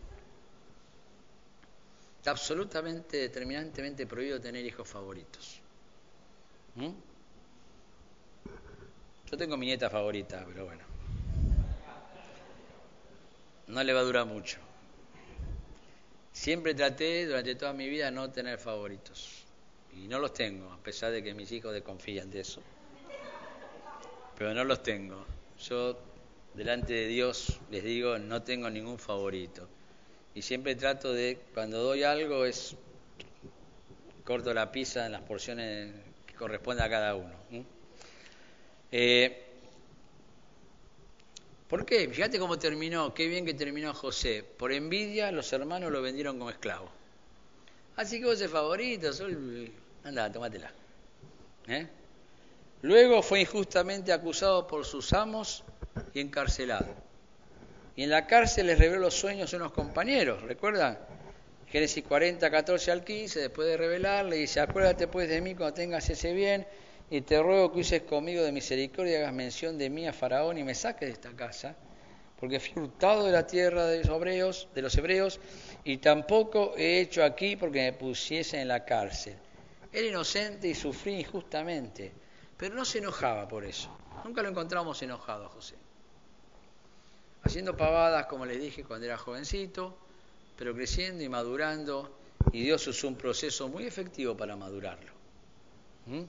Absolutamente, 2.27 3.17
determinantemente 3.17 4.05
prohibido 4.05 4.39
tener 4.39 4.65
hijos 4.65 4.87
favoritos. 4.87 5.59
¿Mm? 6.75 6.91
Yo 9.31 9.37
tengo 9.37 9.57
mi 9.57 9.65
nieta 9.65 9.89
favorita, 9.89 10.45
pero 10.47 10.65
bueno 10.65 10.97
no 13.67 13.83
le 13.83 13.93
va 13.93 13.99
a 13.99 14.03
durar 14.03 14.25
mucho. 14.25 14.57
Siempre 16.31 16.73
traté 16.73 17.25
durante 17.25 17.55
toda 17.55 17.73
mi 17.73 17.89
vida 17.89 18.11
no 18.11 18.31
tener 18.31 18.59
favoritos. 18.59 19.43
Y 19.93 20.07
no 20.07 20.19
los 20.19 20.33
tengo, 20.33 20.71
a 20.71 20.77
pesar 20.77 21.11
de 21.11 21.23
que 21.23 21.33
mis 21.33 21.51
hijos 21.51 21.73
desconfían 21.73 22.29
de 22.29 22.41
eso. 22.41 22.61
Pero 24.37 24.53
no 24.53 24.63
los 24.63 24.83
tengo. 24.83 25.25
Yo, 25.59 25.97
delante 26.53 26.93
de 26.93 27.07
Dios, 27.07 27.59
les 27.71 27.83
digo, 27.83 28.19
no 28.19 28.43
tengo 28.43 28.69
ningún 28.69 28.99
favorito. 28.99 29.67
Y 30.37 30.43
siempre 30.43 30.75
trato 30.75 31.13
de, 31.13 31.39
cuando 31.55 31.81
doy 31.81 32.03
algo, 32.03 32.45
es 32.45 32.75
corto 34.23 34.53
la 34.53 34.71
pizza 34.71 35.07
en 35.07 35.13
las 35.13 35.23
porciones 35.23 35.91
que 36.27 36.35
corresponden 36.35 36.85
a 36.85 36.89
cada 36.91 37.15
uno. 37.15 37.33
Eh, 38.91 39.45
¿Por 41.67 41.87
qué? 41.87 42.07
Fíjate 42.09 42.37
cómo 42.37 42.59
terminó, 42.59 43.15
qué 43.15 43.27
bien 43.27 43.47
que 43.47 43.55
terminó 43.55 43.95
José. 43.95 44.43
Por 44.43 44.71
envidia 44.71 45.31
los 45.31 45.51
hermanos 45.53 45.91
lo 45.91 46.03
vendieron 46.03 46.37
como 46.37 46.51
esclavo. 46.51 46.87
Así 47.95 48.19
que 48.19 48.27
vos 48.27 48.37
sos 48.37 48.51
favorito, 48.51 49.11
sol... 49.13 49.71
anda, 50.03 50.31
tomátela. 50.31 50.71
¿Eh? 51.67 51.87
Luego 52.83 53.23
fue 53.23 53.41
injustamente 53.41 54.13
acusado 54.13 54.67
por 54.67 54.85
sus 54.85 55.13
amos 55.13 55.63
y 56.13 56.19
encarcelado. 56.19 57.06
Y 57.97 58.03
en 58.03 58.11
la 58.11 58.27
cárcel 58.27 58.67
les 58.67 58.77
reveló 58.77 59.01
los 59.01 59.15
sueños 59.15 59.51
a 59.51 59.57
unos 59.57 59.71
compañeros, 59.71 60.43
¿recuerdan? 60.43 60.99
Génesis 61.67 62.03
40, 62.03 62.51
14 62.51 62.91
al 62.91 63.03
15, 63.03 63.39
después 63.39 63.67
de 63.67 63.75
revelarle, 63.75 64.35
dice, 64.35 64.59
acuérdate 64.59 65.07
pues 65.07 65.27
de 65.27 65.41
mí 65.41 65.55
cuando 65.55 65.73
tengas 65.73 66.07
ese 66.11 66.31
bien, 66.31 66.67
y 67.09 67.21
te 67.21 67.41
ruego 67.41 67.73
que 67.73 67.79
uses 67.79 68.03
conmigo 68.03 68.43
de 68.43 68.51
misericordia 68.51 69.13
y 69.13 69.15
hagas 69.15 69.33
mención 69.33 69.79
de 69.79 69.89
mí 69.89 70.07
a 70.07 70.13
Faraón 70.13 70.59
y 70.59 70.63
me 70.63 70.75
saques 70.75 71.07
de 71.07 71.13
esta 71.13 71.31
casa, 71.31 71.75
porque 72.39 72.59
fui 72.59 72.83
hurtado 72.83 73.25
de 73.25 73.31
la 73.31 73.47
tierra 73.47 73.87
de 73.87 74.03
los 74.03 74.09
hebreos, 74.09 74.67
de 74.75 74.81
los 74.83 74.95
hebreos 74.95 75.39
y 75.83 75.97
tampoco 75.97 76.75
he 76.77 76.99
hecho 76.99 77.23
aquí 77.23 77.55
porque 77.55 77.79
me 77.79 77.93
pusiese 77.93 78.61
en 78.61 78.67
la 78.67 78.85
cárcel. 78.85 79.37
Era 79.91 80.05
inocente 80.05 80.67
y 80.67 80.75
sufrí 80.75 81.21
injustamente, 81.21 82.11
pero 82.57 82.75
no 82.75 82.85
se 82.85 82.99
enojaba 82.99 83.47
por 83.47 83.65
eso. 83.65 83.89
Nunca 84.23 84.43
lo 84.43 84.49
encontramos 84.49 85.01
enojado 85.01 85.49
José. 85.49 85.86
Haciendo 87.43 87.77
pavadas, 87.77 88.25
como 88.25 88.45
les 88.45 88.59
dije, 88.59 88.83
cuando 88.83 89.05
era 89.05 89.17
jovencito, 89.17 89.97
pero 90.57 90.73
creciendo 90.73 91.23
y 91.23 91.29
madurando, 91.29 92.17
y 92.51 92.63
Dios 92.63 92.85
usó 92.87 93.07
un 93.07 93.15
proceso 93.15 93.67
muy 93.67 93.85
efectivo 93.85 94.35
para 94.35 94.55
madurarlo. 94.55 95.11
¿Mm? 96.07 96.23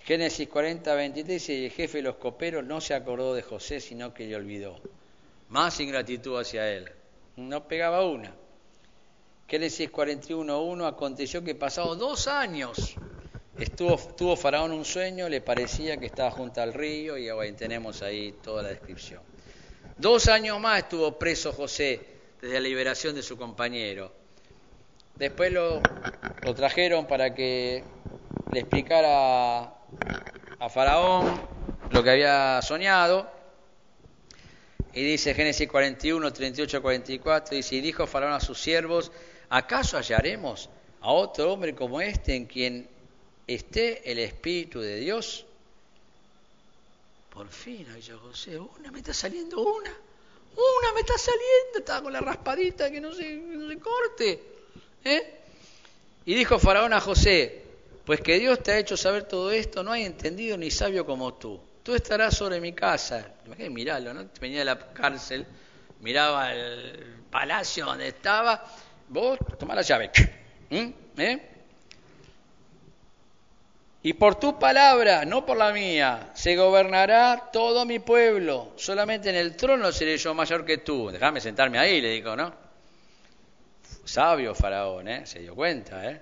Génesis 0.00 0.48
40, 0.48 0.94
23 0.94 1.48
y 1.50 1.64
el 1.66 1.70
jefe 1.70 1.98
de 1.98 2.02
los 2.02 2.16
coperos 2.16 2.64
no 2.64 2.80
se 2.80 2.94
acordó 2.94 3.34
de 3.34 3.42
José, 3.42 3.80
sino 3.80 4.12
que 4.12 4.26
le 4.26 4.34
olvidó. 4.34 4.80
Más 5.50 5.78
ingratitud 5.80 6.38
hacia 6.38 6.68
él. 6.70 6.90
No 7.36 7.66
pegaba 7.68 8.04
una. 8.04 8.34
Génesis 9.46 9.90
41, 9.90 10.62
1 10.62 10.86
aconteció 10.86 11.42
que 11.42 11.54
pasados 11.54 11.98
dos 11.98 12.28
años 12.28 12.94
estuvo, 13.58 13.96
tuvo 14.16 14.36
Faraón 14.36 14.72
un 14.72 14.84
sueño, 14.84 15.28
le 15.28 15.40
parecía 15.40 15.96
que 15.96 16.06
estaba 16.06 16.30
junto 16.30 16.62
al 16.62 16.72
río 16.72 17.18
y 17.18 17.52
tenemos 17.52 18.02
ahí 18.02 18.32
toda 18.42 18.62
la 18.62 18.68
descripción. 18.70 19.29
Dos 20.00 20.28
años 20.28 20.58
más 20.58 20.78
estuvo 20.78 21.18
preso 21.18 21.52
José 21.52 22.00
desde 22.40 22.54
la 22.54 22.60
liberación 22.60 23.14
de 23.14 23.22
su 23.22 23.36
compañero. 23.36 24.10
Después 25.16 25.52
lo, 25.52 25.82
trajeron 26.56 27.06
para 27.06 27.34
que 27.34 27.84
le 28.50 28.60
explicara 28.60 29.74
a 30.58 30.68
Faraón 30.70 31.38
lo 31.90 32.02
que 32.02 32.08
había 32.12 32.62
soñado. 32.62 33.30
Y 34.94 35.04
dice 35.04 35.34
Génesis 35.34 35.68
41, 35.68 36.32
38, 36.32 36.80
44, 36.80 37.56
dice, 37.56 37.74
y 37.74 37.82
dijo 37.82 38.06
Faraón 38.06 38.32
a 38.32 38.40
sus 38.40 38.58
siervos, 38.58 39.12
¿acaso 39.50 39.98
hallaremos 39.98 40.70
a 41.02 41.12
otro 41.12 41.52
hombre 41.52 41.74
como 41.74 42.00
este 42.00 42.34
en 42.36 42.46
quien 42.46 42.88
esté 43.46 44.10
el 44.10 44.18
Espíritu 44.18 44.80
de 44.80 44.96
Dios? 44.96 45.44
Por 47.30 47.48
fin, 47.48 47.86
dice 47.94 48.12
José, 48.14 48.58
una 48.58 48.90
me 48.90 48.98
está 48.98 49.14
saliendo 49.14 49.60
una, 49.60 49.90
una 49.90 50.92
me 50.94 51.00
está 51.00 51.16
saliendo, 51.16 51.78
estaba 51.78 52.02
con 52.02 52.12
la 52.12 52.20
raspadita 52.20 52.90
que 52.90 53.00
no 53.00 53.12
se, 53.12 53.36
no 53.36 53.68
se 53.68 53.78
corte. 53.78 54.42
¿eh? 55.04 55.40
Y 56.26 56.34
dijo 56.34 56.58
Faraón 56.58 56.92
a 56.92 57.00
José, 57.00 57.64
pues 58.04 58.20
que 58.20 58.38
Dios 58.38 58.62
te 58.62 58.72
ha 58.72 58.78
hecho 58.78 58.96
saber 58.96 59.24
todo 59.24 59.50
esto, 59.52 59.82
no 59.82 59.92
hay 59.92 60.04
entendido 60.04 60.56
ni 60.56 60.70
sabio 60.70 61.06
como 61.06 61.34
tú. 61.34 61.60
Tú 61.82 61.94
estarás 61.94 62.36
sobre 62.36 62.60
mi 62.60 62.72
casa. 62.72 63.34
Imagínate, 63.46 63.70
miralo, 63.70 64.12
¿no? 64.12 64.28
Venía 64.40 64.58
de 64.60 64.64
la 64.66 64.92
cárcel, 64.92 65.46
miraba 66.00 66.52
el 66.52 67.22
palacio 67.30 67.86
donde 67.86 68.08
estaba. 68.08 68.64
Vos 69.08 69.38
tomá 69.58 69.74
la 69.74 69.82
llave. 69.82 70.10
¿Mm? 70.70 70.88
¿Eh? 71.16 71.49
Y 74.02 74.14
por 74.14 74.36
tu 74.36 74.58
palabra, 74.58 75.26
no 75.26 75.44
por 75.44 75.58
la 75.58 75.72
mía, 75.72 76.30
se 76.34 76.56
gobernará 76.56 77.50
todo 77.52 77.84
mi 77.84 77.98
pueblo. 77.98 78.72
Solamente 78.76 79.28
en 79.28 79.36
el 79.36 79.56
trono 79.56 79.92
seré 79.92 80.16
yo 80.16 80.32
mayor 80.32 80.64
que 80.64 80.78
tú. 80.78 81.10
Déjame 81.10 81.40
sentarme 81.40 81.78
ahí, 81.78 82.00
le 82.00 82.10
dijo, 82.10 82.34
¿no? 82.34 82.52
Sabio 84.04 84.54
Faraón, 84.54 85.06
¿eh? 85.08 85.26
Se 85.26 85.40
dio 85.40 85.54
cuenta, 85.54 86.10
¿eh? 86.10 86.20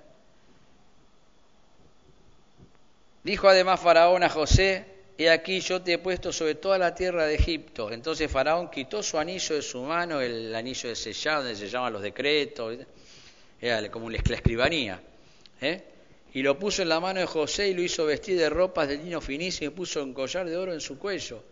Dijo 3.23 3.47
además 3.47 3.79
Faraón 3.79 4.23
a 4.23 4.29
José, 4.29 4.85
he 5.17 5.29
aquí 5.29 5.61
yo 5.61 5.81
te 5.81 5.93
he 5.93 5.97
puesto 5.97 6.33
sobre 6.33 6.55
toda 6.55 6.77
la 6.77 6.93
tierra 6.93 7.25
de 7.25 7.35
Egipto. 7.35 7.91
Entonces 7.91 8.29
Faraón 8.29 8.69
quitó 8.69 9.01
su 9.01 9.17
anillo 9.17 9.55
de 9.55 9.61
su 9.61 9.81
mano, 9.83 10.19
el 10.19 10.53
anillo 10.53 10.89
de 10.89 10.95
sellar, 10.95 11.37
donde 11.37 11.55
se 11.55 11.69
llaman 11.69 11.93
los 11.93 12.01
decretos, 12.01 12.77
como 13.91 14.09
la 14.09 14.17
escribanía, 14.17 15.01
¿eh? 15.61 15.83
Y 16.33 16.41
lo 16.41 16.57
puso 16.59 16.81
en 16.81 16.89
la 16.89 16.99
mano 16.99 17.19
de 17.19 17.25
José 17.25 17.69
y 17.69 17.73
lo 17.73 17.81
hizo 17.81 18.05
vestir 18.05 18.37
de 18.37 18.49
ropas 18.49 18.87
de 18.87 18.97
lino 18.97 19.19
finísimo 19.19 19.71
y 19.71 19.73
puso 19.73 20.03
un 20.03 20.13
collar 20.13 20.47
de 20.47 20.57
oro 20.57 20.73
en 20.73 20.81
su 20.81 20.97
cuello. 20.99 21.43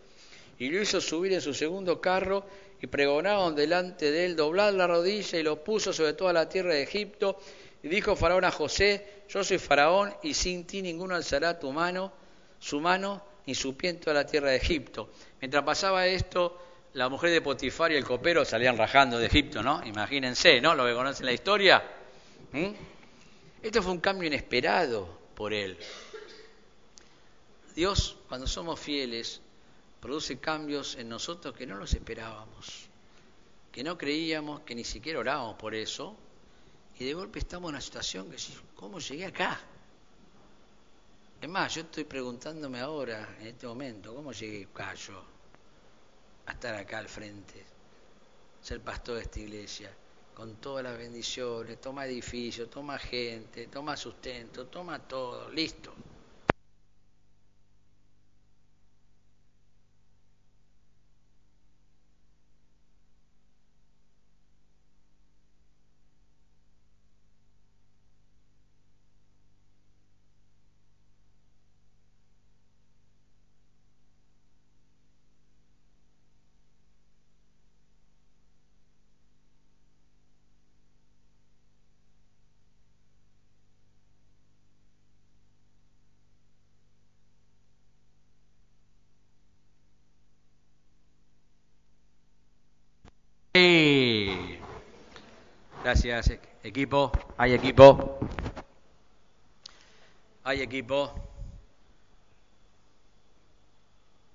Y 0.58 0.70
lo 0.70 0.80
hizo 0.80 1.00
subir 1.00 1.32
en 1.32 1.40
su 1.40 1.54
segundo 1.54 2.00
carro 2.00 2.44
y 2.80 2.86
pregonaron 2.86 3.54
delante 3.54 4.10
de 4.10 4.24
él, 4.24 4.36
doblar 4.36 4.74
la 4.74 4.86
rodilla 4.86 5.38
y 5.38 5.42
lo 5.42 5.62
puso 5.62 5.92
sobre 5.92 6.12
toda 6.12 6.32
la 6.32 6.48
tierra 6.48 6.74
de 6.74 6.82
Egipto. 6.82 7.38
Y 7.82 7.88
dijo 7.88 8.16
Faraón 8.16 8.44
a 8.44 8.50
José, 8.50 9.22
yo 9.28 9.44
soy 9.44 9.58
faraón 9.58 10.12
y 10.22 10.34
sin 10.34 10.66
ti 10.66 10.82
ninguno 10.82 11.14
alzará 11.14 11.58
tu 11.58 11.72
mano, 11.72 12.12
su 12.58 12.80
mano 12.80 13.22
ni 13.46 13.54
su 13.54 13.76
pie 13.76 13.90
en 13.90 14.00
toda 14.00 14.14
la 14.14 14.26
tierra 14.26 14.50
de 14.50 14.56
Egipto. 14.56 15.10
Mientras 15.40 15.62
pasaba 15.64 16.06
esto, 16.06 16.58
la 16.94 17.08
mujer 17.08 17.30
de 17.30 17.40
Potifar 17.40 17.92
y 17.92 17.96
el 17.96 18.04
copero 18.04 18.44
salían 18.44 18.76
rajando 18.76 19.18
de 19.18 19.26
Egipto, 19.26 19.62
¿no? 19.62 19.80
Imagínense, 19.84 20.60
¿no? 20.60 20.74
Lo 20.74 20.84
que 20.86 20.94
conocen 20.94 21.26
la 21.26 21.32
historia. 21.32 21.82
Esto 23.62 23.82
fue 23.82 23.92
un 23.92 24.00
cambio 24.00 24.28
inesperado 24.28 25.08
por 25.34 25.52
él. 25.52 25.76
Dios, 27.74 28.16
cuando 28.28 28.46
somos 28.46 28.78
fieles, 28.78 29.40
produce 30.00 30.38
cambios 30.38 30.94
en 30.96 31.08
nosotros 31.08 31.56
que 31.56 31.66
no 31.66 31.76
los 31.76 31.92
esperábamos, 31.92 32.88
que 33.72 33.82
no 33.82 33.98
creíamos, 33.98 34.60
que 34.60 34.74
ni 34.74 34.84
siquiera 34.84 35.18
orábamos 35.18 35.56
por 35.56 35.74
eso, 35.74 36.16
y 36.98 37.04
de 37.04 37.14
golpe 37.14 37.40
estamos 37.40 37.68
en 37.68 37.74
una 37.74 37.80
situación 37.80 38.30
que 38.30 38.36
¿cómo 38.76 38.98
llegué 39.00 39.26
acá? 39.26 39.60
Es 41.40 41.48
más, 41.48 41.74
yo 41.74 41.82
estoy 41.82 42.04
preguntándome 42.04 42.80
ahora, 42.80 43.36
en 43.40 43.48
este 43.48 43.66
momento, 43.66 44.14
¿cómo 44.14 44.32
llegué 44.32 44.68
acá 44.72 44.94
yo? 44.94 45.22
A 46.46 46.52
estar 46.52 46.74
acá 46.74 46.98
al 46.98 47.08
frente, 47.08 47.64
ser 48.60 48.80
pastor 48.80 49.16
de 49.16 49.22
esta 49.22 49.40
iglesia, 49.40 49.92
con 50.38 50.54
todas 50.58 50.84
las 50.84 50.96
bendiciones, 50.96 51.80
toma 51.80 52.06
edificio, 52.06 52.68
toma 52.68 52.96
gente, 52.96 53.66
toma 53.66 53.96
sustento, 53.96 54.68
toma 54.68 55.00
todo, 55.00 55.50
listo. 55.50 55.92
Gracias, 95.82 96.32
equipo. 96.62 97.12
Hay 97.36 97.54
equipo. 97.54 98.18
Hay 100.44 100.60
equipo. 100.62 101.14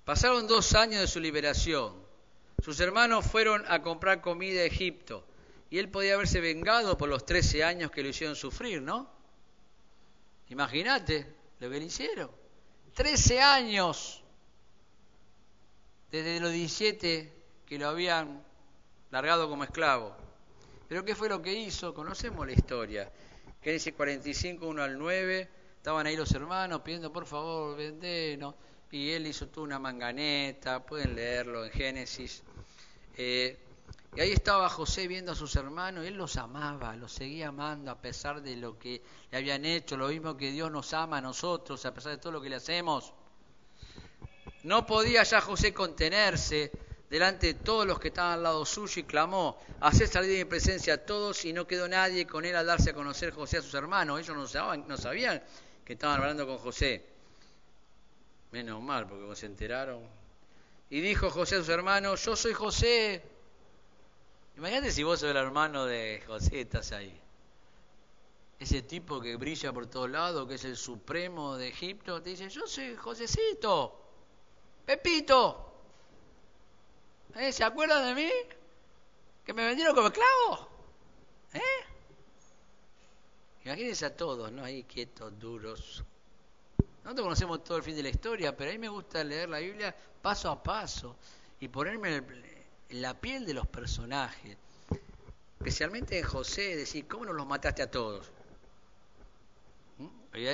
Pasaron 0.04 0.46
dos 0.46 0.74
años 0.74 1.00
de 1.00 1.06
su 1.06 1.20
liberación. 1.20 1.94
Sus 2.62 2.80
hermanos 2.80 3.26
fueron 3.26 3.64
a 3.68 3.82
comprar 3.82 4.20
comida 4.20 4.60
a 4.62 4.64
Egipto 4.64 5.26
y 5.70 5.78
él 5.78 5.88
podía 5.88 6.14
haberse 6.14 6.40
vengado 6.40 6.96
por 6.96 7.08
los 7.08 7.24
13 7.24 7.64
años 7.64 7.90
que 7.90 8.02
lo 8.02 8.08
hicieron 8.08 8.36
sufrir, 8.36 8.80
¿no? 8.80 9.10
Imagínate 10.48 11.26
lo 11.60 11.70
que 11.70 11.78
le 11.78 11.86
hicieron. 11.86 12.30
13 12.94 13.40
años 13.40 14.22
desde 16.10 16.38
los 16.40 16.52
17 16.52 17.32
que 17.66 17.78
lo 17.78 17.88
habían 17.88 18.44
largado 19.14 19.48
como 19.48 19.62
esclavo. 19.62 20.12
Pero 20.88 21.04
¿qué 21.04 21.14
fue 21.14 21.28
lo 21.28 21.40
que 21.40 21.52
hizo? 21.52 21.94
Conocemos 21.94 22.44
la 22.44 22.52
historia. 22.52 23.12
Génesis 23.62 23.94
45, 23.94 24.66
1 24.66 24.82
al 24.82 24.98
9, 24.98 25.48
estaban 25.76 26.08
ahí 26.08 26.16
los 26.16 26.32
hermanos 26.32 26.80
pidiendo, 26.80 27.12
por 27.12 27.24
favor, 27.24 27.76
vendenos. 27.76 28.56
y 28.90 29.12
él 29.12 29.28
hizo 29.28 29.46
toda 29.46 29.66
una 29.68 29.78
manganeta, 29.78 30.84
pueden 30.84 31.14
leerlo 31.14 31.64
en 31.64 31.70
Génesis. 31.70 32.42
Eh, 33.16 33.56
y 34.16 34.20
ahí 34.20 34.32
estaba 34.32 34.68
José 34.68 35.06
viendo 35.06 35.30
a 35.30 35.36
sus 35.36 35.54
hermanos, 35.54 36.04
él 36.04 36.14
los 36.14 36.36
amaba, 36.36 36.96
los 36.96 37.12
seguía 37.12 37.48
amando 37.48 37.92
a 37.92 38.00
pesar 38.00 38.42
de 38.42 38.56
lo 38.56 38.76
que 38.80 39.00
le 39.30 39.38
habían 39.38 39.64
hecho, 39.64 39.96
lo 39.96 40.08
mismo 40.08 40.36
que 40.36 40.50
Dios 40.50 40.72
nos 40.72 40.92
ama 40.92 41.18
a 41.18 41.20
nosotros, 41.20 41.86
a 41.86 41.94
pesar 41.94 42.10
de 42.10 42.18
todo 42.18 42.32
lo 42.32 42.40
que 42.40 42.48
le 42.48 42.56
hacemos. 42.56 43.12
No 44.64 44.84
podía 44.84 45.22
ya 45.22 45.40
José 45.40 45.72
contenerse 45.72 46.72
delante 47.10 47.48
de 47.48 47.54
todos 47.54 47.86
los 47.86 48.00
que 48.00 48.08
estaban 48.08 48.32
al 48.32 48.42
lado 48.42 48.64
suyo 48.64 49.00
y 49.00 49.04
clamó, 49.04 49.58
hacer 49.80 50.08
salir 50.08 50.30
de 50.30 50.38
mi 50.38 50.44
presencia 50.44 50.94
a 50.94 50.98
todos 50.98 51.44
y 51.44 51.52
no 51.52 51.66
quedó 51.66 51.88
nadie 51.88 52.26
con 52.26 52.44
él 52.44 52.56
al 52.56 52.66
darse 52.66 52.90
a 52.90 52.94
conocer 52.94 53.32
José 53.32 53.58
a 53.58 53.62
sus 53.62 53.74
hermanos. 53.74 54.20
Ellos 54.20 54.36
no 54.36 54.46
sabían, 54.46 54.88
no 54.88 54.96
sabían 54.96 55.42
que 55.84 55.92
estaban 55.92 56.20
hablando 56.20 56.46
con 56.46 56.58
José. 56.58 57.04
Menos 58.52 58.82
mal, 58.82 59.06
porque 59.06 59.36
se 59.36 59.46
enteraron. 59.46 60.02
Y 60.90 61.00
dijo 61.00 61.30
José 61.30 61.56
a 61.56 61.58
sus 61.58 61.68
hermanos, 61.68 62.24
yo 62.24 62.36
soy 62.36 62.52
José 62.52 63.22
Imagínate 64.56 64.92
si 64.92 65.02
vos 65.02 65.18
sos 65.18 65.30
el 65.30 65.36
hermano 65.36 65.84
de 65.84 66.22
José, 66.26 66.60
estás 66.60 66.92
ahí. 66.92 67.20
Ese 68.58 68.82
tipo 68.82 69.20
que 69.20 69.36
brilla 69.36 69.72
por 69.72 69.86
todos 69.86 70.08
lados, 70.08 70.48
que 70.48 70.54
es 70.54 70.64
el 70.64 70.76
supremo 70.76 71.56
de 71.56 71.68
Egipto, 71.68 72.22
te 72.22 72.30
dice, 72.30 72.48
yo 72.48 72.66
soy 72.66 72.94
Josecito, 72.94 74.00
Pepito. 74.86 75.72
¿Eh? 77.36 77.52
¿Se 77.52 77.64
acuerdan 77.64 78.06
de 78.06 78.22
mí? 78.22 78.30
¿Que 79.44 79.52
me 79.52 79.66
vendieron 79.66 79.94
como 79.94 80.08
esclavo? 80.08 80.68
¿Eh? 81.52 81.60
Imagínense 83.64 84.06
a 84.06 84.14
todos, 84.14 84.52
¿no? 84.52 84.62
Ahí 84.62 84.84
quietos, 84.84 85.38
duros. 85.38 86.04
Nosotros 87.02 87.24
conocemos 87.24 87.64
todo 87.64 87.78
el 87.78 87.82
fin 87.82 87.96
de 87.96 88.02
la 88.02 88.08
historia, 88.08 88.56
pero 88.56 88.70
a 88.70 88.72
mí 88.72 88.78
me 88.78 88.88
gusta 88.88 89.24
leer 89.24 89.48
la 89.48 89.58
Biblia 89.58 89.94
paso 90.22 90.50
a 90.50 90.62
paso 90.62 91.16
y 91.60 91.68
ponerme 91.68 92.16
en 92.88 93.02
la 93.02 93.18
piel 93.18 93.44
de 93.44 93.54
los 93.54 93.66
personajes, 93.66 94.56
especialmente 95.58 96.18
en 96.18 96.24
José, 96.24 96.76
decir, 96.76 97.06
¿cómo 97.06 97.26
no 97.26 97.32
los 97.32 97.46
mataste 97.46 97.82
a 97.82 97.90
todos? 97.90 98.30
¿Mm? 99.98 100.06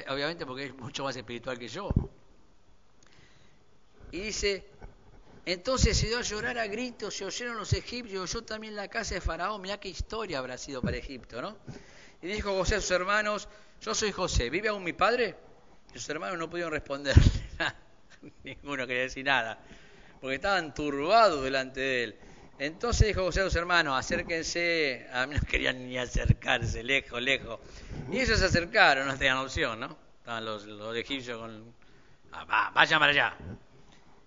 Obviamente 0.09 0.47
porque 0.47 0.67
es 0.67 0.75
mucho 0.75 1.05
más 1.05 1.15
espiritual 1.17 1.59
que 1.59 1.69
yo. 1.69 1.91
Y 4.13 4.21
dice, 4.21 4.70
entonces 5.47 5.97
se 5.97 6.09
dio 6.09 6.19
a 6.19 6.23
llorar 6.23 6.59
a 6.59 6.67
gritos, 6.67 7.15
se 7.15 7.25
oyeron 7.25 7.57
los 7.57 7.73
egipcios, 7.73 8.33
yo 8.33 8.43
también 8.43 8.77
la 8.77 8.89
casa 8.89 9.15
de 9.15 9.21
Faraón, 9.21 9.61
mirá 9.63 9.79
qué 9.79 9.89
historia 9.89 10.39
habrá 10.39 10.59
sido 10.59 10.83
para 10.83 10.97
Egipto, 10.97 11.41
¿no? 11.41 11.57
Y 12.23 12.29
dijo 12.29 12.53
José 12.53 12.77
a 12.77 12.81
sus 12.81 12.91
hermanos, 12.91 13.49
yo 13.81 13.95
soy 13.95 14.13
José, 14.13 14.51
¿vive 14.51 14.69
aún 14.69 14.85
mi 14.85 14.93
padre? 14.93 15.37
Y 15.95 15.99
sus 15.99 16.09
hermanos 16.11 16.39
no 16.39 16.49
pudieron 16.49 16.73
responder, 16.73 17.17
ninguno 18.45 18.87
quería 18.87 19.03
decir 19.03 19.25
nada 19.25 19.59
porque 20.21 20.37
estaban 20.37 20.75
turbados 20.75 21.43
delante 21.43 21.81
de 21.81 22.05
él. 22.05 22.17
Entonces 22.59 23.09
dijo 23.09 23.23
José 23.23 23.41
a 23.41 23.45
sus 23.45 23.57
hermanos, 23.57 23.99
acérquense, 23.99 25.07
a 25.13 25.27
mí 25.27 25.35
no 25.35 25.41
querían 25.41 25.89
ni 25.89 25.97
acercarse, 25.97 26.83
lejos, 26.83 27.23
lejos. 27.23 27.59
Y 28.13 28.21
ellos 28.21 28.39
se 28.39 28.45
acercaron, 28.45 29.09
no 29.09 29.15
tenían 29.17 29.39
opción, 29.39 29.81
¿no? 29.81 29.97
Estaban 30.19 30.45
los, 30.45 30.67
los 30.67 30.95
egipcios 30.95 31.39
con... 31.39 31.75
Ah, 32.33 32.71
vayan 32.75 33.01
para 33.01 33.13
allá. 33.13 33.37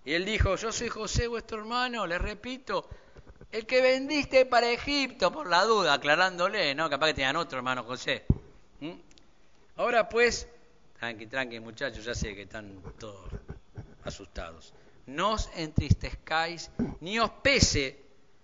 Y 0.04 0.12
él 0.12 0.24
dijo, 0.24 0.56
yo 0.56 0.72
soy 0.72 0.88
José 0.88 1.26
vuestro 1.28 1.58
hermano, 1.58 2.06
les 2.06 2.20
repito, 2.20 2.88
el 3.50 3.66
que 3.66 3.80
vendiste 3.80 4.46
para 4.46 4.70
Egipto, 4.70 5.32
por 5.32 5.48
la 5.48 5.64
duda, 5.64 5.94
aclarándole, 5.94 6.74
¿no? 6.74 6.90
Capaz 6.90 7.08
que 7.08 7.14
tenían 7.14 7.36
otro 7.36 7.58
hermano 7.58 7.84
José. 7.84 8.24
¿Mm? 8.80 8.92
Ahora 9.76 10.08
pues, 10.08 10.48
tranqui, 10.98 11.26
tranqui 11.26 11.60
muchachos, 11.60 12.04
ya 12.04 12.14
sé 12.14 12.34
que 12.34 12.42
están 12.42 12.82
todos 12.98 13.30
asustados 14.04 14.74
no 15.06 15.32
os 15.32 15.50
entristezcáis, 15.56 16.70
ni 17.00 17.18
os 17.18 17.30
pese 17.42 18.00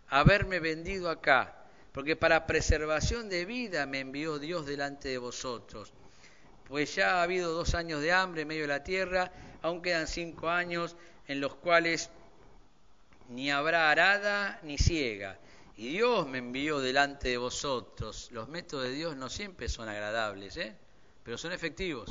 haberme 0.08 0.60
vendido 0.60 1.08
acá, 1.08 1.56
porque 1.92 2.16
para 2.16 2.46
preservación 2.46 3.28
de 3.28 3.44
vida 3.44 3.86
me 3.86 4.00
envió 4.00 4.38
Dios 4.38 4.66
delante 4.66 5.08
de 5.08 5.18
vosotros. 5.18 5.92
Pues 6.68 6.94
ya 6.94 7.16
ha 7.16 7.22
habido 7.22 7.52
dos 7.52 7.74
años 7.74 8.00
de 8.00 8.12
hambre 8.12 8.42
en 8.42 8.48
medio 8.48 8.62
de 8.62 8.68
la 8.68 8.84
tierra, 8.84 9.32
aún 9.62 9.82
quedan 9.82 10.06
cinco 10.06 10.48
años 10.48 10.96
en 11.30 11.40
los 11.40 11.54
cuales 11.54 12.10
ni 13.28 13.52
habrá 13.52 13.88
arada 13.88 14.58
ni 14.64 14.78
ciega. 14.78 15.38
Y 15.76 15.90
Dios 15.90 16.26
me 16.26 16.38
envió 16.38 16.80
delante 16.80 17.28
de 17.28 17.36
vosotros. 17.36 18.32
Los 18.32 18.48
métodos 18.48 18.86
de 18.86 18.94
Dios 18.94 19.14
no 19.14 19.28
siempre 19.28 19.68
son 19.68 19.88
agradables, 19.88 20.56
¿eh? 20.56 20.76
pero 21.22 21.38
son 21.38 21.52
efectivos 21.52 22.10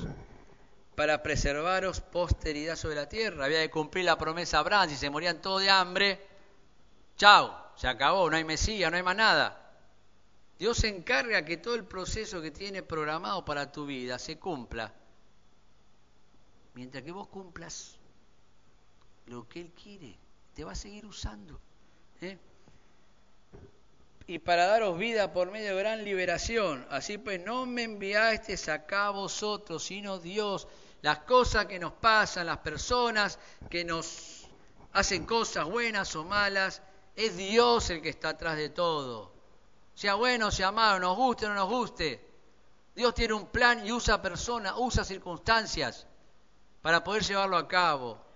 para 0.95 1.22
preservaros 1.22 1.99
posteridad 1.99 2.78
sobre 2.78 2.95
la 2.95 3.09
tierra. 3.09 3.43
Había 3.43 3.61
que 3.61 3.70
cumplir 3.70 4.05
la 4.05 4.17
promesa 4.17 4.55
a 4.55 4.59
Abraham, 4.61 4.89
si 4.89 4.95
se 4.95 5.09
morían 5.09 5.41
todos 5.41 5.63
de 5.63 5.70
hambre, 5.70 6.26
chao, 7.17 7.74
se 7.76 7.89
acabó, 7.89 8.30
no 8.30 8.38
hay 8.38 8.45
Mesías, 8.45 8.89
no 8.89 8.95
hay 8.95 9.03
más 9.03 9.17
nada. 9.17 9.76
Dios 10.57 10.78
se 10.78 10.88
encarga 10.88 11.43
que 11.43 11.57
todo 11.57 11.76
el 11.76 11.84
proceso 11.84 12.41
que 12.41 12.51
tiene 12.51 12.84
programado 12.84 13.43
para 13.43 13.70
tu 13.70 13.86
vida 13.86 14.17
se 14.17 14.39
cumpla. 14.39 14.93
Mientras 16.74 17.03
que 17.03 17.11
vos 17.11 17.28
cumplas 17.28 17.99
lo 19.30 19.47
que 19.47 19.61
Él 19.61 19.71
quiere, 19.71 20.17
te 20.55 20.63
va 20.63 20.71
a 20.71 20.75
seguir 20.75 21.05
usando. 21.05 21.59
¿eh? 22.21 22.38
Y 24.25 24.39
para 24.39 24.65
daros 24.65 24.97
vida 24.97 25.32
por 25.32 25.51
medio 25.51 25.75
de 25.75 25.82
gran 25.82 26.03
liberación. 26.03 26.86
Así 26.89 27.17
pues, 27.17 27.43
no 27.43 27.65
me 27.65 27.84
enviasteis 27.84 28.67
acá 28.69 29.11
vosotros, 29.11 29.84
sino 29.84 30.19
Dios 30.19 30.67
las 31.01 31.19
cosas 31.19 31.67
que 31.67 31.80
nos 31.80 31.93
pasan, 31.93 32.47
las 32.47 32.57
personas 32.57 33.39
que 33.69 33.86
nos 33.86 34.47
hacen 34.93 35.25
cosas 35.25 35.65
buenas 35.65 36.15
o 36.15 36.25
malas, 36.25 36.82
es 37.15 37.38
Dios 37.38 37.89
el 37.91 38.01
que 38.01 38.09
está 38.09 38.30
atrás 38.30 38.57
de 38.57 38.69
todo. 38.69 39.32
Sea 39.93 40.15
bueno, 40.15 40.51
sea 40.51 40.71
malo, 40.71 40.99
nos 40.99 41.15
guste 41.15 41.45
o 41.45 41.49
no 41.49 41.55
nos 41.55 41.69
guste. 41.69 42.27
Dios 42.95 43.13
tiene 43.13 43.34
un 43.34 43.47
plan 43.47 43.86
y 43.86 43.91
usa 43.91 44.21
personas, 44.21 44.73
usa 44.77 45.03
circunstancias 45.03 46.07
para 46.82 47.03
poder 47.03 47.23
llevarlo 47.23 47.57
a 47.57 47.67
cabo. 47.67 48.28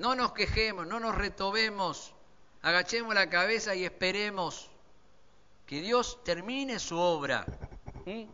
No 0.00 0.14
nos 0.14 0.32
quejemos, 0.32 0.86
no 0.86 0.98
nos 0.98 1.14
retobemos, 1.14 2.14
agachemos 2.62 3.14
la 3.14 3.28
cabeza 3.28 3.74
y 3.74 3.84
esperemos 3.84 4.70
que 5.66 5.82
Dios 5.82 6.24
termine 6.24 6.78
su 6.78 6.98
obra. 6.98 7.44
¿Mm? 8.06 8.24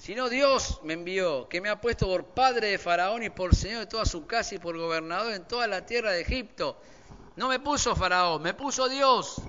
sino 0.00 0.30
Dios 0.30 0.80
me 0.82 0.94
envió, 0.94 1.46
que 1.50 1.60
me 1.60 1.68
ha 1.68 1.78
puesto 1.78 2.06
por 2.06 2.24
padre 2.24 2.68
de 2.68 2.78
Faraón 2.78 3.22
y 3.22 3.28
por 3.28 3.54
señor 3.54 3.80
de 3.80 3.86
toda 3.86 4.06
su 4.06 4.26
casa 4.26 4.54
y 4.54 4.58
por 4.58 4.78
gobernador 4.78 5.34
en 5.34 5.46
toda 5.46 5.66
la 5.66 5.84
tierra 5.84 6.12
de 6.12 6.22
Egipto. 6.22 6.78
No 7.36 7.48
me 7.48 7.60
puso 7.60 7.94
Faraón, 7.94 8.40
me 8.40 8.54
puso 8.54 8.88
Dios. 8.88 9.42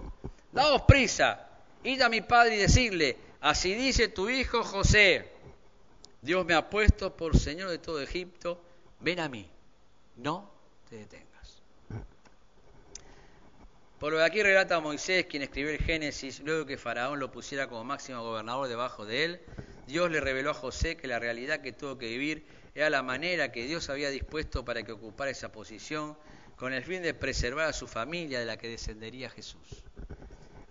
Daos 0.52 0.82
prisa, 0.82 1.48
id 1.84 2.02
a 2.02 2.10
mi 2.10 2.20
padre 2.20 2.56
y 2.56 2.60
decirle, 2.60 3.18
así 3.40 3.74
dice 3.74 4.10
tu 4.10 4.30
hijo 4.30 4.62
José, 4.64 5.32
Dios 6.22 6.46
me 6.46 6.54
ha 6.54 6.70
puesto 6.70 7.16
por 7.16 7.40
señor 7.40 7.70
de 7.70 7.78
todo 7.78 8.02
Egipto, 8.02 8.62
ven 9.00 9.22
a 9.22 9.30
mí, 9.30 9.50
no 10.22 10.52
te 10.90 10.98
detengas. 10.98 11.62
Por 14.00 14.14
lo 14.14 14.18
que 14.18 14.24
aquí 14.24 14.42
relata 14.42 14.80
Moisés, 14.80 15.26
quien 15.28 15.44
escribió 15.44 15.72
el 15.72 15.78
Génesis, 15.78 16.40
luego 16.40 16.66
que 16.66 16.78
Faraón 16.78 17.20
lo 17.20 17.32
pusiera 17.32 17.68
como 17.68 17.84
máximo 17.84 18.24
gobernador 18.24 18.68
debajo 18.68 19.06
de 19.06 19.26
él, 19.26 19.42
Dios 19.86 20.10
le 20.10 20.20
reveló 20.20 20.52
a 20.52 20.54
José 20.56 20.98
que 20.98 21.08
la 21.08 21.20
realidad 21.20 21.62
que 21.62 21.72
tuvo 21.72 21.98
que 21.98 22.08
vivir 22.08 22.46
era 22.74 22.90
la 22.90 23.04
manera 23.04 23.52
que 23.52 23.66
Dios 23.66 23.90
había 23.90 24.10
dispuesto 24.10 24.66
para 24.66 24.84
que 24.84 24.94
ocupara 24.94 25.30
esa 25.30 25.52
posición 25.52 26.18
con 26.56 26.74
el 26.74 26.84
fin 26.84 27.02
de 27.02 27.14
preservar 27.14 27.68
a 27.68 27.74
su 27.74 27.88
familia 27.88 28.40
de 28.40 28.46
la 28.46 28.58
que 28.58 28.70
descendería 28.70 29.30
Jesús. 29.30 29.84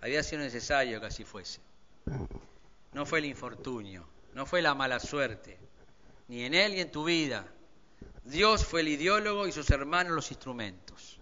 Había 0.01 0.23
sido 0.23 0.41
necesario 0.41 0.99
que 0.99 1.05
así 1.05 1.23
fuese. 1.23 1.61
No 2.93 3.05
fue 3.05 3.19
el 3.19 3.25
infortunio, 3.25 4.07
no 4.33 4.45
fue 4.45 4.61
la 4.61 4.73
mala 4.73 4.99
suerte, 4.99 5.57
ni 6.27 6.43
en 6.43 6.53
él 6.53 6.73
ni 6.73 6.81
en 6.81 6.91
tu 6.91 7.03
vida. 7.03 7.45
Dios 8.23 8.65
fue 8.65 8.81
el 8.81 8.89
ideólogo 8.89 9.47
y 9.47 9.51
sus 9.51 9.69
hermanos 9.71 10.13
los 10.13 10.31
instrumentos. 10.31 11.19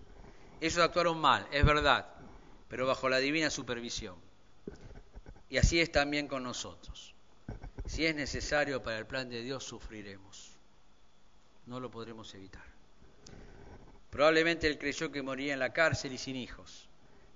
Ellos 0.62 0.80
actuaron 0.80 1.20
mal, 1.20 1.47
es 1.52 1.64
verdad, 1.64 2.08
pero 2.68 2.86
bajo 2.86 3.08
la 3.08 3.20
divina 3.20 3.50
supervisión. 3.50 4.16
Y 5.50 5.58
así 5.58 5.80
es 5.80 5.91
también 5.91 6.28
con 6.28 6.43
nosotros. 6.43 7.16
Si 7.86 8.06
es 8.06 8.14
necesario 8.14 8.84
para 8.84 9.00
el 9.00 9.08
plan 9.08 9.30
de 9.30 9.41
Dios, 9.41 9.64
sufriremos. 9.64 10.58
No 11.66 11.80
lo 11.80 11.89
podremos 11.89 12.34
evitar. 12.36 12.70
Probablemente 14.10 14.68
él 14.68 14.78
creyó 14.78 15.12
que 15.12 15.22
moría 15.22 15.54
en 15.54 15.60
la 15.60 15.72
cárcel 15.72 16.14
y 16.14 16.18
sin 16.18 16.36
hijos, 16.36 16.89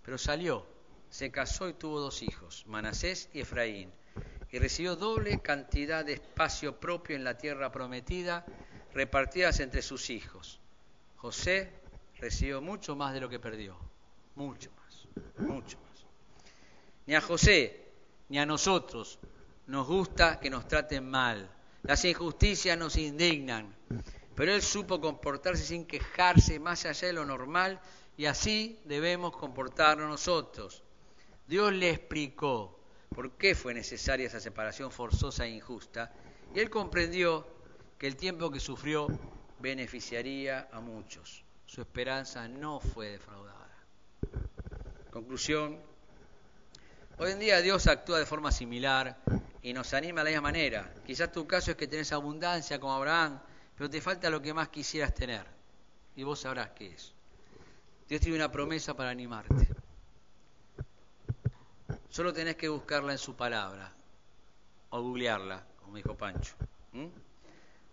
pero 0.03 0.17
salió, 0.17 0.65
se 1.09 1.31
casó 1.31 1.69
y 1.69 1.73
tuvo 1.73 1.99
dos 1.99 2.23
hijos, 2.23 2.65
Manasés 2.67 3.29
y 3.33 3.41
Efraín, 3.41 3.91
y 4.51 4.59
recibió 4.59 4.95
doble 4.95 5.39
cantidad 5.39 6.03
de 6.03 6.13
espacio 6.13 6.79
propio 6.79 7.15
en 7.15 7.23
la 7.23 7.37
tierra 7.37 7.71
prometida, 7.71 8.45
repartidas 8.93 9.59
entre 9.59 9.81
sus 9.81 10.09
hijos. 10.09 10.59
José 11.17 11.71
recibió 12.19 12.61
mucho 12.61 12.95
más 12.95 13.13
de 13.13 13.21
lo 13.21 13.29
que 13.29 13.39
perdió, 13.39 13.77
mucho 14.35 14.71
más, 14.77 15.07
mucho 15.37 15.77
más. 15.79 16.05
Ni 17.05 17.15
a 17.15 17.21
José, 17.21 17.91
ni 18.29 18.39
a 18.39 18.45
nosotros 18.45 19.19
nos 19.67 19.87
gusta 19.87 20.39
que 20.39 20.49
nos 20.49 20.67
traten 20.67 21.09
mal. 21.09 21.49
Las 21.83 22.05
injusticias 22.05 22.77
nos 22.77 22.95
indignan. 22.97 23.75
pero 24.35 24.51
él 24.51 24.63
supo 24.63 24.99
comportarse 24.99 25.63
sin 25.63 25.85
quejarse 25.85 26.59
más 26.59 26.85
allá 26.85 27.07
de 27.07 27.13
lo 27.13 27.25
normal 27.25 27.79
y 28.17 28.25
así 28.25 28.79
debemos 28.85 29.35
comportarnos 29.35 30.09
nosotros. 30.09 30.83
Dios 31.47 31.71
le 31.73 31.91
explicó 31.91 32.79
por 33.09 33.33
qué 33.33 33.53
fue 33.53 33.73
necesaria 33.73 34.25
esa 34.25 34.39
separación 34.39 34.91
forzosa 34.91 35.45
e 35.45 35.49
injusta 35.49 36.11
y 36.55 36.59
él 36.59 36.69
comprendió 36.69 37.45
que 38.03 38.07
el 38.07 38.17
tiempo 38.17 38.51
que 38.51 38.59
sufrió 38.59 39.07
beneficiaría 39.59 40.67
a 40.73 40.81
muchos. 40.81 41.45
Su 41.65 41.79
esperanza 41.79 42.49
no 42.49 42.81
fue 42.81 43.11
defraudada. 43.11 43.77
Conclusión. 45.09 45.79
Hoy 47.17 47.31
en 47.31 47.39
día 47.39 47.61
Dios 47.61 47.87
actúa 47.87 48.19
de 48.19 48.25
forma 48.25 48.51
similar 48.51 49.15
y 49.61 49.71
nos 49.71 49.93
anima 49.93 50.19
de 50.19 50.25
la 50.25 50.29
misma 50.31 50.49
manera. 50.49 50.93
Quizás 51.05 51.31
tu 51.31 51.47
caso 51.47 51.71
es 51.71 51.77
que 51.77 51.87
tenés 51.87 52.11
abundancia 52.11 52.77
como 52.77 52.91
Abraham, 52.91 53.39
pero 53.77 53.89
te 53.89 54.01
falta 54.01 54.29
lo 54.29 54.41
que 54.41 54.53
más 54.53 54.67
quisieras 54.67 55.13
tener. 55.13 55.45
Y 56.17 56.23
vos 56.23 56.41
sabrás 56.41 56.71
qué 56.71 56.87
es. 56.87 57.13
Dios 58.09 58.19
tiene 58.19 58.35
una 58.35 58.51
promesa 58.51 58.97
para 58.97 59.11
animarte. 59.11 59.69
Solo 62.09 62.33
tenés 62.33 62.57
que 62.57 62.67
buscarla 62.67 63.13
en 63.13 63.17
su 63.17 63.33
palabra 63.37 63.93
o 64.89 65.01
googlearla, 65.01 65.65
como 65.77 65.95
dijo 65.95 66.17
Pancho. 66.17 66.53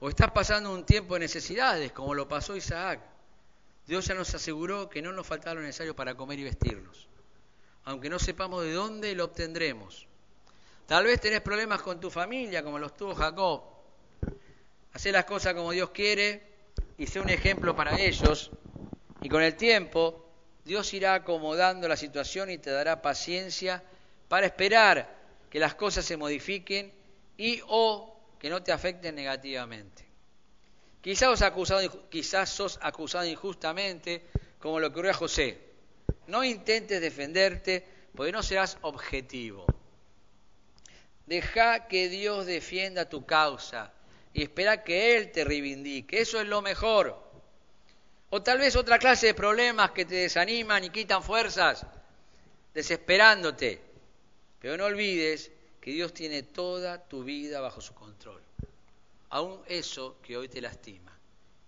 O 0.01 0.09
estás 0.09 0.31
pasando 0.31 0.73
un 0.73 0.87
tiempo 0.87 1.15
de 1.15 1.21
necesidades, 1.21 1.93
como 1.93 2.15
lo 2.15 2.27
pasó 2.27 2.57
Isaac. 2.57 3.01
Dios 3.87 4.07
ya 4.07 4.15
nos 4.15 4.35
aseguró 4.35 4.89
que 4.89 5.03
no 5.03 5.13
nos 5.13 5.27
faltará 5.27 5.55
lo 5.55 5.61
necesario 5.61 5.95
para 5.95 6.15
comer 6.15 6.39
y 6.39 6.45
vestirnos. 6.45 7.07
Aunque 7.85 8.09
no 8.09 8.19
sepamos 8.19 8.65
de 8.65 8.73
dónde 8.73 9.15
lo 9.15 9.27
obtendremos. 9.27 10.07
Tal 10.87 11.05
vez 11.05 11.21
tenés 11.21 11.43
problemas 11.43 11.83
con 11.83 12.01
tu 12.01 12.11
familia, 12.11 12.63
como 12.63 12.79
los 12.79 12.97
tuvo 12.97 13.15
Jacob. 13.15 13.63
Hacé 14.95 15.13
las 15.13 15.27
cosas 15.27 15.53
como 15.53 15.71
Dios 15.71 15.91
quiere 15.91 16.49
y 16.97 17.07
sé 17.07 17.21
un 17.21 17.29
ejemplo 17.29 17.77
para 17.77 18.01
ellos. 18.01 18.51
Y 19.21 19.29
con 19.29 19.43
el 19.43 19.55
tiempo, 19.55 20.25
Dios 20.65 20.95
irá 20.95 21.13
acomodando 21.13 21.87
la 21.89 21.97
situación 21.97 22.49
y 22.49 22.57
te 22.57 22.71
dará 22.71 23.03
paciencia 23.03 23.83
para 24.29 24.47
esperar 24.47 25.15
que 25.51 25.59
las 25.59 25.75
cosas 25.75 26.07
se 26.07 26.17
modifiquen 26.17 26.91
y 27.37 27.61
o 27.67 28.10
que 28.41 28.49
no 28.49 28.63
te 28.63 28.73
afecten 28.73 29.15
negativamente. 29.15 30.05
Quizás 31.03 31.29
sos 31.29 31.43
acusado, 31.43 32.09
quizás 32.09 32.49
sos 32.49 32.79
acusado 32.83 33.27
injustamente, 33.27 34.25
como 34.59 34.81
lo 34.81 34.89
ocurrió 34.89 35.11
a 35.11 35.15
José. 35.15 35.59
No 36.27 36.43
intentes 36.43 37.01
defenderte, 37.01 37.87
porque 38.17 38.33
no 38.33 38.43
serás 38.43 38.79
objetivo. 38.81 39.67
Deja 41.27 41.87
que 41.87 42.09
Dios 42.09 42.47
defienda 42.47 43.09
tu 43.09 43.25
causa 43.25 43.93
y 44.33 44.43
espera 44.43 44.83
que 44.83 45.17
Él 45.17 45.33
te 45.33 45.45
reivindique. 45.45 46.21
Eso 46.21 46.41
es 46.41 46.47
lo 46.49 46.63
mejor. 46.63 47.23
O 48.31 48.43
tal 48.43 48.59
vez 48.59 48.75
otra 48.75 48.99
clase 48.99 49.29
de 49.29 49.35
problemas 49.35 49.91
que 49.91 50.05
te 50.05 50.15
desaniman 50.15 50.83
y 50.85 50.91
quitan 50.91 51.23
fuerzas, 51.23 51.87
desesperándote. 52.73 53.81
Pero 54.61 54.77
no 54.77 54.87
olvides 54.87 55.51
que 55.81 55.93
Dios 55.93 56.13
tiene 56.13 56.43
toda 56.43 57.03
tu 57.09 57.25
vida 57.25 57.61
bajo 57.61 57.81
su 57.81 57.95
control. 57.95 58.43
Aún 59.31 59.61
eso 59.67 60.17
que 60.23 60.37
hoy 60.37 60.49
te 60.49 60.61
lastima, 60.61 61.17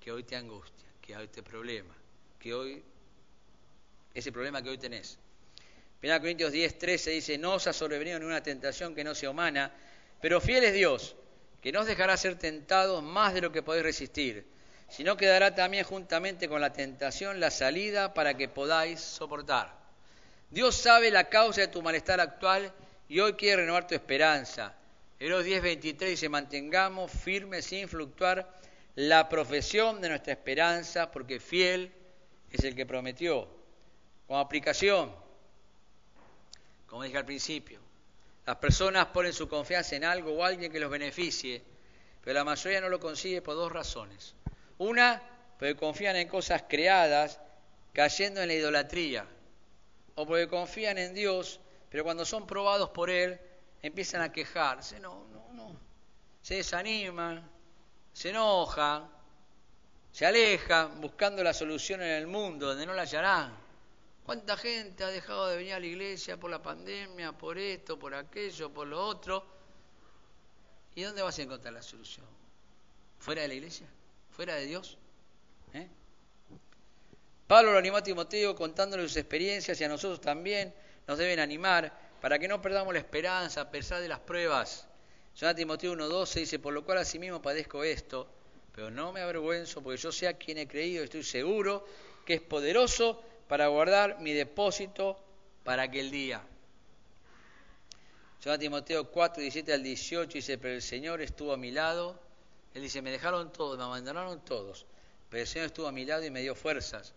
que 0.00 0.12
hoy 0.12 0.24
te 0.24 0.36
angustia, 0.36 0.88
que 1.00 1.16
hoy 1.16 1.28
te 1.28 1.42
problema, 1.42 1.94
que 2.38 2.52
hoy, 2.52 2.82
ese 4.12 4.32
problema 4.32 4.62
que 4.62 4.70
hoy 4.70 4.78
tenés. 4.78 5.18
1 6.02 6.20
Corintios 6.20 6.50
10, 6.50 6.78
13 6.78 7.10
dice, 7.10 7.38
no 7.38 7.54
os 7.54 7.66
ha 7.68 7.72
sobrevenido 7.72 8.18
ninguna 8.18 8.42
tentación 8.42 8.94
que 8.94 9.04
no 9.04 9.14
sea 9.14 9.30
humana, 9.30 9.72
pero 10.20 10.40
fiel 10.40 10.64
es 10.64 10.74
Dios, 10.74 11.14
que 11.60 11.70
no 11.70 11.80
os 11.80 11.86
dejará 11.86 12.16
ser 12.16 12.36
tentados 12.36 13.02
más 13.02 13.34
de 13.34 13.40
lo 13.40 13.52
que 13.52 13.62
podéis 13.62 13.84
resistir, 13.84 14.44
sino 14.88 15.16
que 15.16 15.26
dará 15.26 15.54
también 15.54 15.84
juntamente 15.84 16.48
con 16.48 16.60
la 16.60 16.72
tentación 16.72 17.38
la 17.38 17.50
salida 17.50 18.12
para 18.12 18.36
que 18.36 18.48
podáis 18.48 19.00
soportar. 19.00 19.72
Dios 20.50 20.74
sabe 20.74 21.10
la 21.10 21.28
causa 21.30 21.62
de 21.62 21.68
tu 21.68 21.80
malestar 21.80 22.20
actual 22.20 22.74
y 23.12 23.20
hoy 23.20 23.34
quiere 23.34 23.60
renovar 23.60 23.86
tu 23.86 23.94
esperanza. 23.94 24.74
Hebreos 25.20 25.44
10:23 25.44 25.98
dice, 25.98 26.30
mantengamos 26.30 27.10
firme 27.10 27.60
sin 27.60 27.86
fluctuar 27.86 28.58
la 28.94 29.28
profesión 29.28 30.00
de 30.00 30.08
nuestra 30.08 30.32
esperanza, 30.32 31.10
porque 31.10 31.38
fiel 31.38 31.92
es 32.50 32.64
el 32.64 32.74
que 32.74 32.86
prometió. 32.86 33.46
Como 34.26 34.38
aplicación, 34.40 35.14
como 36.86 37.02
dije 37.02 37.18
al 37.18 37.26
principio, 37.26 37.80
las 38.46 38.56
personas 38.56 39.04
ponen 39.08 39.34
su 39.34 39.46
confianza 39.46 39.94
en 39.94 40.04
algo 40.04 40.32
o 40.32 40.42
alguien 40.42 40.72
que 40.72 40.80
los 40.80 40.90
beneficie, 40.90 41.62
pero 42.24 42.38
la 42.38 42.44
mayoría 42.44 42.80
no 42.80 42.88
lo 42.88 42.98
consigue 42.98 43.42
por 43.42 43.56
dos 43.56 43.70
razones. 43.70 44.34
Una, 44.78 45.22
porque 45.58 45.76
confían 45.76 46.16
en 46.16 46.28
cosas 46.28 46.64
creadas, 46.66 47.40
cayendo 47.92 48.40
en 48.40 48.48
la 48.48 48.54
idolatría, 48.54 49.26
o 50.14 50.26
porque 50.26 50.48
confían 50.48 50.96
en 50.96 51.12
Dios, 51.12 51.60
pero 51.92 52.04
cuando 52.04 52.24
son 52.24 52.46
probados 52.46 52.88
por 52.88 53.10
Él, 53.10 53.38
empiezan 53.82 54.22
a 54.22 54.32
quejarse, 54.32 54.98
no, 54.98 55.26
no, 55.30 55.52
no, 55.52 55.76
se 56.40 56.54
desaniman, 56.54 57.46
se 58.14 58.30
enojan, 58.30 59.08
se 60.10 60.24
alejan 60.24 61.02
buscando 61.02 61.44
la 61.44 61.52
solución 61.52 62.00
en 62.00 62.12
el 62.12 62.26
mundo 62.26 62.68
donde 62.68 62.86
no 62.86 62.94
la 62.94 63.02
hallarán. 63.02 63.54
¿Cuánta 64.24 64.56
gente 64.56 65.04
ha 65.04 65.08
dejado 65.08 65.48
de 65.48 65.58
venir 65.58 65.74
a 65.74 65.80
la 65.80 65.86
iglesia 65.86 66.38
por 66.38 66.50
la 66.50 66.62
pandemia, 66.62 67.32
por 67.32 67.58
esto, 67.58 67.98
por 67.98 68.14
aquello, 68.14 68.72
por 68.72 68.86
lo 68.86 69.04
otro? 69.04 69.44
¿Y 70.94 71.02
dónde 71.02 71.20
vas 71.20 71.38
a 71.38 71.42
encontrar 71.42 71.74
la 71.74 71.82
solución? 71.82 72.26
¿Fuera 73.18 73.42
de 73.42 73.48
la 73.48 73.54
iglesia? 73.54 73.86
fuera 74.32 74.54
de 74.54 74.64
Dios. 74.64 74.96
¿Eh? 75.74 75.86
Pablo 77.46 77.72
lo 77.72 77.78
animó 77.78 77.98
a 77.98 78.02
Timoteo 78.02 78.56
contándole 78.56 79.02
sus 79.02 79.18
experiencias 79.18 79.78
y 79.78 79.84
a 79.84 79.88
nosotros 79.88 80.22
también 80.22 80.72
nos 81.06 81.18
deben 81.18 81.40
animar 81.40 81.92
para 82.20 82.38
que 82.38 82.48
no 82.48 82.62
perdamos 82.62 82.92
la 82.92 83.00
esperanza 83.00 83.62
a 83.62 83.70
pesar 83.70 84.00
de 84.00 84.08
las 84.08 84.20
pruebas. 84.20 84.86
San 85.34 85.56
Timoteo 85.56 85.94
1.12 85.94 86.34
dice, 86.34 86.58
por 86.58 86.72
lo 86.72 86.84
cual 86.84 86.98
asimismo 86.98 87.40
padezco 87.40 87.84
esto, 87.84 88.28
pero 88.74 88.90
no 88.90 89.12
me 89.12 89.20
avergüenzo 89.20 89.82
porque 89.82 90.00
yo 90.00 90.12
sé 90.12 90.28
a 90.28 90.34
quien 90.34 90.58
he 90.58 90.68
creído 90.68 91.02
y 91.02 91.04
estoy 91.04 91.24
seguro 91.24 91.86
que 92.26 92.34
es 92.34 92.40
poderoso 92.40 93.22
para 93.48 93.66
guardar 93.68 94.20
mi 94.20 94.32
depósito 94.32 95.18
para 95.64 95.84
aquel 95.84 96.10
día. 96.10 96.42
San 98.40 98.58
Timoteo 98.58 99.10
4, 99.10 99.40
17 99.40 99.72
al 99.72 99.82
18 99.82 100.32
dice, 100.32 100.58
pero 100.58 100.74
el 100.74 100.82
Señor 100.82 101.22
estuvo 101.22 101.52
a 101.52 101.56
mi 101.56 101.70
lado 101.70 102.18
él 102.74 102.82
dice, 102.82 103.02
me 103.02 103.10
dejaron 103.10 103.52
todos, 103.52 103.76
me 103.76 103.84
abandonaron 103.84 104.40
todos, 104.44 104.86
pero 105.28 105.42
el 105.42 105.46
Señor 105.46 105.66
estuvo 105.66 105.86
a 105.86 105.92
mi 105.92 106.04
lado 106.04 106.24
y 106.24 106.30
me 106.30 106.40
dio 106.40 106.54
fuerzas 106.54 107.14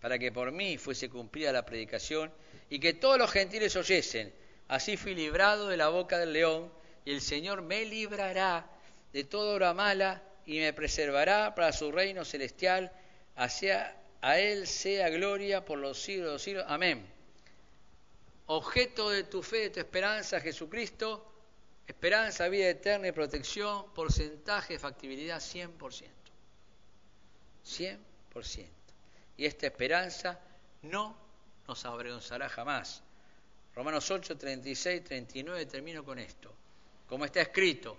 para 0.00 0.18
que 0.18 0.32
por 0.32 0.52
mí 0.52 0.78
fuese 0.78 1.08
cumplida 1.08 1.52
la 1.52 1.64
predicación 1.64 2.32
y 2.70 2.78
que 2.78 2.94
todos 2.94 3.18
los 3.18 3.30
gentiles 3.30 3.76
oyesen. 3.76 4.32
Así 4.68 4.96
fui 4.96 5.14
librado 5.14 5.68
de 5.68 5.76
la 5.76 5.88
boca 5.88 6.18
del 6.18 6.32
león 6.32 6.72
y 7.04 7.12
el 7.12 7.20
Señor 7.20 7.62
me 7.62 7.84
librará 7.84 8.70
de 9.12 9.24
toda 9.24 9.54
obra 9.54 9.74
mala 9.74 10.22
y 10.46 10.58
me 10.58 10.72
preservará 10.72 11.54
para 11.54 11.72
su 11.72 11.90
reino 11.90 12.24
celestial. 12.24 12.92
Hacia 13.36 13.96
a 14.20 14.38
Él 14.38 14.66
sea 14.66 15.08
gloria 15.10 15.64
por 15.64 15.78
los 15.78 16.00
siglos 16.00 16.26
de 16.26 16.32
los 16.32 16.42
siglos. 16.42 16.64
Amén. 16.68 17.06
Objeto 18.46 19.10
de 19.10 19.24
tu 19.24 19.42
fe, 19.42 19.58
de 19.58 19.70
tu 19.70 19.80
esperanza, 19.80 20.40
Jesucristo, 20.40 21.28
Esperanza, 21.88 22.48
vida 22.50 22.68
eterna 22.68 23.08
y 23.08 23.12
protección, 23.12 23.94
porcentaje 23.94 24.74
de 24.74 24.78
factibilidad 24.78 25.40
100%. 25.40 26.04
100%. 27.64 28.77
Y 29.38 29.46
esta 29.46 29.66
esperanza 29.66 30.38
no 30.82 31.16
nos 31.66 31.84
avergonzará 31.84 32.48
jamás. 32.48 33.02
Romanos 33.74 34.10
8, 34.10 34.36
36, 34.36 35.04
39, 35.04 35.64
termino 35.66 36.04
con 36.04 36.18
esto. 36.18 36.52
Como 37.08 37.24
está 37.24 37.40
escrito, 37.40 37.96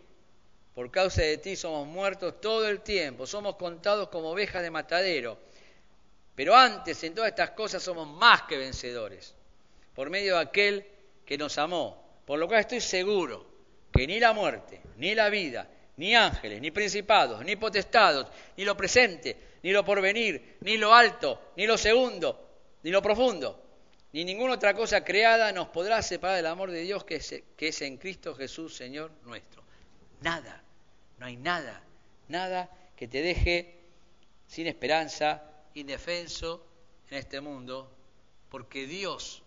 por 0.76 0.92
causa 0.92 1.22
de 1.22 1.38
ti 1.38 1.56
somos 1.56 1.88
muertos 1.88 2.42
todo 2.42 2.68
el 2.68 2.82
tiempo, 2.82 3.26
somos 3.26 3.56
contados 3.56 4.10
como 4.10 4.32
ovejas 4.32 4.62
de 4.62 4.70
matadero. 4.70 5.40
Pero 6.36 6.56
antes, 6.56 7.02
en 7.04 7.16
todas 7.16 7.30
estas 7.30 7.52
cosas, 7.52 7.82
somos 7.82 8.08
más 8.08 8.44
que 8.44 8.58
vencedores, 8.58 9.34
por 9.96 10.10
medio 10.10 10.36
de 10.36 10.42
aquel 10.42 10.86
que 11.26 11.38
nos 11.38 11.58
amó. 11.58 12.22
Por 12.26 12.38
lo 12.38 12.48
cual 12.48 12.60
estoy 12.60 12.82
seguro 12.82 13.46
que 13.92 14.06
ni 14.06 14.20
la 14.20 14.34
muerte, 14.34 14.82
ni 14.98 15.16
la 15.16 15.30
vida, 15.30 15.70
ni 16.00 16.16
ángeles, 16.16 16.62
ni 16.62 16.72
principados, 16.72 17.44
ni 17.44 17.58
potestados, 17.58 18.26
ni 18.56 18.64
lo 18.64 18.76
presente, 18.78 19.58
ni 19.62 19.72
lo 19.72 19.84
porvenir, 19.84 20.58
ni 20.62 20.78
lo 20.78 20.94
alto, 20.94 21.52
ni 21.58 21.68
lo 21.68 21.78
segundo, 21.78 22.52
ni 22.84 22.90
lo 22.90 23.02
profundo, 23.02 23.62
ni 24.14 24.24
ninguna 24.24 24.54
otra 24.54 24.74
cosa 24.74 25.04
creada 25.04 25.52
nos 25.52 25.68
podrá 25.68 26.02
separar 26.02 26.38
del 26.38 26.46
amor 26.46 26.72
de 26.72 26.84
Dios 26.84 27.04
que 27.04 27.16
es, 27.18 27.82
en 27.82 27.98
Cristo 27.98 28.34
Jesús, 28.34 28.78
Señor 28.78 29.12
nuestro. 29.26 29.62
Nada, 30.22 30.64
no 31.18 31.26
hay 31.26 31.36
nada, 31.36 31.84
nada 32.30 32.70
que 32.96 33.10
te 33.10 33.22
deje 33.22 33.76
sin 34.48 34.68
esperanza, 34.68 35.44
indefenso 35.74 36.66
en 37.10 37.18
este 37.18 37.42
mundo, 37.42 37.92
porque 38.50 38.88
Dios 38.88 39.44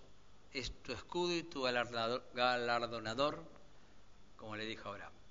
es 0.53 0.70
tu 0.82 0.92
escudo 0.92 1.34
y 1.34 1.44
tu 1.44 1.62
galardonador 1.62 3.42
como 4.36 4.55
le 4.55 4.66
dijo 4.66 4.90
Abraham. 4.90 5.22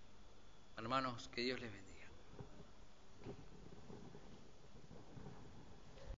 Hermanos, 0.82 1.30
que 1.30 1.42
Dios 1.42 1.60
les 1.62 1.72
bendiga. 1.72 1.91